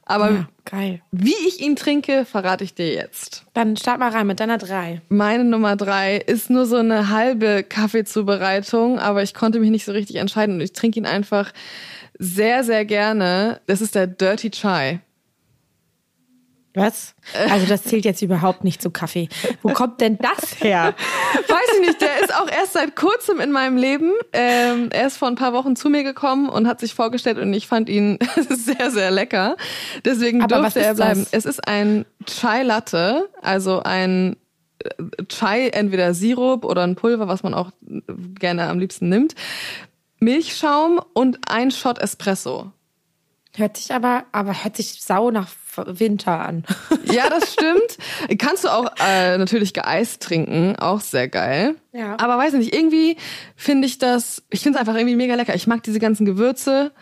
Aber 0.05 0.31
Ja, 0.31 0.49
geil. 0.65 1.01
wie 1.13 1.35
ich 1.47 1.61
ihn 1.61 1.77
trinke, 1.77 2.25
verrate 2.25 2.65
ich 2.65 2.75
dir 2.75 2.93
jetzt. 2.93 3.45
Dann 3.55 3.77
start 3.77 4.01
mal 4.01 4.11
rein 4.11 4.27
mit 4.27 4.41
deiner 4.41 4.59
drei. 4.59 5.03
Meine 5.09 5.45
Nummer 5.45 5.77
drei 5.77 6.17
ist 6.17 6.51
nur 6.51 6.67
so 6.67 6.77
eine 6.77 7.11
halbe 7.11 7.63
Kaffeezubereitung, 7.63 8.99
aber 8.99 9.23
ich 9.23 9.35
konnte 9.35 9.61
mich 9.61 9.71
nicht 9.71 9.85
so 9.85 9.93
richtig 9.93 10.17
entscheiden 10.17 10.57
und 10.57 10.61
ich 10.63 10.73
trinke 10.73 10.99
ihn 10.99 11.07
einfach 11.07 11.53
sehr, 12.19 12.65
sehr 12.65 12.85
gerne. 12.85 13.61
Das 13.67 13.81
ist 13.81 13.95
der 13.95 14.07
Dirty 14.09 14.51
Chai. 14.51 15.01
Was? 16.75 17.15
Also 17.49 17.67
das 17.67 17.83
zählt 17.83 18.05
jetzt 18.05 18.23
überhaupt 18.23 18.63
nicht 18.63 18.81
zu 18.81 18.91
Kaffee. 18.91 19.29
Wo 19.63 19.73
kommt 19.73 20.01
denn 20.01 20.19
das 20.19 20.61
her? 20.63 20.95
Weiß 21.49 21.75
ich 21.75 21.81
nicht, 21.87 22.01
der 22.01 22.21
ist 22.21 22.33
auch 22.33 22.49
erst 22.49 22.75
seit 22.75 22.95
kurzem 22.95 23.41
in 23.41 23.51
meinem 23.51 23.77
Leben. 23.77 24.13
Ähm, 24.33 24.89
er 24.93 25.09
ist 25.09 25.17
vor 25.17 25.27
ein 25.27 25.35
paar 25.35 25.53
Wochen 25.53 25.75
zu 25.75 25.91
mir 25.91 26.05
gekommen 26.05 26.49
und 26.49 26.69
hat 26.69 26.79
sich 26.79 26.95
vorgestellt 26.95 27.39
und 27.39 27.53
ich 27.53 27.67
fand 27.67 27.89
ihn 27.89 28.19
sehr, 28.49 28.91
sehr 28.93 29.11
lecker. 29.11 29.57
Deswegen 30.05 30.43
Aber 30.43 30.61
durfte 30.61 30.81
er 30.81 30.95
bleiben. 30.95 31.21
das? 31.25 31.33
Es 31.33 31.45
ist 31.45 31.67
ein 31.67 32.05
Chai 32.27 32.63
Latte, 32.63 33.29
also 33.43 33.83
ein 33.83 34.37
äh, 34.79 35.25
Chai, 35.29 35.69
entweder 35.69 36.15
Sirup 36.15 36.65
oder 36.65 36.83
ein 36.83 36.95
Pulver, 36.95 37.27
was 37.27 37.43
man 37.43 37.53
auch 37.53 37.73
gerne 38.39 38.69
am 38.69 38.79
liebsten 38.79 39.09
nimmt. 39.09 39.35
Milchschaum 40.21 41.01
und 41.15 41.39
ein 41.49 41.71
Shot 41.73 41.99
Espresso. 41.99 42.73
Hört 43.57 43.77
sich 43.77 43.93
aber, 43.93 44.25
aber 44.33 44.65
hört 44.65 44.77
sich 44.77 45.03
sau 45.03 45.31
nach 45.31 45.49
Winter 45.87 46.41
an. 46.41 46.65
Ja, 47.11 47.29
das 47.29 47.53
stimmt. 47.53 47.99
Kannst 48.39 48.63
du 48.65 48.69
auch 48.69 48.87
äh, 49.05 49.37
natürlich 49.39 49.75
geeist 49.75 50.23
trinken, 50.23 50.77
auch 50.77 51.01
sehr 51.01 51.27
geil. 51.29 51.75
Ja. 51.93 52.17
Aber 52.21 52.39
weiß 52.39 52.53
nicht, 52.55 52.73
irgendwie 52.75 53.17
finde 53.57 53.87
ich 53.89 53.99
das, 53.99 54.43
ich 54.51 54.61
finde 54.61 54.77
es 54.79 54.81
einfach 54.81 54.95
irgendwie 54.97 55.17
mega 55.17 55.35
lecker. 55.35 55.55
Ich 55.57 55.67
mag 55.67 55.83
diese 55.83 55.99
ganzen 55.99 56.25
Gewürze. 56.25 56.93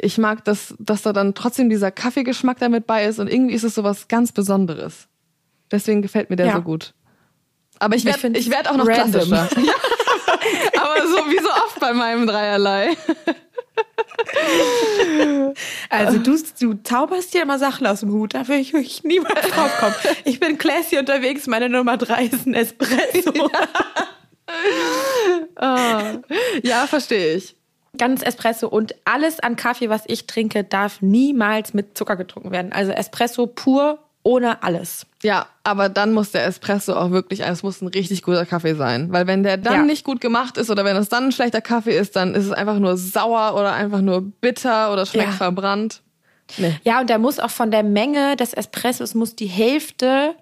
Ich 0.00 0.18
mag, 0.18 0.44
dass, 0.44 0.74
dass 0.80 1.02
da 1.02 1.12
dann 1.12 1.34
trotzdem 1.34 1.68
dieser 1.70 1.90
Kaffeegeschmack 1.92 2.58
damit 2.58 2.86
bei 2.88 3.04
ist 3.04 3.18
und 3.20 3.28
irgendwie 3.32 3.54
ist 3.54 3.62
es 3.64 3.74
sowas 3.76 4.08
ganz 4.08 4.32
Besonderes. 4.32 5.06
Deswegen 5.70 6.02
gefällt 6.02 6.28
mir 6.30 6.36
der 6.36 6.46
Ja. 6.46 6.56
so 6.56 6.62
gut. 6.62 6.92
Aber 7.78 7.94
ich 7.94 8.02
Ich 8.02 8.06
werde 8.06 8.18
find's 8.18 8.40
ich 8.40 8.50
werd 8.50 8.68
auch 8.68 8.76
noch 8.76 8.86
random. 8.88 9.10
klassischer. 9.28 9.48
Aber 10.80 11.06
so 11.06 11.16
wie 11.30 11.38
so 11.38 11.48
oft 11.50 11.78
bei 11.80 11.92
meinem 11.92 12.26
Dreierlei. 12.26 12.96
Also 15.88 16.18
du, 16.18 16.36
du 16.60 16.74
zauberst 16.82 17.32
dir 17.34 17.42
immer 17.42 17.58
Sachen 17.58 17.86
aus 17.86 18.00
dem 18.00 18.12
Hut, 18.12 18.34
da 18.34 18.48
will 18.48 18.58
ich 18.58 18.72
wirklich 18.72 19.04
niemals 19.04 19.48
drauf 19.48 19.70
kommen. 19.78 19.94
Ich 20.24 20.40
bin 20.40 20.58
classy 20.58 20.98
unterwegs, 20.98 21.46
meine 21.46 21.68
Nummer 21.68 21.96
drei 21.96 22.24
ist 22.26 22.46
ein 22.46 22.54
Espresso. 22.54 23.32
Ja, 26.62 26.86
verstehe 26.86 27.34
ich. 27.34 27.56
Ganz 27.98 28.22
Espresso 28.22 28.68
und 28.68 28.94
alles 29.04 29.40
an 29.40 29.56
Kaffee, 29.56 29.88
was 29.88 30.02
ich 30.06 30.26
trinke, 30.26 30.62
darf 30.64 31.00
niemals 31.00 31.74
mit 31.74 31.96
Zucker 31.96 32.16
getrunken 32.16 32.52
werden. 32.52 32.72
Also 32.72 32.92
Espresso 32.92 33.46
pur, 33.46 34.05
ohne 34.26 34.62
alles. 34.64 35.06
Ja, 35.22 35.46
aber 35.62 35.88
dann 35.88 36.12
muss 36.12 36.32
der 36.32 36.44
Espresso 36.46 36.94
auch 36.94 37.12
wirklich, 37.12 37.44
es 37.44 37.62
muss 37.62 37.80
ein 37.80 37.86
richtig 37.86 38.22
guter 38.22 38.44
Kaffee 38.44 38.74
sein. 38.74 39.12
Weil 39.12 39.28
wenn 39.28 39.44
der 39.44 39.56
dann 39.56 39.72
Ja. 39.74 39.82
nicht 39.82 40.04
gut 40.04 40.20
gemacht 40.20 40.56
ist 40.58 40.68
oder 40.68 40.84
wenn 40.84 40.96
es 40.96 41.08
dann 41.08 41.26
ein 41.26 41.32
schlechter 41.32 41.60
Kaffee 41.60 41.96
ist, 41.96 42.16
dann 42.16 42.34
ist 42.34 42.44
es 42.46 42.50
einfach 42.52 42.80
nur 42.80 42.96
sauer 42.96 43.54
oder 43.54 43.72
einfach 43.72 44.00
nur 44.00 44.22
bitter 44.22 44.92
oder 44.92 45.06
schmeckt 45.06 45.28
Ja. 45.30 45.36
verbrannt. 45.36 46.02
Nee. 46.58 46.74
Ja, 46.82 47.00
und 47.00 47.08
der 47.08 47.18
muss 47.18 47.38
auch 47.38 47.50
von 47.50 47.70
der 47.70 47.84
Menge 47.84 48.34
des 48.36 48.52
Espressos 48.52 49.14
muss 49.14 49.36
die 49.36 49.46
Hälfte 49.46 50.34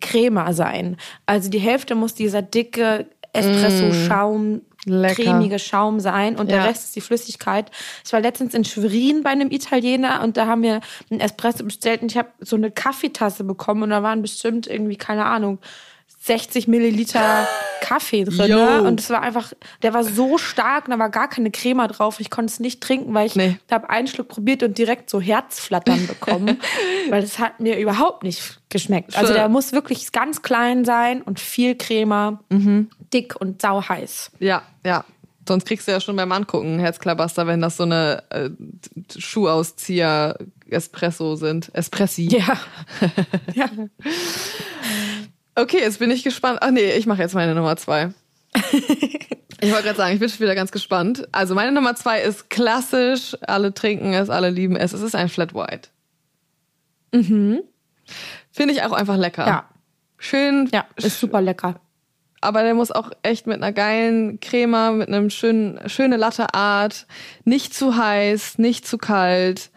Crema 0.00 0.52
sein. 0.52 0.98
Also 1.24 1.48
die 1.48 1.58
Hälfte 1.60 1.94
muss 1.94 2.14
dieser 2.14 2.42
dicke 2.42 3.06
Espresso-Schaum, 3.34 4.62
Lecker. 4.86 5.22
cremige 5.22 5.58
Schaum 5.58 6.00
sein 6.00 6.36
und 6.36 6.50
Ja. 6.50 6.56
der 6.58 6.68
Rest 6.68 6.84
ist 6.84 6.96
die 6.96 7.00
Flüssigkeit. 7.00 7.70
Ich 8.04 8.12
war 8.12 8.20
letztens 8.20 8.54
in 8.54 8.64
Schwerin 8.64 9.22
bei 9.22 9.30
einem 9.30 9.50
Italiener 9.50 10.22
und 10.22 10.36
da 10.36 10.46
haben 10.46 10.62
wir 10.62 10.80
einen 11.10 11.20
Espresso 11.20 11.64
bestellt 11.64 12.02
und 12.02 12.10
ich 12.12 12.18
habe 12.18 12.28
so 12.40 12.56
eine 12.56 12.70
Kaffeetasse 12.70 13.44
bekommen 13.44 13.82
und 13.84 13.90
da 13.90 14.02
waren 14.02 14.22
bestimmt 14.22 14.66
irgendwie, 14.66 14.96
keine 14.96 15.24
Ahnung, 15.26 15.58
60 16.26 16.68
Milliliter 16.68 17.46
Kaffee 17.82 18.24
drin. 18.24 18.48
Ne? 18.50 18.82
Und 18.82 18.98
es 18.98 19.10
war 19.10 19.20
einfach, 19.20 19.52
der 19.82 19.92
war 19.92 20.04
so 20.04 20.38
stark, 20.38 20.86
und 20.86 20.92
da 20.92 20.98
war 20.98 21.10
gar 21.10 21.28
keine 21.28 21.50
Crema 21.50 21.86
drauf. 21.86 22.18
Ich 22.18 22.30
konnte 22.30 22.50
es 22.50 22.60
nicht 22.60 22.80
trinken, 22.80 23.12
weil 23.12 23.26
ich 23.26 23.34
Nee. 23.36 23.58
habe 23.70 23.90
einen 23.90 24.06
Schluck 24.06 24.28
probiert 24.28 24.62
und 24.62 24.78
direkt 24.78 25.10
so 25.10 25.20
Herzflattern 25.20 26.06
bekommen, 26.06 26.58
weil 27.10 27.22
es 27.22 27.38
hat 27.38 27.60
mir 27.60 27.78
überhaupt 27.78 28.22
nicht 28.22 28.58
geschmeckt. 28.70 29.14
Also 29.18 29.34
der 29.34 29.50
muss 29.50 29.72
wirklich 29.72 30.12
ganz 30.12 30.40
klein 30.40 30.86
sein 30.86 31.20
und 31.20 31.40
viel 31.40 31.74
Crema, 31.76 32.40
dick 33.12 33.36
und 33.38 33.60
sauheiß. 33.60 34.30
Ja, 34.40 34.62
ja. 34.84 35.04
Sonst 35.46 35.66
kriegst 35.66 35.86
du 35.86 35.92
ja 35.92 36.00
schon 36.00 36.16
beim 36.16 36.32
Angucken 36.32 36.78
Herzklabaster, 36.78 37.46
wenn 37.46 37.60
das 37.60 37.76
so 37.76 37.82
eine 37.82 38.22
äh, 38.30 38.48
Schuhauszieher 39.18 40.38
Espresso 40.70 41.36
sind. 41.36 41.70
Espressi. 41.74 42.28
Ja. 42.34 42.58
ja. 43.54 43.66
Okay, 45.56 45.78
jetzt 45.80 45.98
bin 45.98 46.10
ich 46.10 46.24
gespannt. 46.24 46.58
Ach 46.62 46.70
nee, 46.70 46.92
ich 46.92 47.06
mache 47.06 47.22
jetzt 47.22 47.34
meine 47.34 47.54
Nummer 47.54 47.76
zwei. 47.76 48.10
Ich 49.60 49.70
wollte 49.70 49.84
gerade 49.84 49.96
sagen, 49.96 50.12
ich 50.12 50.20
bin 50.20 50.28
schon 50.28 50.40
wieder 50.40 50.54
ganz 50.56 50.72
gespannt. 50.72 51.26
Also 51.32 51.54
meine 51.54 51.72
Nummer 51.72 51.94
zwei 51.94 52.20
ist 52.20 52.50
klassisch. 52.50 53.34
Alle 53.46 53.72
trinken 53.72 54.12
es, 54.12 54.28
alle 54.28 54.50
lieben 54.50 54.76
es. 54.76 54.92
Es 54.92 55.00
ist 55.00 55.14
ein 55.14 55.30
Flat 55.30 55.54
White. 55.54 55.88
Finde 57.12 58.74
ich 58.74 58.82
auch 58.82 58.92
einfach 58.92 59.16
lecker. 59.16 59.46
Ja. 59.46 59.68
Schön. 60.18 60.68
Ja, 60.72 60.84
ist 60.96 61.18
super 61.18 61.40
lecker. 61.40 61.80
aber 62.42 62.62
der 62.62 62.74
muss 62.74 62.90
auch 62.90 63.10
echt 63.22 63.46
mit 63.46 63.56
einer 63.56 63.72
geilen 63.72 64.38
Crema, 64.40 64.90
mit 64.90 65.08
einem 65.08 65.30
schönen, 65.30 65.88
schöne 65.88 66.18
Latteart, 66.18 67.06
nicht 67.44 67.72
zu 67.72 67.96
heiß, 67.96 68.58
nicht 68.58 68.86
zu 68.86 68.98
kalt. 68.98 69.70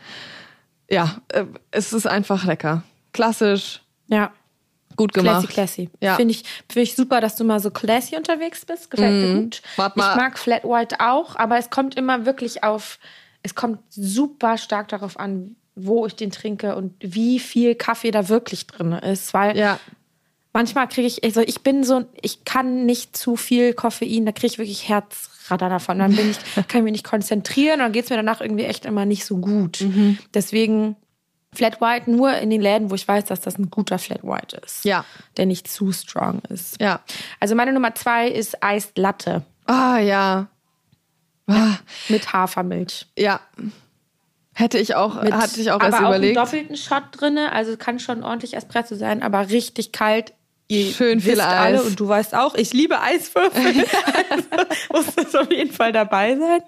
Ja, 0.90 1.22
äh, 1.30 1.46
es 1.72 1.94
ist 1.94 2.08
einfach 2.08 2.44
lecker. 2.44 2.84
Klassisch, 3.13 3.82
Ja. 4.08 4.32
Gut 4.97 5.13
gemacht. 5.13 5.47
Classy, 5.49 5.86
classy. 5.86 5.89
Ja. 6.01 6.15
Finde 6.15 6.33
ich, 6.33 6.43
finde 6.69 6.83
ich 6.83 6.95
super, 6.95 7.21
dass 7.21 7.36
du 7.36 7.43
mal 7.43 7.60
so 7.60 7.71
classy 7.71 8.15
unterwegs 8.15 8.65
bist. 8.65 8.91
Gefällt 8.91 9.13
mir 9.13 9.41
gut. 9.43 9.62
Mhm. 9.63 9.77
Wart 9.77 9.97
mal. 9.97 10.12
Ich 10.12 10.17
mag 10.17 10.38
Flat 10.38 10.63
White 10.63 10.97
auch, 10.99 11.36
aber 11.36 11.57
es 11.57 11.69
kommt 11.69 11.95
immer 11.95 12.25
wirklich 12.25 12.63
auf, 12.63 12.99
es 13.43 13.55
kommt 13.55 13.79
super 13.89 14.57
stark 14.57 14.89
darauf 14.89 15.17
an, 15.19 15.55
wo 15.75 16.05
ich 16.05 16.15
den 16.15 16.31
trinke 16.31 16.75
und 16.75 16.93
wie 16.99 17.39
viel 17.39 17.75
Kaffee 17.75 18.12
da 18.12 18.27
wirklich 18.29 18.67
drin 18.67 18.91
ist. 18.91 19.33
Weil 19.33 19.55
Ja, 19.57 19.79
manchmal 20.57 20.88
kriege 20.88 21.07
ich, 21.07 21.23
also 21.23 21.41
ich 21.41 21.62
bin 21.62 21.83
so, 21.83 22.05
ich 22.21 22.43
kann 22.43 22.86
nicht 22.88 23.15
zu 23.15 23.36
viel 23.36 23.73
Koffein, 23.73 24.25
da 24.25 24.31
kriege 24.31 24.47
ich 24.47 24.57
wirklich 24.57 24.89
Herzratter 24.89 25.69
davon. 25.69 25.99
Dann 25.99 26.15
bin 26.15 26.31
ich, 26.31 26.38
kann 26.67 26.79
ich 26.79 26.83
mich 26.83 26.91
nicht 26.93 27.05
konzentrieren 27.05 27.75
und 27.75 27.79
dann 27.79 27.91
geht 27.91 28.06
es 28.06 28.10
mir 28.10 28.15
danach 28.15 28.41
irgendwie 28.41 28.65
echt 28.65 28.85
immer 28.85 29.06
nicht 29.06 29.23
so 29.25 29.37
gut. 29.37 29.81
Mhm. 29.81 30.17
Deswegen 30.33 30.95
Flat 31.58 31.81
White 31.81 32.10
nur 32.12 32.33
in 32.37 32.49
den 32.49 32.62
Läden, 32.62 32.89
wo 32.91 32.95
ich 32.95 33.08
weiß, 33.08 33.25
dass 33.25 33.41
das 33.41 33.58
ein 33.58 33.69
guter 33.71 33.97
Flat 33.99 34.23
White 34.23 34.58
ist. 34.63 34.85
Ja. 34.85 35.03
Der 35.37 35.45
nicht 35.47 35.67
zu 35.67 35.91
strong 35.91 36.41
ist. 36.49 36.79
ja. 36.79 37.01
Also 37.39 37.55
meine 37.55 37.73
Nummer 37.73 37.93
zwei 37.95 38.27
ist 38.27 38.58
Iced 38.63 38.97
Latte. 38.97 39.43
Ah, 39.65 39.97
ja. 39.97 40.47
Ah, 41.47 41.75
Mit 42.10 42.31
Hafermilch. 42.33 43.08
ja. 43.17 43.39
Hätte 44.53 44.79
ich 44.79 44.95
auch, 44.95 45.21
Mit, 45.21 45.33
hatte 45.33 45.62
ich 45.62 45.69
auch 45.69 45.75
aber 45.75 45.85
erst 45.85 45.97
auch 45.99 46.08
überlegt. 46.08 46.35
einen 46.35 46.45
doppelten 46.45 46.77
Shot 46.77 47.03
drinne, 47.12 47.51
also 47.51 47.77
kann 47.77 47.99
schon 47.99 48.23
ordentlich 48.23 48.55
Espresso 48.55 48.95
sein, 48.95 49.21
aber 49.21 49.49
richtig 49.49 49.91
kalt. 49.91 50.33
Ihr 50.70 50.92
Schön 50.92 51.22
viel 51.22 51.34
wisst 51.34 51.42
alle 51.42 51.80
Eis. 51.80 51.86
und 51.86 52.00
du 52.00 52.08
weißt 52.10 52.36
auch, 52.36 52.54
ich 52.56 52.74
liebe 52.74 53.00
Eiswürfel. 53.00 53.63
also 54.30 54.48
muss 54.92 55.15
das 55.15 55.36
auf 55.36 55.50
jeden 55.50 55.72
Fall 55.72 55.94
dabei 55.94 56.36
sein. 56.38 56.60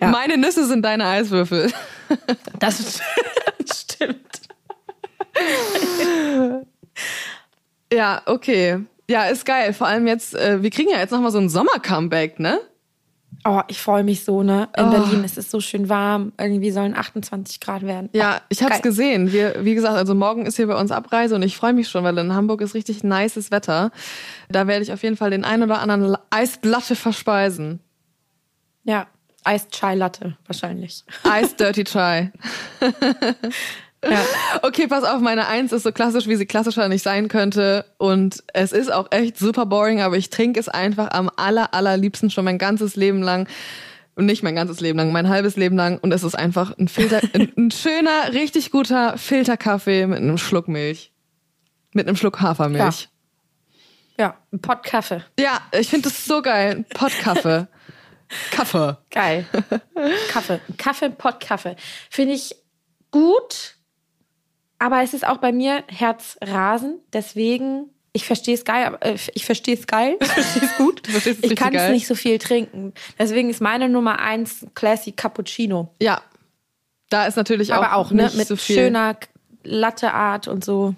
Ja. 0.00 0.08
Meine 0.08 0.38
Nüsse 0.38 0.66
sind 0.66 0.82
deine 0.82 1.06
Eiswürfel. 1.06 1.70
Das 2.58 3.00
stimmt. 3.74 4.16
Ja, 7.92 8.22
okay. 8.24 8.78
Ja, 9.10 9.24
ist 9.24 9.44
geil. 9.44 9.74
Vor 9.74 9.86
allem 9.86 10.06
jetzt, 10.06 10.34
äh, 10.34 10.62
wir 10.62 10.70
kriegen 10.70 10.90
ja 10.90 10.98
jetzt 10.98 11.10
nochmal 11.10 11.30
so 11.30 11.38
ein 11.38 11.50
Sommer-Comeback, 11.50 12.38
ne? 12.38 12.58
Oh, 13.44 13.60
ich 13.66 13.80
freue 13.80 14.04
mich 14.04 14.24
so, 14.24 14.42
ne? 14.44 14.68
In 14.76 14.84
Oh. 14.84 14.90
Berlin 14.90 15.24
ist 15.24 15.36
es 15.36 15.50
so 15.50 15.60
schön 15.60 15.88
warm. 15.88 16.32
Irgendwie 16.38 16.70
sollen 16.70 16.94
28 16.96 17.58
Grad 17.60 17.82
werden. 17.82 18.08
Ja, 18.12 18.40
ich 18.48 18.62
hab's 18.62 18.74
geil. 18.74 18.82
gesehen. 18.82 19.32
Wir, 19.32 19.64
wie 19.64 19.74
gesagt, 19.74 19.96
also 19.96 20.14
morgen 20.14 20.46
ist 20.46 20.56
hier 20.56 20.68
bei 20.68 20.78
uns 20.78 20.92
Abreise 20.92 21.34
und 21.34 21.42
ich 21.42 21.56
freue 21.56 21.72
mich 21.72 21.88
schon, 21.88 22.04
weil 22.04 22.16
in 22.18 22.32
Hamburg 22.34 22.60
ist 22.60 22.74
richtig 22.74 23.02
nices 23.02 23.50
Wetter. 23.50 23.90
Da 24.48 24.66
werde 24.68 24.84
ich 24.84 24.92
auf 24.92 25.02
jeden 25.02 25.16
Fall 25.16 25.30
den 25.30 25.44
ein 25.44 25.62
oder 25.62 25.80
anderen 25.80 26.04
La- 26.04 26.22
Eislatte 26.30 26.94
verspeisen. 26.94 27.80
Ja, 28.84 29.06
Eis 29.44 29.68
Chai 29.70 29.96
Latte 29.96 30.36
wahrscheinlich. 30.46 31.04
Eis 31.24 31.56
Dirty 31.56 31.82
Chai. 31.82 32.30
Ja. 34.04 34.20
Okay, 34.64 34.86
pass 34.86 35.02
auf, 35.02 35.20
meine 35.20 35.48
Eins 35.48 35.72
ist 35.72 35.82
so 35.82 35.92
klassisch, 35.92 36.28
wie 36.28 36.36
sie 36.36 36.46
klassischer 36.46 36.88
nicht 36.88 37.02
sein 37.02 37.28
könnte. 37.28 37.84
Und 37.98 38.44
es 38.54 38.70
ist 38.72 38.92
auch 38.92 39.10
echt 39.10 39.38
super 39.38 39.66
boring, 39.66 40.00
aber 40.00 40.16
ich 40.16 40.30
trinke 40.30 40.60
es 40.60 40.68
einfach 40.68 41.10
am 41.10 41.30
aller, 41.36 41.74
allerliebsten 41.74 42.30
schon 42.30 42.44
mein 42.44 42.58
ganzes 42.58 42.94
Leben 42.94 43.22
lang. 43.22 43.48
Und 44.14 44.26
nicht 44.26 44.42
mein 44.42 44.54
ganzes 44.54 44.80
Leben 44.80 44.98
lang, 44.98 45.10
mein 45.10 45.28
halbes 45.28 45.56
Leben 45.56 45.76
lang. 45.76 45.98
Und 45.98 46.12
es 46.12 46.22
ist 46.22 46.34
einfach 46.34 46.76
ein 46.78 46.86
Filter, 46.86 47.20
ein, 47.32 47.52
ein 47.56 47.70
schöner, 47.70 48.32
richtig 48.32 48.70
guter 48.70 49.16
Filterkaffee 49.18 50.06
mit 50.06 50.18
einem 50.18 50.38
Schluck 50.38 50.68
Milch. 50.68 51.12
Mit 51.92 52.06
einem 52.06 52.16
Schluck 52.16 52.40
Hafermilch. 52.40 53.08
Ja, 54.18 54.36
ein 54.52 54.60
Pott 54.60 54.82
Kaffee. 54.84 55.22
Ja, 55.38 55.60
ich 55.72 55.88
finde 55.88 56.08
das 56.08 56.24
so 56.24 56.42
geil. 56.42 56.76
Ein 56.76 56.84
Pottkaffee. 56.84 57.66
Kaffee. 58.50 58.96
Geil. 59.10 59.46
Kaffee. 60.30 60.60
Kaffee, 60.76 61.10
Pott 61.10 61.40
Kaffee. 61.40 61.76
Finde 62.10 62.34
ich 62.34 62.54
gut, 63.10 63.76
aber 64.82 65.02
es 65.04 65.14
ist 65.14 65.24
auch 65.24 65.36
bei 65.36 65.52
mir 65.52 65.84
Herzrasen. 65.86 66.98
Deswegen, 67.12 67.84
ich 68.12 68.26
verstehe 68.26 68.54
es 68.54 68.64
geil, 68.64 68.96
äh, 69.00 69.16
ich 69.32 69.44
verstehe 69.46 69.74
es 69.76 69.86
geil, 69.86 70.16
ich 70.20 70.26
verstehe 70.26 70.62
es 70.64 70.76
gut. 70.76 71.02
Ich 71.42 71.54
kann 71.54 71.72
es 71.72 71.90
nicht 71.92 72.08
so 72.08 72.16
viel 72.16 72.38
trinken. 72.38 72.92
Deswegen 73.16 73.48
ist 73.48 73.60
meine 73.60 73.88
Nummer 73.88 74.18
eins 74.18 74.66
Classy 74.74 75.12
Cappuccino. 75.12 75.94
Ja. 76.00 76.20
Da 77.10 77.26
ist 77.26 77.36
natürlich 77.36 77.72
Aber 77.72 77.94
auch, 77.94 78.10
ne, 78.10 78.24
nicht 78.24 78.36
mit 78.36 78.48
so 78.48 78.56
viel. 78.56 78.74
schöner 78.76 79.16
Latteart 79.62 80.48
und 80.48 80.64
so. 80.64 80.94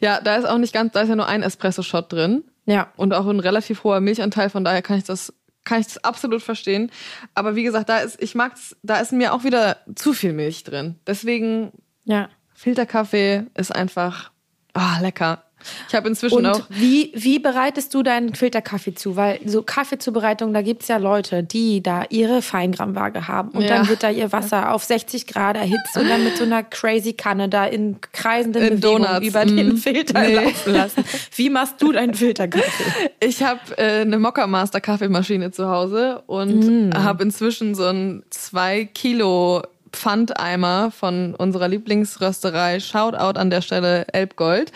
Ja, 0.00 0.20
da 0.22 0.36
ist 0.36 0.46
auch 0.46 0.56
nicht 0.56 0.72
ganz, 0.72 0.92
da 0.92 1.02
ist 1.02 1.10
ja 1.10 1.16
nur 1.16 1.26
ein 1.26 1.42
Espresso-Shot 1.42 2.10
drin. 2.10 2.44
Ja. 2.64 2.92
und 2.96 3.12
auch 3.12 3.26
ein 3.26 3.40
relativ 3.40 3.82
hoher 3.84 4.00
Milchanteil, 4.00 4.48
von 4.48 4.62
daher 4.64 4.82
kann 4.82 4.96
ich 4.96 5.02
das 5.04 5.32
kann 5.64 5.80
ich 5.80 5.86
das 5.88 6.02
absolut 6.04 6.42
verstehen, 6.42 6.90
aber 7.34 7.56
wie 7.56 7.64
gesagt, 7.64 7.88
da 7.88 7.98
ist 7.98 8.22
ich 8.22 8.36
mag's, 8.36 8.76
da 8.84 8.98
ist 9.00 9.12
mir 9.12 9.34
auch 9.34 9.42
wieder 9.42 9.78
zu 9.96 10.12
viel 10.12 10.32
Milch 10.32 10.62
drin. 10.62 10.94
Deswegen 11.06 11.72
Ja. 12.04 12.28
Filterkaffee 12.62 13.42
ist 13.56 13.74
einfach 13.74 14.30
ah 14.72 14.98
lecker. 15.00 15.42
Ich 15.88 15.94
habe 15.94 16.08
inzwischen 16.08 16.38
Und 16.38 16.46
auch 16.46 16.62
wie, 16.70 17.12
wie 17.14 17.38
bereitest 17.38 17.94
du 17.94 18.02
deinen 18.02 18.34
Filterkaffee 18.34 18.94
zu? 18.94 19.14
Weil 19.14 19.38
so 19.46 19.62
Kaffeezubereitung, 19.62 20.52
da 20.52 20.60
gibt's 20.62 20.88
ja 20.88 20.96
Leute, 20.96 21.44
die 21.44 21.80
da 21.80 22.04
ihre 22.10 22.42
Feingrammwaage 22.42 23.28
haben. 23.28 23.50
Und 23.50 23.62
Ja. 23.62 23.76
dann 23.78 23.88
wird 23.88 24.02
da 24.02 24.10
ihr 24.10 24.32
Wasser 24.32 24.72
auf 24.74 24.82
60 24.82 25.28
Grad 25.28 25.56
erhitzt 25.56 25.96
und 25.96 26.08
dann 26.08 26.24
mit 26.24 26.36
so 26.36 26.42
einer 26.42 26.64
crazy 26.64 27.12
Kanne 27.12 27.48
da 27.48 27.64
in 27.66 28.00
kreisenden 28.12 28.60
In 28.62 28.80
Bewegungen 28.80 29.04
Donuts, 29.04 29.26
über 29.28 29.44
mm. 29.44 29.56
den 29.56 29.76
Filter 29.76 30.20
Nee. 30.20 30.34
laufen 30.34 30.72
lassen. 30.72 31.04
Wie 31.36 31.48
machst 31.50 31.80
du 31.80 31.92
deinen 31.92 32.14
Filterkaffee? 32.14 33.10
Ich 33.24 33.40
habe 33.44 33.60
äh, 33.78 34.00
eine 34.00 34.18
Mokka 34.18 34.48
Master 34.48 34.80
Kaffeemaschine 34.80 35.52
zu 35.52 35.68
Hause 35.68 36.22
und 36.26 36.90
Mm. 36.90 36.92
habe 36.96 37.22
inzwischen 37.22 37.76
so 37.76 37.84
einen 37.86 38.24
zwei 38.30 38.84
Kilo 38.86 39.62
Pfandeimer 39.92 40.90
von 40.90 41.34
unserer 41.34 41.68
Lieblingsrösterei. 41.68 42.80
Shoutout 42.80 43.38
an 43.38 43.50
der 43.50 43.62
Stelle 43.62 44.06
Elbgold. 44.12 44.72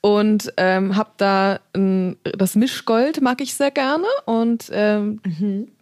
Und 0.00 0.52
ähm, 0.56 0.94
habe 0.94 1.10
da 1.16 1.58
ein, 1.74 2.16
das 2.22 2.54
Mischgold 2.54 3.20
mag 3.20 3.40
ich 3.40 3.54
sehr 3.54 3.72
gerne 3.72 4.06
und 4.26 4.70
ähm, 4.72 5.20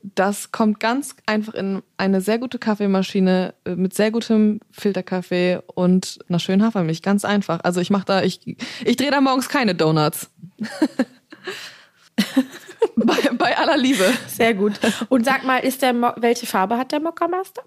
das 0.03 0.53
kommt 0.53 0.81
ganz 0.81 1.15
einfach 1.27 1.53
in 1.53 1.83
eine 1.99 2.23
sehr 2.23 2.39
gute 2.39 2.59
Kaffeemaschine 2.59 3.53
äh, 3.67 3.75
mit 3.75 3.93
sehr 3.93 4.11
gutem 4.11 4.61
Filterkaffee 4.71 5.61
und 5.67 6.19
einer 6.31 6.39
schönen 6.39 6.63
Hafermilch. 6.63 7.03
Ganz 7.03 7.27
einfach. 7.27 7.61
Also 7.63 7.83
ich 7.83 7.91
mache 7.91 8.07
da, 8.07 8.23
ich, 8.23 8.41
ich 8.87 8.97
drehe 8.97 9.11
da 9.11 9.21
morgens 9.21 9.51
keine 9.51 9.75
Donuts. 9.75 10.31
bei, 12.97 13.31
bei 13.37 13.57
aller 13.57 13.77
Liebe. 13.77 14.05
Sehr 14.27 14.55
gut. 14.55 14.75
Und 15.09 15.25
sag 15.25 15.45
mal, 15.45 15.59
ist 15.59 15.83
der 15.83 15.93
Mo 15.93 16.13
welche 16.17 16.47
Farbe 16.47 16.79
hat 16.79 16.93
der 16.93 17.01
Mokka 17.01 17.29
Master? 17.29 17.63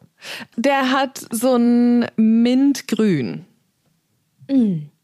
Der 0.55 0.91
hat 0.91 1.26
so 1.32 1.55
ein 1.55 2.07
Mintgrün. 2.15 3.45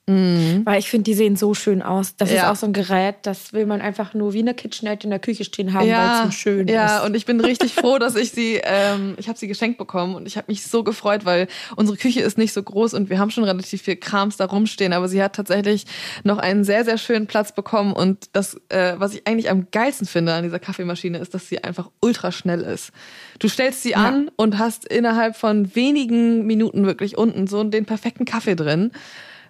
Weil 0.07 0.77
ich 0.77 0.87
finde, 0.91 1.03
die 1.05 1.15
sehen 1.15 1.35
so 1.35 1.55
schön 1.55 1.81
aus. 1.81 2.15
Das 2.15 2.29
ist 2.29 2.35
Ja. 2.35 2.51
auch 2.51 2.55
so 2.55 2.67
ein 2.67 2.73
Gerät, 2.73 3.15
das 3.23 3.53
will 3.53 3.65
man 3.65 3.81
einfach 3.81 4.13
nur 4.13 4.33
wie 4.33 4.39
eine 4.39 4.53
KitchenAid 4.53 5.03
in 5.03 5.09
der 5.09 5.17
Küche 5.17 5.43
stehen 5.45 5.73
haben, 5.73 5.89
weil 5.89 6.11
es 6.11 6.21
so 6.25 6.31
schön 6.31 6.67
ja, 6.67 6.99
ist. 6.99 7.05
und 7.05 7.15
ich 7.15 7.25
bin 7.25 7.39
richtig 7.41 7.73
froh, 7.73 7.97
dass 7.97 8.15
ich 8.15 8.29
sie, 8.31 8.61
ähm, 8.63 9.15
ich 9.17 9.27
habe 9.27 9.39
sie 9.39 9.47
geschenkt 9.47 9.79
bekommen 9.79 10.13
und 10.13 10.27
ich 10.27 10.37
habe 10.37 10.45
mich 10.47 10.63
so 10.63 10.83
gefreut, 10.83 11.25
weil 11.25 11.47
unsere 11.75 11.97
Küche 11.97 12.21
ist 12.21 12.37
nicht 12.37 12.53
so 12.53 12.61
groß 12.61 12.93
und 12.93 13.09
wir 13.09 13.17
haben 13.17 13.31
schon 13.31 13.45
relativ 13.45 13.81
viel 13.81 13.95
Krams 13.95 14.37
da 14.37 14.45
rumstehen, 14.45 14.93
aber 14.93 15.07
sie 15.07 15.23
hat 15.23 15.35
tatsächlich 15.35 15.85
noch 16.23 16.37
einen 16.37 16.63
sehr, 16.63 16.85
sehr 16.85 16.99
schönen 16.99 17.25
Platz 17.25 17.55
bekommen 17.55 17.91
und 17.93 18.29
das, 18.33 18.61
äh, 18.69 18.93
was 18.97 19.15
ich 19.15 19.25
eigentlich 19.25 19.49
am 19.49 19.67
geilsten 19.71 20.05
finde 20.05 20.33
an 20.33 20.43
dieser 20.43 20.59
Kaffeemaschine, 20.59 21.17
ist, 21.17 21.33
dass 21.33 21.49
sie 21.49 21.63
einfach 21.63 21.89
ultra 21.99 22.31
schnell 22.31 22.61
ist. 22.61 22.91
Du 23.39 23.47
stellst 23.47 23.81
sie 23.81 23.95
an 23.95 24.29
und 24.35 24.59
hast 24.59 24.85
innerhalb 24.85 25.35
von 25.35 25.75
wenigen 25.75 26.45
Minuten 26.45 26.85
wirklich 26.85 27.17
unten 27.17 27.47
so 27.47 27.63
den 27.63 27.85
perfekten 27.85 28.25
Kaffee 28.25 28.55
drin. 28.55 28.91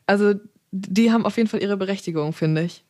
Also 0.08 0.34
die 0.72 1.12
haben 1.12 1.26
auf 1.26 1.38
jeden 1.38 1.49
Fall 1.49 1.62
ihre 1.62 1.78
Berechtigung, 1.78 2.34
finde 2.34 2.64
ich. 2.64 2.84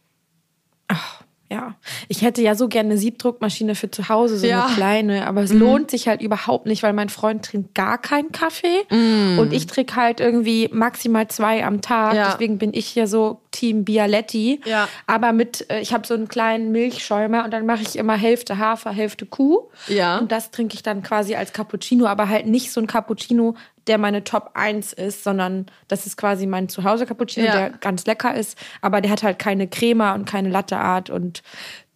Ja, 1.51 1.75
ich 2.07 2.23
hätte 2.23 2.41
ja 2.41 2.55
so 2.55 2.67
gerne 2.67 2.89
eine 2.89 2.97
Siebdruckmaschine 2.97 3.75
für 3.75 3.91
zu 3.91 4.09
Hause, 4.09 4.37
so 4.39 4.47
Ja. 4.47 4.61
Mhm. 4.61 4.63
eine 4.65 4.75
kleine, 4.75 5.27
aber 5.27 5.43
es 5.43 5.53
lohnt 5.53 5.91
sich 5.91 6.07
halt 6.07 6.23
überhaupt 6.23 6.65
nicht, 6.65 6.81
weil 6.81 6.91
mein 6.93 7.09
Freund 7.09 7.45
trinkt 7.45 7.75
gar 7.75 7.99
keinen 7.99 8.31
Kaffee 8.31 8.81
und 8.89 9.53
ich 9.53 9.67
trinke 9.67 9.95
halt 9.95 10.19
irgendwie 10.19 10.69
maximal 10.73 11.27
zwei 11.27 11.63
am 11.63 11.81
Tag. 11.81 12.13
Mhm. 12.13 12.17
Ja. 12.17 12.31
Deswegen 12.31 12.57
bin 12.57 12.73
ich 12.73 12.87
hier 12.87 13.05
so 13.07 13.41
Team 13.51 13.85
Bialetti. 13.85 14.59
Ja. 14.65 14.89
Aber 15.05 15.33
mit, 15.33 15.69
äh, 15.69 15.81
ich 15.81 15.93
habe 15.93 16.05
so 16.07 16.15
einen 16.15 16.27
kleinen 16.27 16.71
Milchschäumer 16.71 17.45
und 17.45 17.51
dann 17.51 17.67
mache 17.67 17.83
ich 17.83 17.95
immer 17.95 18.15
Hälfte 18.17 18.57
Hafer, 18.57 18.89
Hälfte 18.91 19.27
Kuh. 19.27 19.69
Ja. 19.87 20.17
Und 20.17 20.31
das 20.31 20.49
trinke 20.49 20.73
ich 20.73 20.81
dann 20.81 21.03
quasi 21.03 21.35
als 21.35 21.53
Cappuccino, 21.53 22.07
aber 22.07 22.27
halt 22.27 22.47
nicht 22.47 22.71
so 22.71 22.81
ein 22.81 22.87
Cappuccino, 22.87 23.53
der 23.87 23.97
meine 23.97 24.23
Top 24.23 24.51
1 24.55 24.93
ist, 24.93 25.23
sondern 25.23 25.67
das 25.87 26.05
ist 26.05 26.17
quasi 26.17 26.45
mein 26.47 26.69
Zuhause-Cappuccino, 26.69 27.45
Ja. 27.45 27.55
der 27.55 27.69
ganz 27.71 28.05
lecker 28.05 28.33
ist, 28.35 28.57
aber 28.81 29.01
der 29.01 29.11
hat 29.11 29.23
halt 29.23 29.39
keine 29.39 29.67
Crema 29.67 30.13
und 30.15 30.25
keine 30.25 30.49
Latteart 30.49 31.09
und 31.09 31.43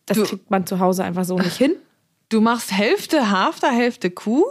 das 0.05 0.17
Du- 0.17 0.23
kriegt 0.25 0.49
man 0.51 0.65
zu 0.65 0.79
Hause 0.79 1.03
einfach 1.03 1.23
so 1.25 1.37
nicht 1.37 1.57
hin. 1.57 1.75
Du 2.29 2.41
machst 2.41 2.71
Hälfte 2.71 3.31
Hafter, 3.31 3.71
Hälfte 3.71 4.11
Kuh? 4.11 4.43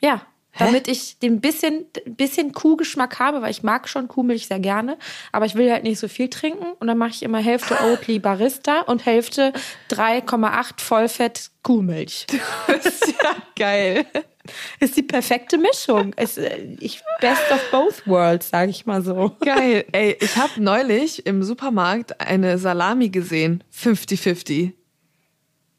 Ja, 0.00 0.22
damit 0.58 0.88
ich 0.88 1.18
den 1.20 1.40
bisschen, 1.40 1.86
bisschen 2.06 2.52
Kuhgeschmack 2.52 3.18
habe, 3.20 3.42
weil 3.42 3.50
ich 3.50 3.62
mag 3.62 3.88
schon 3.88 4.08
Kuhmilch 4.08 4.46
sehr 4.48 4.58
gerne, 4.60 4.96
aber 5.32 5.44
ich 5.46 5.54
will 5.54 5.70
halt 5.70 5.82
nicht 5.84 5.98
so 6.00 6.08
viel 6.08 6.28
trinken 6.30 6.66
und 6.80 6.86
dann 6.88 6.98
mache 6.98 7.10
ich 7.10 7.22
immer 7.22 7.38
Hälfte 7.38 7.76
Oatly 7.84 8.18
Barista 8.18 8.80
und 8.82 9.06
Hälfte 9.06 9.52
3,8 9.90 10.80
Vollfett 10.80 11.50
Kuhmilch. 11.62 12.26
Das 12.66 12.86
ist 12.86 13.08
ja 13.22 13.36
geil. 13.56 14.06
Ist 14.80 14.96
die 14.96 15.02
perfekte 15.02 15.58
Mischung. 15.58 16.12
Es, 16.16 16.38
äh, 16.38 16.76
ich 16.80 17.02
best 17.20 17.42
of 17.52 17.60
both 17.70 18.06
worlds, 18.06 18.50
sage 18.50 18.70
ich 18.70 18.86
mal 18.86 19.02
so. 19.02 19.36
Geil. 19.40 19.84
Ey, 19.92 20.16
ich 20.20 20.36
habe 20.36 20.60
neulich 20.62 21.26
im 21.26 21.42
Supermarkt 21.42 22.20
eine 22.20 22.58
Salami 22.58 23.08
gesehen. 23.08 23.64
50-50. 23.74 24.72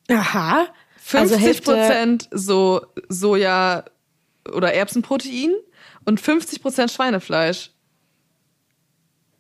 Aha. 0.10 0.68
50 0.98 1.64
Prozent 1.64 2.30
so 2.32 2.86
Soja 3.08 3.86
oder 4.52 4.74
Erbsenprotein 4.74 5.54
und 6.06 6.20
50 6.20 6.62
Prozent 6.62 6.92
Schweinefleisch. 6.92 7.72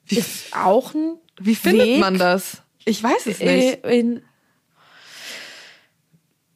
Wie, 0.05 0.17
ist 0.17 0.55
auch 0.55 0.93
ein 0.93 1.17
wie 1.39 1.55
findet 1.55 1.88
Weg, 1.88 1.99
man 1.99 2.17
das? 2.17 2.63
Ich 2.86 3.03
weiß 3.03 3.27
es 3.27 3.39
äh, 3.39 3.55
nicht. 3.55 3.86
in 3.86 4.21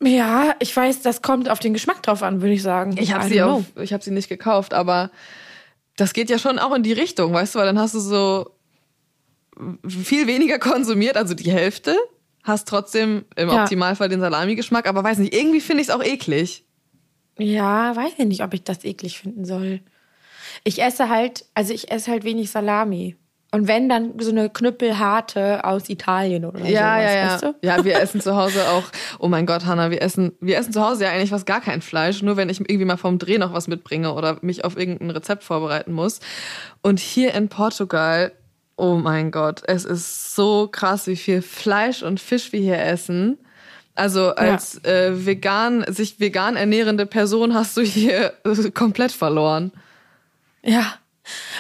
ja, 0.06 0.56
ich 0.60 0.76
weiß, 0.76 1.02
das 1.02 1.22
kommt 1.22 1.50
auf 1.50 1.60
den 1.60 1.74
Geschmack 1.74 2.02
drauf 2.04 2.24
an, 2.24 2.42
würde 2.42 2.54
ich 2.54 2.64
sagen. 2.64 2.96
Ich 3.00 3.14
habe 3.14 3.26
sie 3.26 3.42
don't 3.42 3.46
auf, 3.46 3.64
ich 3.82 3.94
habe 3.94 4.04
sie 4.04 4.12
nicht 4.12 4.30
gekauft, 4.30 4.74
aber 4.74 5.12
das 5.96 6.14
geht 6.14 6.30
ja 6.30 6.40
schon 6.40 6.60
auch 6.60 6.74
in 6.74 6.84
die 6.84 6.94
Richtung, 6.94 7.34
weißt 7.34 7.56
du, 7.56 7.60
weil 7.60 7.66
dann 7.66 7.80
hast 7.80 7.94
du 7.94 8.00
so 8.00 8.50
viel 9.88 10.28
weniger 10.28 10.60
konsumiert, 10.60 11.18
also 11.18 11.34
die 11.34 11.52
Hälfte, 11.52 11.96
hast 12.44 12.68
trotzdem 12.68 13.26
im 13.36 13.50
Ja. 13.50 13.64
Optimalfall 13.64 14.10
den 14.10 14.20
Salami-Geschmack, 14.20 14.88
aber 14.88 15.04
weiß 15.04 15.20
nicht, 15.20 15.34
irgendwie 15.34 15.62
finde 15.62 15.82
ich 15.82 15.90
es 15.90 15.94
auch 15.94 16.04
eklig. 16.04 16.66
Ja, 17.38 17.96
weiß 17.96 18.14
ich 18.18 18.26
nicht, 18.26 18.44
ob 18.44 18.54
ich 18.54 18.64
das 18.64 18.84
eklig 18.84 19.20
finden 19.20 19.46
soll. 19.46 19.82
Ich 20.64 20.82
esse 20.82 21.10
halt, 21.10 21.46
also 21.54 21.74
ich 21.74 21.92
esse 21.92 22.12
halt 22.12 22.24
wenig 22.24 22.52
Salami. 22.52 23.16
Und 23.54 23.68
wenn, 23.68 23.88
dann 23.88 24.14
so 24.20 24.32
eine 24.32 24.50
knüppelharte 24.50 25.64
aus 25.64 25.88
Italien 25.88 26.44
oder 26.44 26.62
Ja, 26.62 26.66
sowas, 26.66 26.74
ja, 26.74 27.14
ja. 27.14 27.28
weißt 27.28 27.44
du? 27.44 27.56
Ja, 27.62 27.86
wir 27.86 27.96
essen 28.02 28.20
zu 28.20 28.36
Hause 28.36 28.68
auch, 28.68 28.82
oh 29.20 29.28
mein 29.28 29.46
Gott, 29.46 29.68
Hanna, 29.68 29.92
wir 29.92 30.02
essen, 30.02 30.32
wir 30.42 30.58
essen 30.58 30.74
zu 30.74 30.82
Hause 30.82 31.04
ja 31.04 31.12
eigentlich 31.12 31.30
fast 31.30 31.46
gar 31.46 31.62
kein 31.62 31.84
Fleisch, 31.84 32.24
nur 32.24 32.36
wenn 32.36 32.50
ich 32.50 32.60
irgendwie 32.60 32.86
mal 32.86 32.98
vom 32.98 33.20
Dreh 33.20 33.38
noch 33.38 33.54
was 33.54 33.68
mitbringe 33.68 34.16
oder 34.16 34.38
mich 34.42 34.66
auf 34.66 34.76
irgendein 34.76 35.12
Rezept 35.12 35.44
vorbereiten 35.44 35.94
muss. 35.94 36.20
Und 36.82 37.00
hier 37.00 37.36
in 37.36 37.48
Portugal, 37.48 38.32
oh 38.76 38.96
mein 38.96 39.30
Gott, 39.30 39.62
es 39.68 39.86
ist 39.86 40.34
so 40.34 40.68
krass, 40.68 41.06
wie 41.06 41.16
viel 41.16 41.44
Fleisch 41.44 42.02
und 42.02 42.20
Fisch 42.20 42.54
wir 42.54 42.60
hier 42.60 42.80
essen. 42.84 43.38
Also 43.94 44.34
als 44.34 44.84
äh, 44.84 45.28
vegan, 45.28 45.86
sich 45.90 46.20
vegan 46.20 46.56
ernährende 46.56 47.06
Person 47.06 47.54
hast 47.54 47.78
du 47.78 47.82
hier 47.82 48.34
komplett 48.74 49.12
verloren. 49.12 49.72
Ja. 50.64 50.96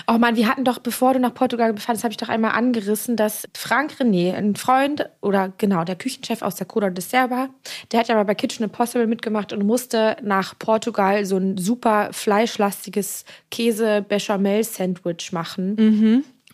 Oh 0.08 0.18
Mann, 0.18 0.36
wir 0.36 0.48
hatten 0.48 0.66
doch, 0.66 0.80
bevor 0.80 1.14
du 1.14 1.20
nach 1.20 1.34
Portugal 1.34 1.74
gefahren 1.74 1.96
bist, 1.96 2.04
habe 2.04 2.12
ich 2.12 2.18
doch 2.18 2.30
einmal 2.30 2.52
angerissen, 2.52 3.16
dass 3.16 3.48
Frank 3.54 3.94
René, 4.00 4.34
ein 4.34 4.56
Freund 4.56 5.10
oder 5.22 5.54
genau, 5.58 5.84
der 5.84 5.96
Küchenchef 5.96 6.42
aus 6.42 6.56
der 6.56 6.68
Coda 6.68 6.90
de 6.90 7.04
Serba, 7.04 7.50
der 7.92 8.02
hat 8.02 8.08
ja 8.10 8.16
mal 8.16 8.26
bei 8.26 8.36
Kitchen 8.36 8.64
Impossible 8.64 9.08
mitgemacht 9.08 9.54
und 9.54 9.66
musste 9.66 10.18
nach 10.22 10.58
Portugal 10.60 11.26
so 11.26 11.38
ein 11.38 11.58
super 11.58 12.10
fleischlastiges 12.12 13.26
Käse-Bechamel-Sandwich 13.52 15.32
machen. 15.32 15.76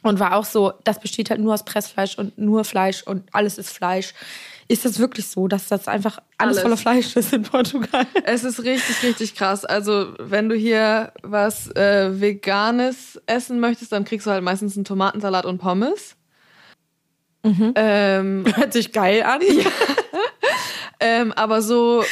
Und 0.02 0.20
war 0.20 0.36
auch 0.36 0.46
so, 0.46 0.74
das 0.84 1.00
besteht 1.00 1.30
halt 1.30 1.42
nur 1.42 1.54
aus 1.54 1.66
Pressfleisch 1.66 2.18
und 2.18 2.38
nur 2.38 2.64
Fleisch 2.64 3.04
und 3.04 3.24
alles 3.34 3.58
ist 3.58 3.72
Fleisch. 3.72 4.14
Ist 4.72 4.86
das 4.86 5.00
wirklich 5.00 5.26
so, 5.28 5.48
dass 5.48 5.68
das 5.68 5.88
einfach 5.88 6.20
alles, 6.38 6.58
Alles. 6.58 6.62
voller 6.62 6.78
Fleisch 6.78 7.16
ist 7.16 7.34
in 7.34 7.42
Portugal? 7.42 8.06
Es 8.24 8.44
ist 8.44 8.64
richtig, 8.64 9.02
richtig 9.02 9.34
krass. 9.34 9.66
Also, 9.66 10.14
wenn 10.20 10.48
du 10.48 10.54
hier 10.56 11.12
was 11.24 11.76
äh, 11.76 12.22
Veganes 12.22 13.20
essen 13.26 13.60
möchtest, 13.60 13.92
dann 13.92 14.06
kriegst 14.06 14.28
du 14.28 14.32
halt 14.32 14.44
meistens 14.44 14.76
einen 14.78 14.86
Tomatensalat 14.86 15.46
und 15.46 15.58
Pommes. 15.58 16.16
Ähm, 17.44 18.46
Hört 18.56 18.74
sich 18.74 18.92
geil 18.92 19.24
an. 19.24 19.42
ähm, 21.00 21.32
aber 21.32 21.64
so, 21.64 22.04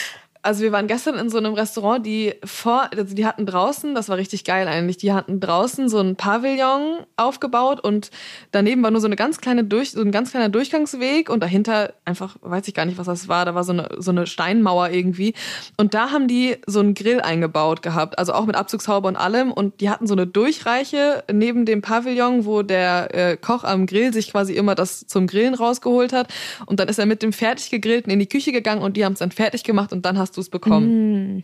also 0.47 0.63
wir 0.63 0.71
waren 0.71 0.87
gestern 0.87 1.15
in 1.15 1.29
so 1.29 1.37
einem 1.37 1.55
Restaurant, 1.55 2.05
die 2.05 2.33
vor, 2.45 2.89
also 2.95 3.13
die 3.13 3.25
hatten 3.25 3.45
draußen, 3.45 3.93
das 3.93 4.07
war 4.07 4.15
richtig 4.15 4.45
geil 4.45 4.69
eigentlich, 4.69 4.95
die 4.95 5.11
hatten 5.11 5.41
draußen 5.41 5.89
so 5.89 5.99
ein 5.99 6.15
Pavillon 6.15 6.99
aufgebaut 7.17 7.81
und 7.81 8.11
daneben 8.51 8.81
war 8.81 8.89
nur 8.89 9.01
so 9.01 9.07
eine 9.07 9.17
ganz 9.17 9.41
kleine 9.41 9.65
Durch, 9.65 9.91
so 9.91 9.99
ein 9.99 10.13
ganz 10.13 10.31
kleiner 10.31 10.47
Durchgangsweg 10.47 11.29
und 11.29 11.43
dahinter 11.43 11.95
einfach, 12.05 12.37
weiß 12.39 12.65
ich 12.65 12.73
gar 12.73 12.85
nicht, 12.85 12.97
was 12.97 13.07
das 13.07 13.27
war, 13.27 13.43
da 13.43 13.55
war 13.55 13.65
so 13.65 13.73
eine, 13.73 13.89
so 13.97 14.11
eine 14.11 14.25
Steinmauer 14.25 14.89
irgendwie. 14.91 15.33
Und 15.75 15.93
da 15.93 16.11
haben 16.11 16.29
die 16.29 16.55
so 16.65 16.79
einen 16.79 16.93
Grill 16.93 17.19
eingebaut 17.19 17.81
gehabt, 17.81 18.17
also 18.17 18.31
auch 18.31 18.45
mit 18.45 18.55
Abzugshaube 18.55 19.09
und 19.09 19.17
allem. 19.17 19.51
Und 19.51 19.81
die 19.81 19.89
hatten 19.89 20.07
so 20.07 20.13
eine 20.13 20.27
Durchreiche 20.27 21.25
neben 21.29 21.65
dem 21.65 21.81
Pavillon, 21.81 22.45
wo 22.45 22.61
der 22.61 23.13
äh, 23.13 23.35
Koch 23.35 23.65
am 23.65 23.85
Grill 23.85 24.13
sich 24.13 24.31
quasi 24.31 24.53
immer 24.53 24.75
das 24.75 25.05
zum 25.07 25.27
Grillen 25.27 25.55
rausgeholt 25.55 26.13
hat. 26.13 26.33
Und 26.65 26.79
dann 26.79 26.87
ist 26.87 26.99
er 26.99 27.05
mit 27.05 27.21
dem 27.21 27.33
fertig 27.33 27.69
gegrillten 27.69 28.13
in 28.13 28.19
die 28.19 28.29
Küche 28.29 28.53
gegangen 28.53 28.81
und 28.81 28.95
die 28.95 29.03
haben 29.03 29.13
es 29.13 29.19
dann 29.19 29.31
fertig 29.31 29.65
gemacht 29.65 29.91
und 29.91 30.05
dann 30.05 30.17
hast 30.17 30.36
du 30.37 30.41
es 30.41 30.49
bekommen. 30.49 31.43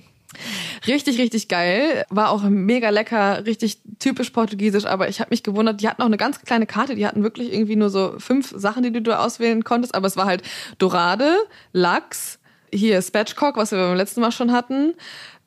Richtig, 0.88 1.20
richtig 1.20 1.48
geil. 1.48 2.06
War 2.10 2.32
auch 2.32 2.42
mega 2.44 2.90
lecker, 2.90 3.46
richtig 3.46 3.80
typisch 4.00 4.32
portugiesisch, 4.32 4.86
aber 4.86 5.08
ich 5.08 5.20
habe 5.20 5.30
mich 5.30 5.44
gewundert, 5.44 5.82
die 5.82 5.88
hatten 5.88 6.02
auch 6.02 6.08
eine 6.08 6.18
ganz 6.18 6.42
kleine 6.42 6.66
Karte, 6.66 6.96
die 6.96 7.06
hatten 7.06 7.22
wirklich 7.24 7.54
irgendwie 7.54 7.76
nur 7.76 7.90
so 7.92 8.16
fünf 8.18 8.52
Sachen, 8.56 8.82
die 8.84 8.92
du 8.92 9.02
da 9.02 9.20
auswählen 9.24 9.64
konntest, 9.64 9.94
aber 9.94 10.08
es 10.08 10.18
war 10.18 10.26
halt 10.26 10.42
Dorade, 10.80 11.36
Lachs, 11.72 12.40
hier 12.74 13.00
Spatchcock, 13.02 13.58
was 13.58 13.72
wir 13.72 13.78
beim 13.78 13.96
letzten 13.98 14.22
Mal 14.22 14.32
schon 14.32 14.52
hatten, 14.52 14.94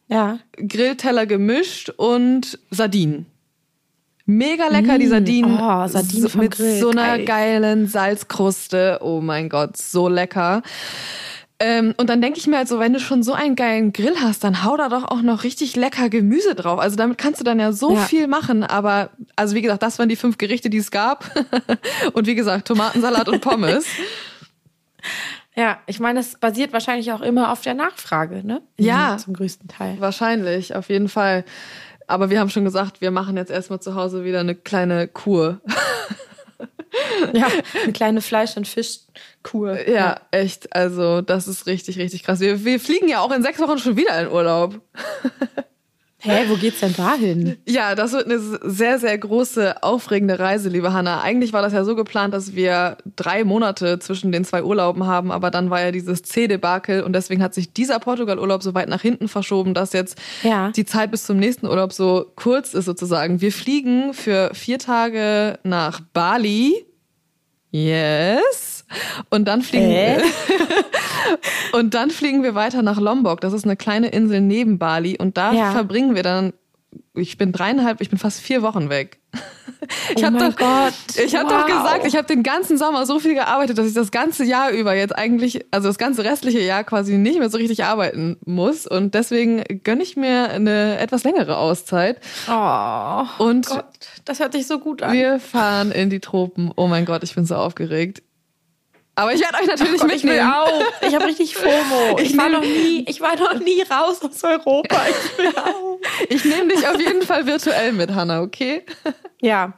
Ja. 0.09 0.39
Grillteller 0.57 1.27
gemischt 1.27 1.91
und 1.91 2.59
Sardinen. 2.71 3.27
Mega 4.29 4.69
lecker, 4.69 4.99
die 4.99 5.07
Sardinen. 5.09 5.55
Oh, 5.55 5.87
Sardinen 5.89 6.29
vom 6.29 6.41
mit 6.43 6.53
Grill, 6.57 6.81
so 6.81 6.91
einer 6.91 7.17
geil. 7.19 7.25
geilen 7.25 7.87
Salzkruste. 7.89 8.99
Oh 9.01 9.21
mein 9.21 9.49
Gott, 9.49 9.77
so 9.77 10.09
lecker. 10.09 10.63
Ähm, 11.59 11.95
und 11.97 12.11
dann 12.11 12.21
denke 12.21 12.39
ich 12.39 12.47
mir 12.47 12.59
halt 12.59 12.69
so, 12.69 12.79
wenn 12.81 12.93
du 12.93 13.01
schon 13.01 13.23
so 13.23 13.33
einen 13.33 13.57
geilen 13.57 13.93
Grill 13.95 14.17
hast, 14.21 14.45
dann 14.45 14.63
hau 14.63 14.77
da 14.77 14.91
doch 14.91 15.05
auch 15.05 15.23
noch 15.23 15.43
richtig 15.43 15.75
lecker 15.75 16.11
Gemüse 16.11 16.55
drauf. 16.55 16.79
Also 16.79 16.97
damit 16.97 17.17
kannst 17.17 17.41
du 17.41 17.45
dann 17.45 17.59
ja 17.59 17.73
so 17.73 17.95
Ja. 17.95 18.01
viel 18.03 18.27
machen. 18.27 18.63
Aber, 18.63 19.09
also 19.37 19.55
wie 19.55 19.63
gesagt, 19.63 19.83
das 19.83 19.99
waren 19.99 20.11
die 20.11 20.17
fünf 20.17 20.37
Gerichte, 20.37 20.69
die 20.69 20.77
es 20.79 20.91
gab. 20.91 21.25
und 22.13 22.27
wie 22.27 22.35
gesagt, 22.35 22.69
Tomatensalat 22.69 23.29
und 23.29 23.41
Pommes. 23.41 23.87
Ja, 25.59 25.79
ich 25.87 26.01
meine, 26.01 26.21
es 26.21 26.39
basiert 26.39 26.75
wahrscheinlich 26.75 27.13
auch 27.13 27.23
immer 27.23 27.51
auf 27.51 27.63
der 27.63 27.73
Nachfrage, 27.73 28.47
ne? 28.47 28.61
Ja. 28.79 29.17
Zum 29.17 29.33
größten 29.33 29.69
Teil. 29.69 29.97
Wahrscheinlich, 30.01 30.75
auf 30.75 30.91
jeden 30.91 31.09
Fall. 31.09 31.47
Aber 32.07 32.29
wir 32.29 32.41
haben 32.41 32.51
schon 32.51 32.65
gesagt, 32.65 33.01
wir 33.01 33.11
machen 33.11 33.39
jetzt 33.39 33.51
erstmal 33.51 33.81
zu 33.81 33.95
Hause 33.95 34.23
wieder 34.23 34.41
eine 34.41 34.55
kleine 34.55 35.09
Kur. 35.09 35.63
Ja, 37.33 37.49
eine 37.83 37.93
kleine 37.93 38.21
Fleisch- 38.21 38.57
und 38.57 38.67
Fischkur. 38.67 39.89
Ja, 39.89 40.21
echt. 40.31 40.75
Also, 40.75 41.21
das 41.21 41.49
ist 41.49 41.67
richtig, 41.67 41.99
richtig 41.99 42.23
krass. 42.23 42.41
Wir, 42.41 42.65
wir 42.65 42.81
fliegen 42.81 43.09
ja 43.09 43.21
auch 43.21 43.33
in 43.33 43.43
sechs 43.43 43.59
Wochen 43.61 43.79
schon 43.79 43.97
wieder 43.97 44.21
in 44.21 44.29
Urlaub. 44.29 44.81
Hä, 46.27 46.45
wo 46.49 46.57
geht's 46.57 46.81
denn 46.81 46.95
dahin? 46.95 47.57
Ja, 47.67 47.95
das 47.95 48.13
wird 48.13 48.27
eine 48.27 48.39
sehr, 48.39 48.99
sehr 48.99 49.17
große, 49.17 49.83
aufregende 49.83 50.39
Reise, 50.39 50.69
liebe 50.69 50.93
Hanna. 50.93 51.21
Eigentlich 51.23 51.53
war 51.53 51.63
das 51.63 51.73
ja 51.73 51.85
so 51.85 51.95
geplant, 51.95 52.35
dass 52.35 52.55
wir 52.55 52.97
drei 53.17 53.45
Monate 53.45 53.99
zwischen 53.99 54.33
den 54.33 54.45
zwei 54.45 54.63
Urlauben 54.63 55.07
haben, 55.07 55.31
aber 55.31 55.51
dann 55.51 55.71
war 55.71 55.81
ja 55.81 55.93
dieses 55.93 56.23
C-Debakel 56.23 57.03
und 57.03 57.13
deswegen 57.13 57.43
hat 57.43 57.55
sich 57.55 57.73
dieser 57.73 57.99
Portugal-Urlaub 58.01 58.63
so 58.63 58.75
weit 58.75 58.89
nach 58.89 59.03
hinten 59.03 59.29
verschoben, 59.29 59.73
dass 59.75 59.93
jetzt 59.93 60.19
Ja. 60.43 60.71
die 60.71 60.85
Zeit 60.85 61.11
bis 61.11 61.25
zum 61.25 61.39
nächsten 61.39 61.67
Urlaub 61.67 61.93
so 61.93 62.27
kurz 62.37 62.75
ist 62.75 62.85
sozusagen. 62.87 63.41
Wir 63.41 63.53
fliegen 63.53 64.13
für 64.13 64.51
vier 64.55 64.79
Tage 64.79 65.59
nach 65.63 66.01
Bali. 66.13 66.85
Yes. 67.71 68.76
Und 69.31 69.47
dann 69.47 69.63
fliegen 69.63 69.87
Hä? 69.87 70.17
wir. 70.19 70.25
Und 71.73 71.95
dann 71.95 72.11
fliegen 72.11 72.43
wir 72.43 72.55
weiter 72.55 72.83
nach 72.83 73.01
Lombok. 73.01 73.41
Das 73.41 73.53
ist 73.53 73.65
eine 73.65 73.77
kleine 73.77 74.09
Insel 74.09 74.41
neben 74.41 74.79
Bali. 74.79 75.17
Und 75.19 75.37
da 75.37 75.53
Ja. 75.53 75.73
verbringen 75.73 76.15
wir 76.15 76.23
dann, 76.23 76.53
ich 77.15 77.37
bin 77.37 77.53
dreieinhalb, 77.53 78.01
ich 78.01 78.11
bin 78.11 78.19
fast 78.19 78.41
vier 78.41 78.63
Wochen 78.63 78.89
weg. 78.91 79.19
Ich 80.17 80.25
Oh 80.27 80.31
mein 80.31 80.51
doch, 80.51 80.57
Gott, 80.57 80.95
Ich 81.23 81.37
habe 81.37 81.49
doch 81.49 81.59
wow. 81.61 81.67
gesagt, 81.67 82.07
ich 82.07 82.17
habe 82.17 82.27
den 82.27 82.43
ganzen 82.43 82.77
Sommer 82.79 83.07
so 83.07 83.21
viel 83.21 83.35
gearbeitet, 83.35 83.77
dass 83.79 83.87
ich 83.87 83.93
das 83.95 84.11
ganze 84.11 84.43
Jahr 84.45 84.71
über 84.71 84.95
jetzt 84.95 85.15
eigentlich, 85.17 85.65
also 85.71 85.87
das 85.89 85.99
ganze 85.99 86.25
restliche 86.25 86.61
Jahr 86.61 86.83
quasi 86.83 87.19
nicht 87.19 87.39
mehr 87.39 87.51
so 87.51 87.59
richtig 87.59 87.85
arbeiten 87.85 88.37
muss. 88.47 88.87
Und 88.87 89.15
deswegen 89.15 89.63
gönne 89.85 90.03
ich 90.03 90.17
mir 90.17 90.49
eine 90.51 90.99
etwas 90.99 91.23
längere 91.25 91.57
Auszeit. 91.59 92.19
Oh, 92.51 93.25
Und 93.39 93.67
Gott, 93.67 93.85
das 94.25 94.41
hört 94.41 94.55
sich 94.55 94.67
so 94.67 94.79
gut 94.81 95.03
an. 95.03 95.13
wir 95.13 95.39
fahren 95.39 95.93
in 95.93 96.11
die 96.11 96.21
Tropen. 96.21 96.73
Oh 96.75 96.87
mein 96.89 97.05
Gott, 97.05 97.23
ich 97.23 97.35
bin 97.35 97.45
so 97.45 97.55
aufgeregt. 97.57 98.23
Aber 99.19 99.33
ich 99.33 99.41
werde 99.41 99.55
euch 99.61 99.67
natürlich 99.67 100.01
Gott, 100.01 100.13
ich 100.13 100.25
will 100.25 100.33
mitnehmen. 100.35 100.53
auch. 100.53 100.83
Ich 101.01 101.15
habe 101.15 101.25
richtig 101.27 101.57
FOMO. 101.57 102.17
Ich, 102.19 102.31
Ich 102.33 102.37
war 102.39 102.49
noch 102.51 102.61
nie, 102.61 103.05
ich 103.09 103.21
war 103.21 103.35
noch 103.37 103.55
nie 103.59 103.83
raus 103.83 104.21
aus 104.23 104.45
Europa. 104.45 104.97
Ich 105.09 105.39
will 105.39 105.49
auch. 105.57 105.99
Ich 106.29 106.45
nehme 106.45 106.69
dich 106.69 106.87
auf 106.87 107.01
jeden 107.01 107.23
Fall 107.23 107.47
virtuell 107.47 107.93
mit, 107.93 108.15
Hanna, 108.15 108.43
okay? 108.43 108.85
Ja. 109.41 109.73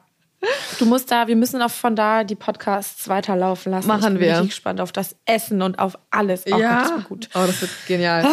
Du 0.79 0.87
musst 0.87 1.11
da, 1.11 1.27
wir 1.27 1.35
müssen 1.37 1.61
auch 1.63 1.71
von 1.71 1.97
da 1.97 2.23
die 2.25 2.37
Podcasts 2.37 3.09
weiterlaufen 3.09 3.73
lassen. 3.73 3.89
Machen 3.89 4.03
ich 4.03 4.09
bin 4.09 4.21
wir. 4.21 4.33
richtig 4.35 4.51
gespannt 4.51 4.81
auf 4.81 4.93
das 4.93 5.17
Essen 5.25 5.63
und 5.63 5.79
auf 5.79 5.99
alles. 6.11 6.45
Oh 6.47 6.51
Gott, 6.51 6.63
das 6.63 6.91
wird 6.91 7.05
gut. 7.09 7.29
Oh, 7.35 7.43
das 7.47 7.61
wird 7.61 7.71
genial. 7.89 8.25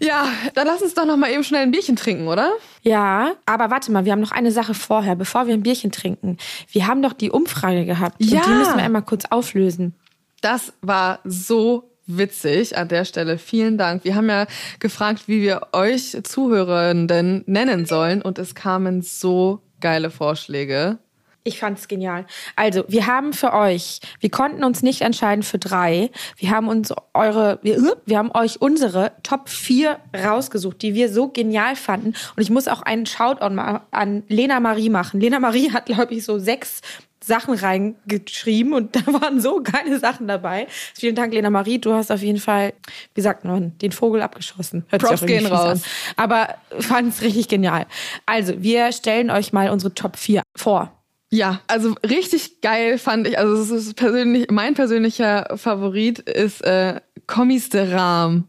Ja, 0.00 0.26
dann 0.54 0.66
lass 0.66 0.80
uns 0.82 0.94
doch 0.94 1.04
noch 1.04 1.16
mal 1.16 1.30
eben 1.30 1.44
schnell 1.44 1.62
ein 1.62 1.70
Bierchen 1.70 1.94
trinken, 1.94 2.26
oder? 2.26 2.52
Ja, 2.82 3.32
aber 3.46 3.70
warte 3.70 3.92
mal, 3.92 4.04
wir 4.06 4.12
haben 4.12 4.20
noch 4.20 4.32
eine 4.32 4.50
Sache 4.50 4.74
vorher, 4.74 5.14
bevor 5.14 5.46
wir 5.46 5.54
ein 5.54 5.62
Bierchen 5.62 5.92
trinken. 5.92 6.38
Wir 6.72 6.86
haben 6.86 7.02
doch 7.02 7.12
die 7.12 7.30
Umfrage 7.30 7.84
gehabt. 7.84 8.16
Ja. 8.18 8.38
Und 8.40 8.46
die 8.46 8.50
müssen 8.52 8.76
wir 8.76 8.82
einmal 8.82 9.02
kurz 9.02 9.24
auflösen. 9.30 9.94
Das 10.40 10.72
war 10.80 11.20
so 11.24 11.90
witzig 12.06 12.76
an 12.76 12.88
der 12.88 13.04
Stelle. 13.04 13.38
Vielen 13.38 13.78
Dank. 13.78 14.04
Wir 14.04 14.14
haben 14.14 14.28
ja 14.28 14.46
gefragt, 14.78 15.28
wie 15.28 15.42
wir 15.42 15.68
euch 15.72 16.16
Zuhörenden 16.22 17.44
nennen 17.46 17.86
sollen 17.86 18.22
und 18.22 18.38
es 18.38 18.54
kamen 18.54 19.02
so 19.02 19.60
geile 19.80 20.10
Vorschläge. 20.10 20.98
Ich 21.42 21.58
fand's 21.58 21.88
genial. 21.88 22.26
Also, 22.54 22.84
wir 22.88 23.06
haben 23.06 23.32
für 23.32 23.54
euch, 23.54 24.00
wir 24.20 24.30
konnten 24.30 24.62
uns 24.62 24.82
nicht 24.82 25.00
entscheiden 25.00 25.42
für 25.42 25.58
drei. 25.58 26.10
Wir 26.36 26.50
haben 26.50 26.68
uns 26.68 26.92
eure, 27.14 27.58
wir, 27.62 27.96
wir 28.04 28.18
haben 28.18 28.30
euch 28.32 28.60
unsere 28.60 29.12
Top 29.22 29.48
4 29.48 29.98
rausgesucht, 30.14 30.82
die 30.82 30.94
wir 30.94 31.10
so 31.10 31.28
genial 31.28 31.76
fanden. 31.76 32.08
Und 32.36 32.42
ich 32.42 32.50
muss 32.50 32.68
auch 32.68 32.82
einen 32.82 33.06
Shoutout 33.06 33.56
an 33.90 34.22
Lena 34.28 34.60
Marie 34.60 34.90
machen. 34.90 35.18
Lena 35.18 35.40
Marie 35.40 35.72
hat, 35.72 35.86
glaube 35.86 36.12
ich, 36.12 36.26
so 36.26 36.38
sechs 36.38 36.82
Sachen 37.22 37.54
reingeschrieben 37.54 38.72
und 38.72 38.96
da 38.96 39.06
waren 39.12 39.40
so 39.40 39.62
geile 39.62 39.98
Sachen 39.98 40.28
dabei. 40.28 40.66
Vielen 40.94 41.14
Dank, 41.14 41.32
Lena 41.32 41.50
Marie. 41.50 41.78
Du 41.78 41.92
hast 41.92 42.10
auf 42.10 42.22
jeden 42.22 42.40
Fall, 42.40 42.72
wie 43.14 43.20
sagt 43.20 43.44
man, 43.44 43.76
den 43.78 43.92
Vogel 43.92 44.22
abgeschossen. 44.22 44.84
Hört 44.88 45.02
Props 45.02 45.26
gehen 45.26 45.46
raus. 45.46 45.82
An. 46.16 46.24
Aber 46.24 46.54
fand 46.78 47.14
es 47.14 47.22
richtig 47.22 47.48
genial. 47.48 47.86
Also, 48.26 48.62
wir 48.62 48.92
stellen 48.92 49.30
euch 49.30 49.52
mal 49.52 49.70
unsere 49.70 49.94
Top 49.94 50.16
4 50.16 50.42
vor. 50.56 50.92
Ja, 51.32 51.60
also 51.68 51.94
richtig 52.04 52.60
geil 52.60 52.98
fand 52.98 53.28
ich, 53.28 53.38
also 53.38 53.54
es 53.54 53.70
ist 53.70 53.94
persönlich, 53.94 54.50
mein 54.50 54.74
persönlicher 54.74 55.56
Favorit 55.56 56.18
ist 56.18 56.60
äh, 56.62 57.00
Kommis 57.28 57.68
de 57.68 57.94
Ram. 57.94 58.48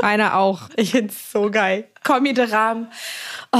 Meiner 0.00 0.36
auch. 0.36 0.62
Ich 0.76 0.92
find's 0.92 1.32
so 1.32 1.50
geil. 1.50 1.88
Kommi 2.04 2.32
de 2.32 2.50
Ram. 2.50 2.88
Oh, 3.52 3.58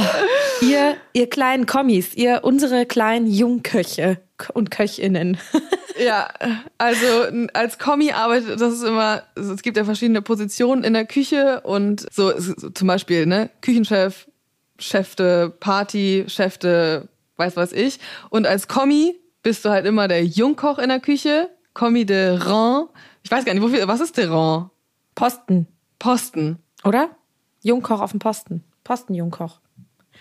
ihr, 0.61 0.96
ihr 1.12 1.28
kleinen 1.28 1.66
Kommis, 1.66 2.14
ihr, 2.14 2.40
unsere 2.42 2.86
kleinen 2.86 3.26
Jungköche 3.26 4.18
und 4.54 4.70
Köchinnen. 4.70 5.38
Ja, 5.98 6.28
also 6.76 7.07
als 7.54 7.78
Kommi 7.78 8.12
arbeitet, 8.12 8.61
das 8.61 8.74
ist 8.74 8.82
immer, 8.82 9.22
es 9.34 9.62
gibt 9.62 9.78
ja 9.78 9.84
verschiedene 9.86 10.20
Positionen 10.20 10.84
in 10.84 10.92
der 10.92 11.07
Küche 11.07 11.62
und 11.62 12.07
so, 12.12 12.38
so 12.38 12.68
zum 12.68 12.86
Beispiel, 12.86 13.24
ne, 13.24 13.48
Küchenchef, 13.62 14.28
Chef 14.78 15.14
de 15.14 15.48
Party, 15.48 16.26
Chef 16.28 16.59
de 16.59 17.00
weiß 17.38 17.57
was 17.57 17.72
ich. 17.72 17.98
Und 18.28 18.46
als 18.46 18.68
Kommi 18.68 19.16
bist 19.42 19.64
du 19.64 19.70
halt 19.70 19.86
immer 19.86 20.09
der 20.09 20.24
Jungkoch 20.24 20.78
in 20.78 20.88
der 20.88 21.00
Küche, 21.00 21.48
Kommi 21.74 22.04
de 22.04 22.36
Rang. 22.36 22.88
Ich 23.22 23.30
weiß 23.30 23.44
gar 23.44 23.54
nicht, 23.54 23.62
wofür, 23.62 23.88
was 23.88 24.00
ist 24.00 24.16
de 24.16 24.26
Rang? 24.26 24.70
Posten. 25.14 25.66
Posten. 25.98 26.59
Oder? 26.84 27.11
Jungkoch 27.62 28.00
auf 28.00 28.11
dem 28.11 28.20
Posten. 28.20 28.64
Postenjungkoch. 28.84 29.61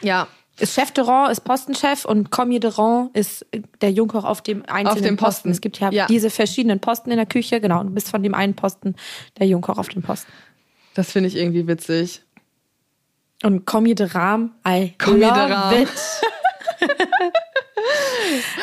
Ja. 0.02 0.28
Ist 0.58 0.74
Chef 0.74 0.91
de 0.91 1.04
Rang, 1.04 1.30
ist 1.32 1.41
Postenchef 1.43 2.06
und 2.06 2.32
Commis 2.32 2.62
de 2.62 2.72
Rang 2.72 3.10
ist 3.14 3.46
der 3.82 3.91
Jungkoch 3.91 4.24
auf 4.24 4.41
dem 4.41 4.64
einzelnen 4.68 4.88
Auf 4.88 4.96
dem 5.02 5.18
Posten. 5.18 5.26
Posten. 5.26 5.52
Es 5.52 5.60
gibt 5.60 5.80
ja, 5.80 5.91
Ja. 5.91 6.06
diese 6.08 6.30
verschiedenen 6.30 6.80
Posten 6.80 7.12
in 7.12 7.18
der 7.18 7.26
Küche, 7.26 7.60
genau. 7.60 7.82
Und 7.82 7.88
du 7.88 7.93
bist 7.93 8.10
von 8.10 8.24
dem 8.24 8.34
einen 8.34 8.56
Posten 8.56 8.96
der 9.38 9.48
Jungkoch 9.48 9.78
auf 9.78 9.89
dem 9.89 10.02
Posten. 10.02 10.32
Das 10.93 11.12
finde 11.12 11.28
ich 11.28 11.36
irgendwie 11.36 11.68
witzig. 11.68 12.22
Und 13.43 13.66
Commis 13.66 13.96
de 13.96 14.08
Ram, 14.08 14.54
I 14.66 14.93
Commis 14.98 15.20
de 15.20 15.30
love 15.30 15.50
Ram. 15.54 15.74
it. 15.82 15.89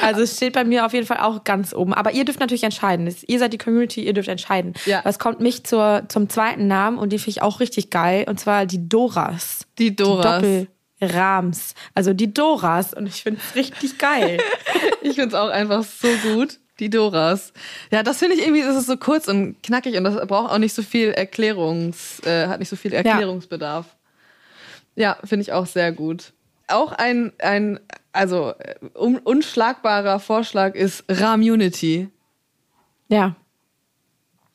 also 0.03 0.23
es 0.23 0.37
steht 0.37 0.55
bei 0.55 0.65
mir 0.65 0.87
auf 0.87 0.93
jeden 0.93 1.07
Fall 1.07 1.19
auch 1.19 1.45
ganz 1.45 1.75
oben. 1.75 1.93
Aber 1.95 2.13
ihr 2.13 2.25
dürft 2.25 2.41
natürlich 2.41 2.65
entscheiden. 2.65 3.15
Ihr 3.27 3.39
seid 3.39 3.53
die 3.53 3.59
Community, 3.59 4.05
ihr 4.05 4.13
dürft 4.13 4.29
entscheiden. 4.29 4.73
Ja. 4.87 5.01
Was 5.05 5.19
kommt 5.19 5.41
mich 5.41 5.65
zur, 5.65 6.05
zum 6.09 6.29
zweiten 6.29 6.67
Namen 6.67 6.99
und 6.99 7.13
den 7.13 7.19
finde 7.19 7.31
ich 7.31 7.43
auch 7.43 7.61
richtig 7.61 7.91
geil. 7.91 8.25
Und 8.29 8.41
zwar 8.41 8.67
die 8.67 8.89
Doras. 8.89 9.67
Die 9.79 9.95
Doras. 9.95 10.43
Die 10.43 10.69
Doppelrams. 11.03 11.75
Also 11.95 12.13
die 12.13 12.33
Doras. 12.33 12.95
Und 12.95 13.07
ich 13.07 13.23
finde 13.23 13.41
es 13.47 13.55
richtig 13.55 13.99
geil. 13.99 14.39
Ich 15.05 15.17
finde 15.17 15.31
es 15.31 15.35
auch 15.35 15.49
einfach 15.49 15.83
so 15.83 16.09
gut. 16.33 16.61
Die 16.79 16.89
Doras. 16.89 17.53
Ja, 17.91 18.05
das 18.05 18.19
finde 18.19 18.37
ich 18.37 18.43
irgendwie, 18.43 18.63
das 18.63 18.77
ist 18.77 18.87
so 18.87 18.97
kurz 18.97 19.27
und 19.27 19.61
knackig 19.63 19.97
und 19.97 20.05
das 20.05 20.15
braucht 20.29 20.53
auch 20.53 20.59
nicht 20.59 20.75
so 20.75 20.83
viel 20.83 21.09
Erklärungs, 21.09 22.21
äh, 22.21 22.47
hat 22.47 22.61
nicht 22.61 22.69
so 22.69 22.77
viel 22.77 22.93
Erklärungsbedarf. 22.93 23.87
Ja, 24.95 25.19
finde 25.25 25.43
ich 25.43 25.53
auch 25.53 25.67
sehr 25.67 25.91
gut. 25.91 26.33
Auch 26.69 26.93
ein, 26.93 27.33
ein 27.41 27.81
also 28.13 28.55
äh, 28.59 28.77
un 28.95 29.19
unschlagbarer 29.19 30.21
Vorschlag 30.21 30.77
ist 30.77 31.05
Ramunity. 31.09 32.09
ja. 33.09 33.35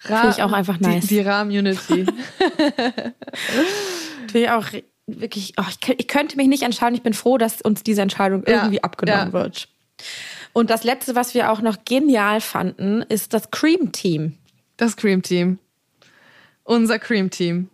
Ra 0.03 0.17
Finde 0.21 0.35
ich 0.37 0.43
auch 0.43 0.53
einfach 0.53 0.79
nice. 0.79 1.07
Die, 1.07 1.15
die 1.15 1.21
Ramunity. 1.21 2.05
Finde 4.27 4.39
ich 4.39 4.49
auch 4.49 4.65
wirklich, 5.07 5.53
oh, 5.57 5.63
ich, 5.69 5.95
ich 5.97 6.07
könnte 6.07 6.37
mich 6.37 6.47
nicht 6.47 6.63
entscheiden. 6.63 6.95
Ich 6.95 7.01
bin 7.01 7.13
froh, 7.13 7.37
dass 7.37 7.61
uns 7.61 7.81
diese 7.83 8.01
Entscheidung 8.01 8.43
Ja, 8.45 8.55
irgendwie 8.55 8.83
abgenommen 8.83 9.27
ja. 9.27 9.33
wird. 9.33 9.67
Und 10.53 10.69
das 10.69 10.83
letzte, 10.83 11.15
was 11.15 11.33
wir 11.33 11.51
auch 11.51 11.61
noch 11.61 11.85
genial 11.85 12.41
fanden, 12.41 13.01
ist 13.03 13.33
das 13.33 13.51
Cream 13.51 13.91
Team. 13.91 14.37
das 14.77 14.95
Cream 14.95 15.21
Team. 15.23 15.59
Unser 16.63 16.99
Cream 16.99 17.29
Team. 17.29 17.69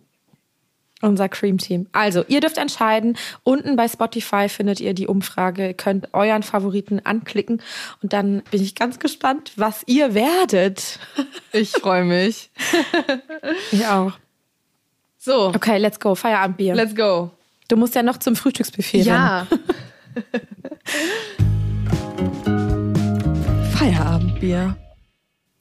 Unser 1.02 1.28
Cream 1.28 1.58
Team. 1.58 1.86
Also, 1.92 2.24
ihr 2.28 2.40
dürft 2.40 2.56
entscheiden. 2.56 3.18
Unten 3.42 3.76
bei 3.76 3.88
Spotify 3.88 4.48
findet 4.48 4.80
ihr 4.80 4.94
die 4.94 5.06
Umfrage. 5.06 5.66
Ihr 5.66 5.74
könnt 5.74 6.14
euren 6.14 6.42
Favoriten 6.42 7.00
anklicken. 7.04 7.60
Und 8.02 8.14
dann 8.14 8.42
bin 8.50 8.62
ich 8.62 8.74
ganz 8.74 8.98
gespannt, 8.98 9.52
was 9.56 9.82
ihr 9.86 10.14
werdet. 10.14 10.98
Ich 11.52 11.72
freue 11.72 12.04
mich. 12.04 12.50
Ich 13.72 13.84
auch. 13.86 14.12
So, 15.24 15.54
Okay, 15.54 15.78
let's 15.78 15.98
go. 15.98 16.14
Feierabendbier. 16.14 16.74
let's 16.74 16.94
go. 16.94 17.30
du 17.68 17.76
musst 17.76 17.94
ja 17.94 18.02
noch 18.02 18.18
zum 18.18 18.36
Frühstücksbuffet. 18.36 19.04
Ja. 19.04 19.46
Feierabendbier. 23.72 24.76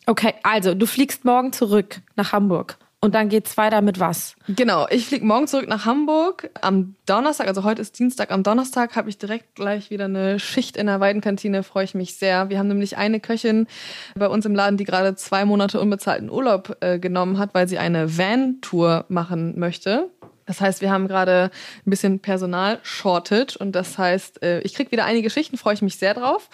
Okay, 0.05 0.33
also, 0.43 0.73
du 0.73 0.85
fliegst 0.85 1.23
morgen 1.23 1.53
zurück 1.53 2.01
nach 2.17 2.33
Hamburg. 2.33 2.77
Und 3.03 3.15
dann 3.15 3.27
geht's 3.27 3.57
weiter 3.57 3.81
mit 3.81 3.99
was? 3.99 4.37
Genau, 4.47 4.87
ich 4.89 5.07
fliege 5.07 5.25
morgen 5.25 5.45
zurück 5.45 5.67
nach 5.67 5.85
Hamburg. 5.85 6.49
Am 6.61 6.95
Donnerstag, 7.05 7.49
also 7.49 7.65
heute 7.65 7.81
ist 7.81 7.99
Dienstag, 7.99 8.31
am 8.31 8.43
Donnerstag 8.43 8.95
habe 8.95 9.09
ich 9.09 9.17
direkt 9.17 9.55
gleich 9.55 9.89
wieder 9.89 10.05
eine 10.05 10.39
Schicht 10.39 10.77
in 10.77 10.85
der 10.87 11.01
Weidenkantine, 11.01 11.63
freue 11.63 11.83
ich 11.83 11.95
mich 11.95 12.15
sehr. 12.15 12.47
Wir 12.47 12.59
haben 12.59 12.69
nämlich 12.69 12.95
eine 12.95 13.19
Köchin 13.19 13.67
bei 14.15 14.29
uns 14.29 14.45
im 14.45 14.55
Laden, 14.55 14.77
die 14.77 14.85
gerade 14.85 15.15
zwei 15.15 15.43
Monate 15.43 15.81
unbezahlten 15.81 16.29
Urlaub 16.29 16.77
äh, 16.79 16.97
genommen 16.97 17.39
hat, 17.39 17.53
weil 17.53 17.67
sie 17.67 17.77
eine 17.77 18.17
Van-Tour 18.17 19.03
machen 19.09 19.59
möchte. 19.59 20.09
Das 20.45 20.61
heißt, 20.61 20.79
wir 20.79 20.89
haben 20.89 21.09
gerade 21.09 21.51
ein 21.85 21.89
bisschen 21.89 22.19
Personal-Shortage 22.19 23.57
und 23.59 23.73
das 23.73 23.97
heißt, 23.97 24.41
äh, 24.43 24.61
ich 24.61 24.75
krieg 24.75 24.93
wieder 24.93 25.03
einige 25.03 25.29
Schichten, 25.29 25.57
freue 25.57 25.73
ich 25.73 25.81
mich 25.81 25.97
sehr 25.97 26.13
drauf. 26.13 26.49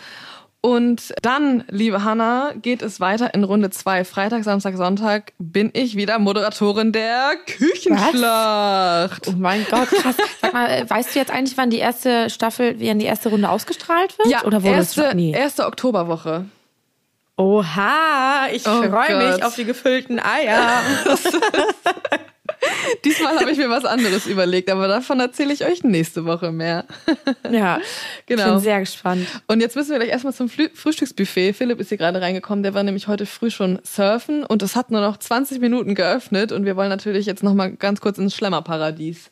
Und 0.61 1.13
dann, 1.21 1.63
liebe 1.69 2.03
Hanna, 2.03 2.51
geht 2.61 2.81
es 2.81 2.99
weiter 2.99 3.33
in 3.33 3.45
Runde 3.45 3.69
zwei. 3.69 4.03
Freitag, 4.03 4.43
Samstag, 4.43 4.75
Sonntag 4.75 5.31
bin 5.39 5.69
ich 5.73 5.95
wieder 5.95 6.19
Moderatorin 6.19 6.91
der 6.91 7.31
Küchenschlacht. 7.45 9.27
Oh 9.29 9.35
mein 9.37 9.65
Gott, 9.69 9.87
krass. 9.89 10.17
Sag 10.41 10.51
mal, 10.51 10.69
äh, 10.69 10.89
weißt 10.89 11.15
du 11.15 11.19
jetzt 11.19 11.31
eigentlich, 11.31 11.57
wann 11.57 11.69
die 11.69 11.77
erste 11.77 12.29
Staffel, 12.29 12.75
wann 12.81 12.99
die 12.99 13.05
erste 13.05 13.29
Runde 13.29 13.49
ausgestrahlt 13.49 14.17
wird? 14.17 14.27
Ja, 14.27 14.43
Oder 14.43 14.61
wurde 14.61 14.75
erste, 14.75 15.05
es 15.05 15.13
nie? 15.13 15.31
erste 15.31 15.65
Oktoberwoche. 15.65 16.43
Oha, 17.37 18.47
ich 18.51 18.67
Oh 18.67 18.83
freue 18.83 19.31
mich 19.31 19.43
auf 19.43 19.55
die 19.55 19.63
gefüllten 19.63 20.19
Eier. 20.19 20.81
Diesmal 23.05 23.39
habe 23.39 23.51
ich 23.51 23.57
mir 23.57 23.69
was 23.69 23.85
anderes 23.85 24.25
überlegt, 24.27 24.69
aber 24.69 24.87
davon 24.87 25.19
erzähle 25.19 25.53
ich 25.53 25.65
euch 25.65 25.83
nächste 25.83 26.25
Woche 26.25 26.51
mehr. 26.51 26.85
ja, 27.51 27.79
Genau. 28.25 28.43
Ich 28.49 28.53
bin 28.53 28.59
sehr 28.59 28.79
gespannt. 28.79 29.27
Und 29.47 29.61
jetzt 29.61 29.75
müssen 29.75 29.91
wir 29.91 29.99
gleich 29.99 30.09
erstmal 30.09 30.33
zum 30.33 30.49
Flü 30.49 30.69
Frühstücksbuffet. 30.73 31.53
Philipp 31.53 31.79
ist 31.79 31.89
hier 31.89 31.97
gerade 31.97 32.21
reingekommen, 32.21 32.63
der 32.63 32.73
war 32.73 32.83
nämlich 32.83 33.07
heute 33.07 33.25
früh 33.25 33.49
schon 33.51 33.79
surfen 33.83 34.43
und 34.43 34.61
es 34.63 34.75
hat 34.75 34.91
nur 34.91 35.01
noch 35.01 35.17
20 35.17 35.59
Minuten 35.59 35.95
geöffnet 35.95 36.51
und 36.51 36.65
wir 36.65 36.75
wollen 36.75 36.89
natürlich 36.89 37.25
jetzt 37.25 37.43
nochmal 37.43 37.71
ganz 37.73 38.01
kurz 38.01 38.17
ins 38.17 38.35
Schlemmerparadies. 38.35 39.31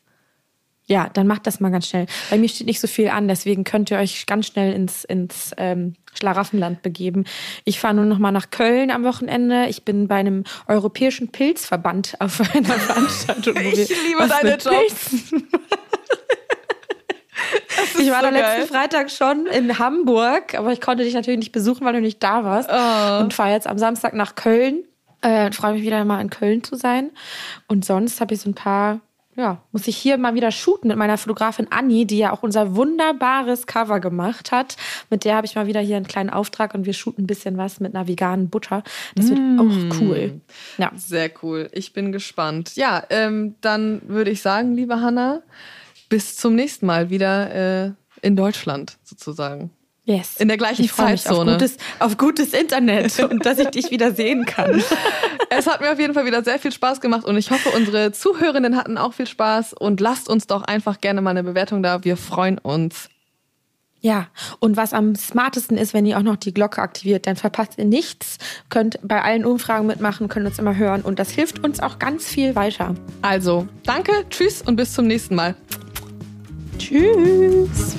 Ja, 0.88 1.09
dann 1.13 1.27
macht 1.27 1.45
das 1.45 1.59
mal 1.59 1.69
ganz 1.69 1.88
schnell. 1.88 2.05
Bei 2.29 2.38
mir 2.38 2.47
steht 2.47 2.67
nicht 2.67 2.79
so 2.79 2.88
viel 2.88 3.09
an, 3.09 3.27
deswegen 3.27 3.65
könnt 3.65 3.91
ihr 3.91 3.97
euch 3.97 4.25
ganz 4.25 4.47
schnell 4.47 4.73
ins, 4.73 5.03
ins 5.03 5.51
ähm, 5.57 5.95
Schlaraffenland 6.13 6.81
begeben. 6.81 7.25
Ich 7.65 7.79
fahre 7.79 7.93
nur 7.93 8.05
noch 8.05 8.19
mal 8.19 8.31
nach 8.31 8.51
Köln 8.51 8.89
am 8.89 9.03
Wochenende. 9.03 9.65
Ich 9.67 9.83
bin 9.83 10.07
bei 10.07 10.15
einem 10.15 10.45
europäischen 10.67 11.27
Pilzverband 11.29 12.15
auf 12.19 12.39
einer 12.55 12.79
Veranstaltung. 12.79 13.57
Ich 13.57 13.89
liebe 13.89 14.27
deine 14.27 14.57
Jobs. 14.57 15.33
Ich 17.99 18.09
war 18.11 18.23
so 18.23 18.29
letzten. 18.29 18.73
Freitag 18.73 19.11
schon 19.11 19.45
in 19.45 19.79
Hamburg, 19.79 20.55
aber 20.55 20.71
ich 20.71 20.81
konnte 20.81 21.03
dich 21.03 21.13
natürlich 21.13 21.39
nicht 21.39 21.51
besuchen, 21.51 21.85
weil 21.85 21.93
du 21.93 22.01
nicht 22.01 22.21
da 22.21 22.43
warst. 22.43 22.69
Oh. 22.69 23.23
Und 23.23 23.33
fahre 23.33 23.51
jetzt 23.51 23.67
am 23.67 23.77
Samstag 23.77 24.13
nach 24.13 24.35
Köln. 24.35 24.83
Äh, 25.21 25.51
Freue 25.51 25.73
mich 25.73 25.83
wieder 25.83 26.03
mal 26.05 26.21
in 26.21 26.29
Köln 26.29 26.63
zu 26.63 26.75
sein. 26.75 27.11
Und 27.67 27.85
sonst 27.85 28.21
habe 28.21 28.33
ich 28.33 28.41
so 28.41 28.49
ein 28.49 28.55
paar, 28.55 28.99
ja, 29.38 29.61
muss 29.71 29.88
ich 29.88 29.95
hier 29.95 30.17
mal 30.17 30.33
wieder 30.33 30.51
shooten 30.51 30.88
mit 30.89 30.97
meiner 30.97 31.17
Fotografin 31.17 31.67
Anni, 31.69 32.05
die 32.05 32.17
ja 32.17 32.33
auch 32.33 32.41
unser 32.43 32.75
wunderbares 32.75 33.67
Cover 33.67 33.99
gemacht 33.99 34.51
hat. 34.51 34.75
Mit 35.11 35.23
der 35.25 35.35
habe 35.35 35.45
ich 35.45 35.55
mal 35.55 35.67
wieder 35.67 35.79
hier 35.79 35.95
einen 35.95 36.07
kleinen 36.07 36.31
Auftrag 36.31 36.73
und 36.73 36.85
wir 36.88 36.93
shooten 36.93 37.23
ein 37.23 37.27
bisschen 37.27 37.55
was 37.55 37.79
mit 37.79 37.93
einer 37.95 38.07
veganen 38.07 38.49
Butter. 38.49 38.83
Das 39.15 39.29
wird 39.29 39.39
Mm. 39.39 39.59
auch 39.59 40.01
cool. 40.01 40.41
Ja. 40.79 40.91
Sehr 40.95 41.29
cool. 41.43 41.69
Ich 41.71 41.93
bin 41.93 42.11
gespannt. 42.11 42.75
Ja, 42.75 43.03
ähm, 43.11 43.55
dann 43.61 44.01
würde 44.07 44.31
ich 44.31 44.41
sagen, 44.41 44.73
liebe 44.75 45.01
Hanna, 45.01 45.41
bis 46.09 46.35
zum 46.35 46.55
nächsten 46.55 46.88
Mal 46.88 47.09
wieder 47.11 47.85
äh, 47.85 47.91
in 48.23 48.35
Deutschland 48.35 48.97
sozusagen. 49.03 49.69
Yes. 50.08 50.38
In 50.38 50.47
der 50.47 50.55
gleichen 50.55 50.86
ich 50.86 50.93
Zeitzone. 50.93 51.51
Auf 51.51 51.58
gutes, 51.58 51.78
auf 51.99 52.18
gutes 52.18 52.53
Internet 52.53 53.20
und 53.20 53.45
dass 53.45 53.60
ich 53.60 53.68
dich 53.68 53.91
wieder 53.91 54.14
sehen 54.14 54.45
kann. 54.45 54.82
Es 55.49 55.68
hat 55.68 55.82
mir 55.82 55.91
auf 55.91 55.99
jeden 55.99 56.14
Fall 56.14 56.26
wieder 56.26 56.45
sehr 56.45 56.60
viel 56.60 56.72
Spaß 56.72 57.01
gemacht 57.01 57.26
und 57.26 57.36
ich 57.36 57.51
hoffe, 57.51 57.70
unsere 57.76 58.14
Zuhörenden 58.14 58.78
hatten 58.78 58.97
auch 58.97 59.14
viel 59.14 59.28
Spaß 59.28 59.74
und 59.74 59.99
lasst 59.99 60.30
uns 60.30 60.47
doch 60.47 60.64
einfach 60.64 61.01
gerne 61.01 61.22
mal 61.22 61.32
eine 61.32 61.43
Bewertung 61.43 61.84
da. 61.84 62.05
Wir 62.05 62.16
freuen 62.16 62.58
uns. 62.58 63.10
Ja, 63.99 64.28
und 64.60 64.78
was 64.78 64.93
am 64.93 65.16
smartesten 65.16 65.78
ist, 65.78 65.93
wenn 65.93 66.05
ihr 66.05 66.18
auch 66.18 66.24
noch 66.24 66.38
die 66.38 66.53
Glocke 66.53 66.82
aktiviert, 66.82 67.28
dann 67.28 67.36
verpasst 67.36 67.74
ihr 67.78 67.84
nichts, 67.84 68.38
könnt 68.70 68.99
bei 69.03 69.22
allen 69.22 69.43
Umfragen 69.43 69.88
mitmachen, 69.88 70.30
könnt 70.30 70.45
uns 70.45 70.58
immer 70.58 70.78
hören 70.78 71.01
und 71.01 71.20
das 71.20 71.32
hilft 71.32 71.66
uns 71.66 71.82
auch 71.82 71.99
ganz 71.99 72.26
viel 72.26 72.55
weiter. 72.55 72.95
Also, 73.22 73.68
danke, 73.84 74.14
tschüss 74.30 74.62
und 74.62 74.78
bis 74.78 74.93
zum 74.93 75.08
nächsten 75.08 75.36
Mal. 75.36 75.55
Tschüss. 76.78 77.97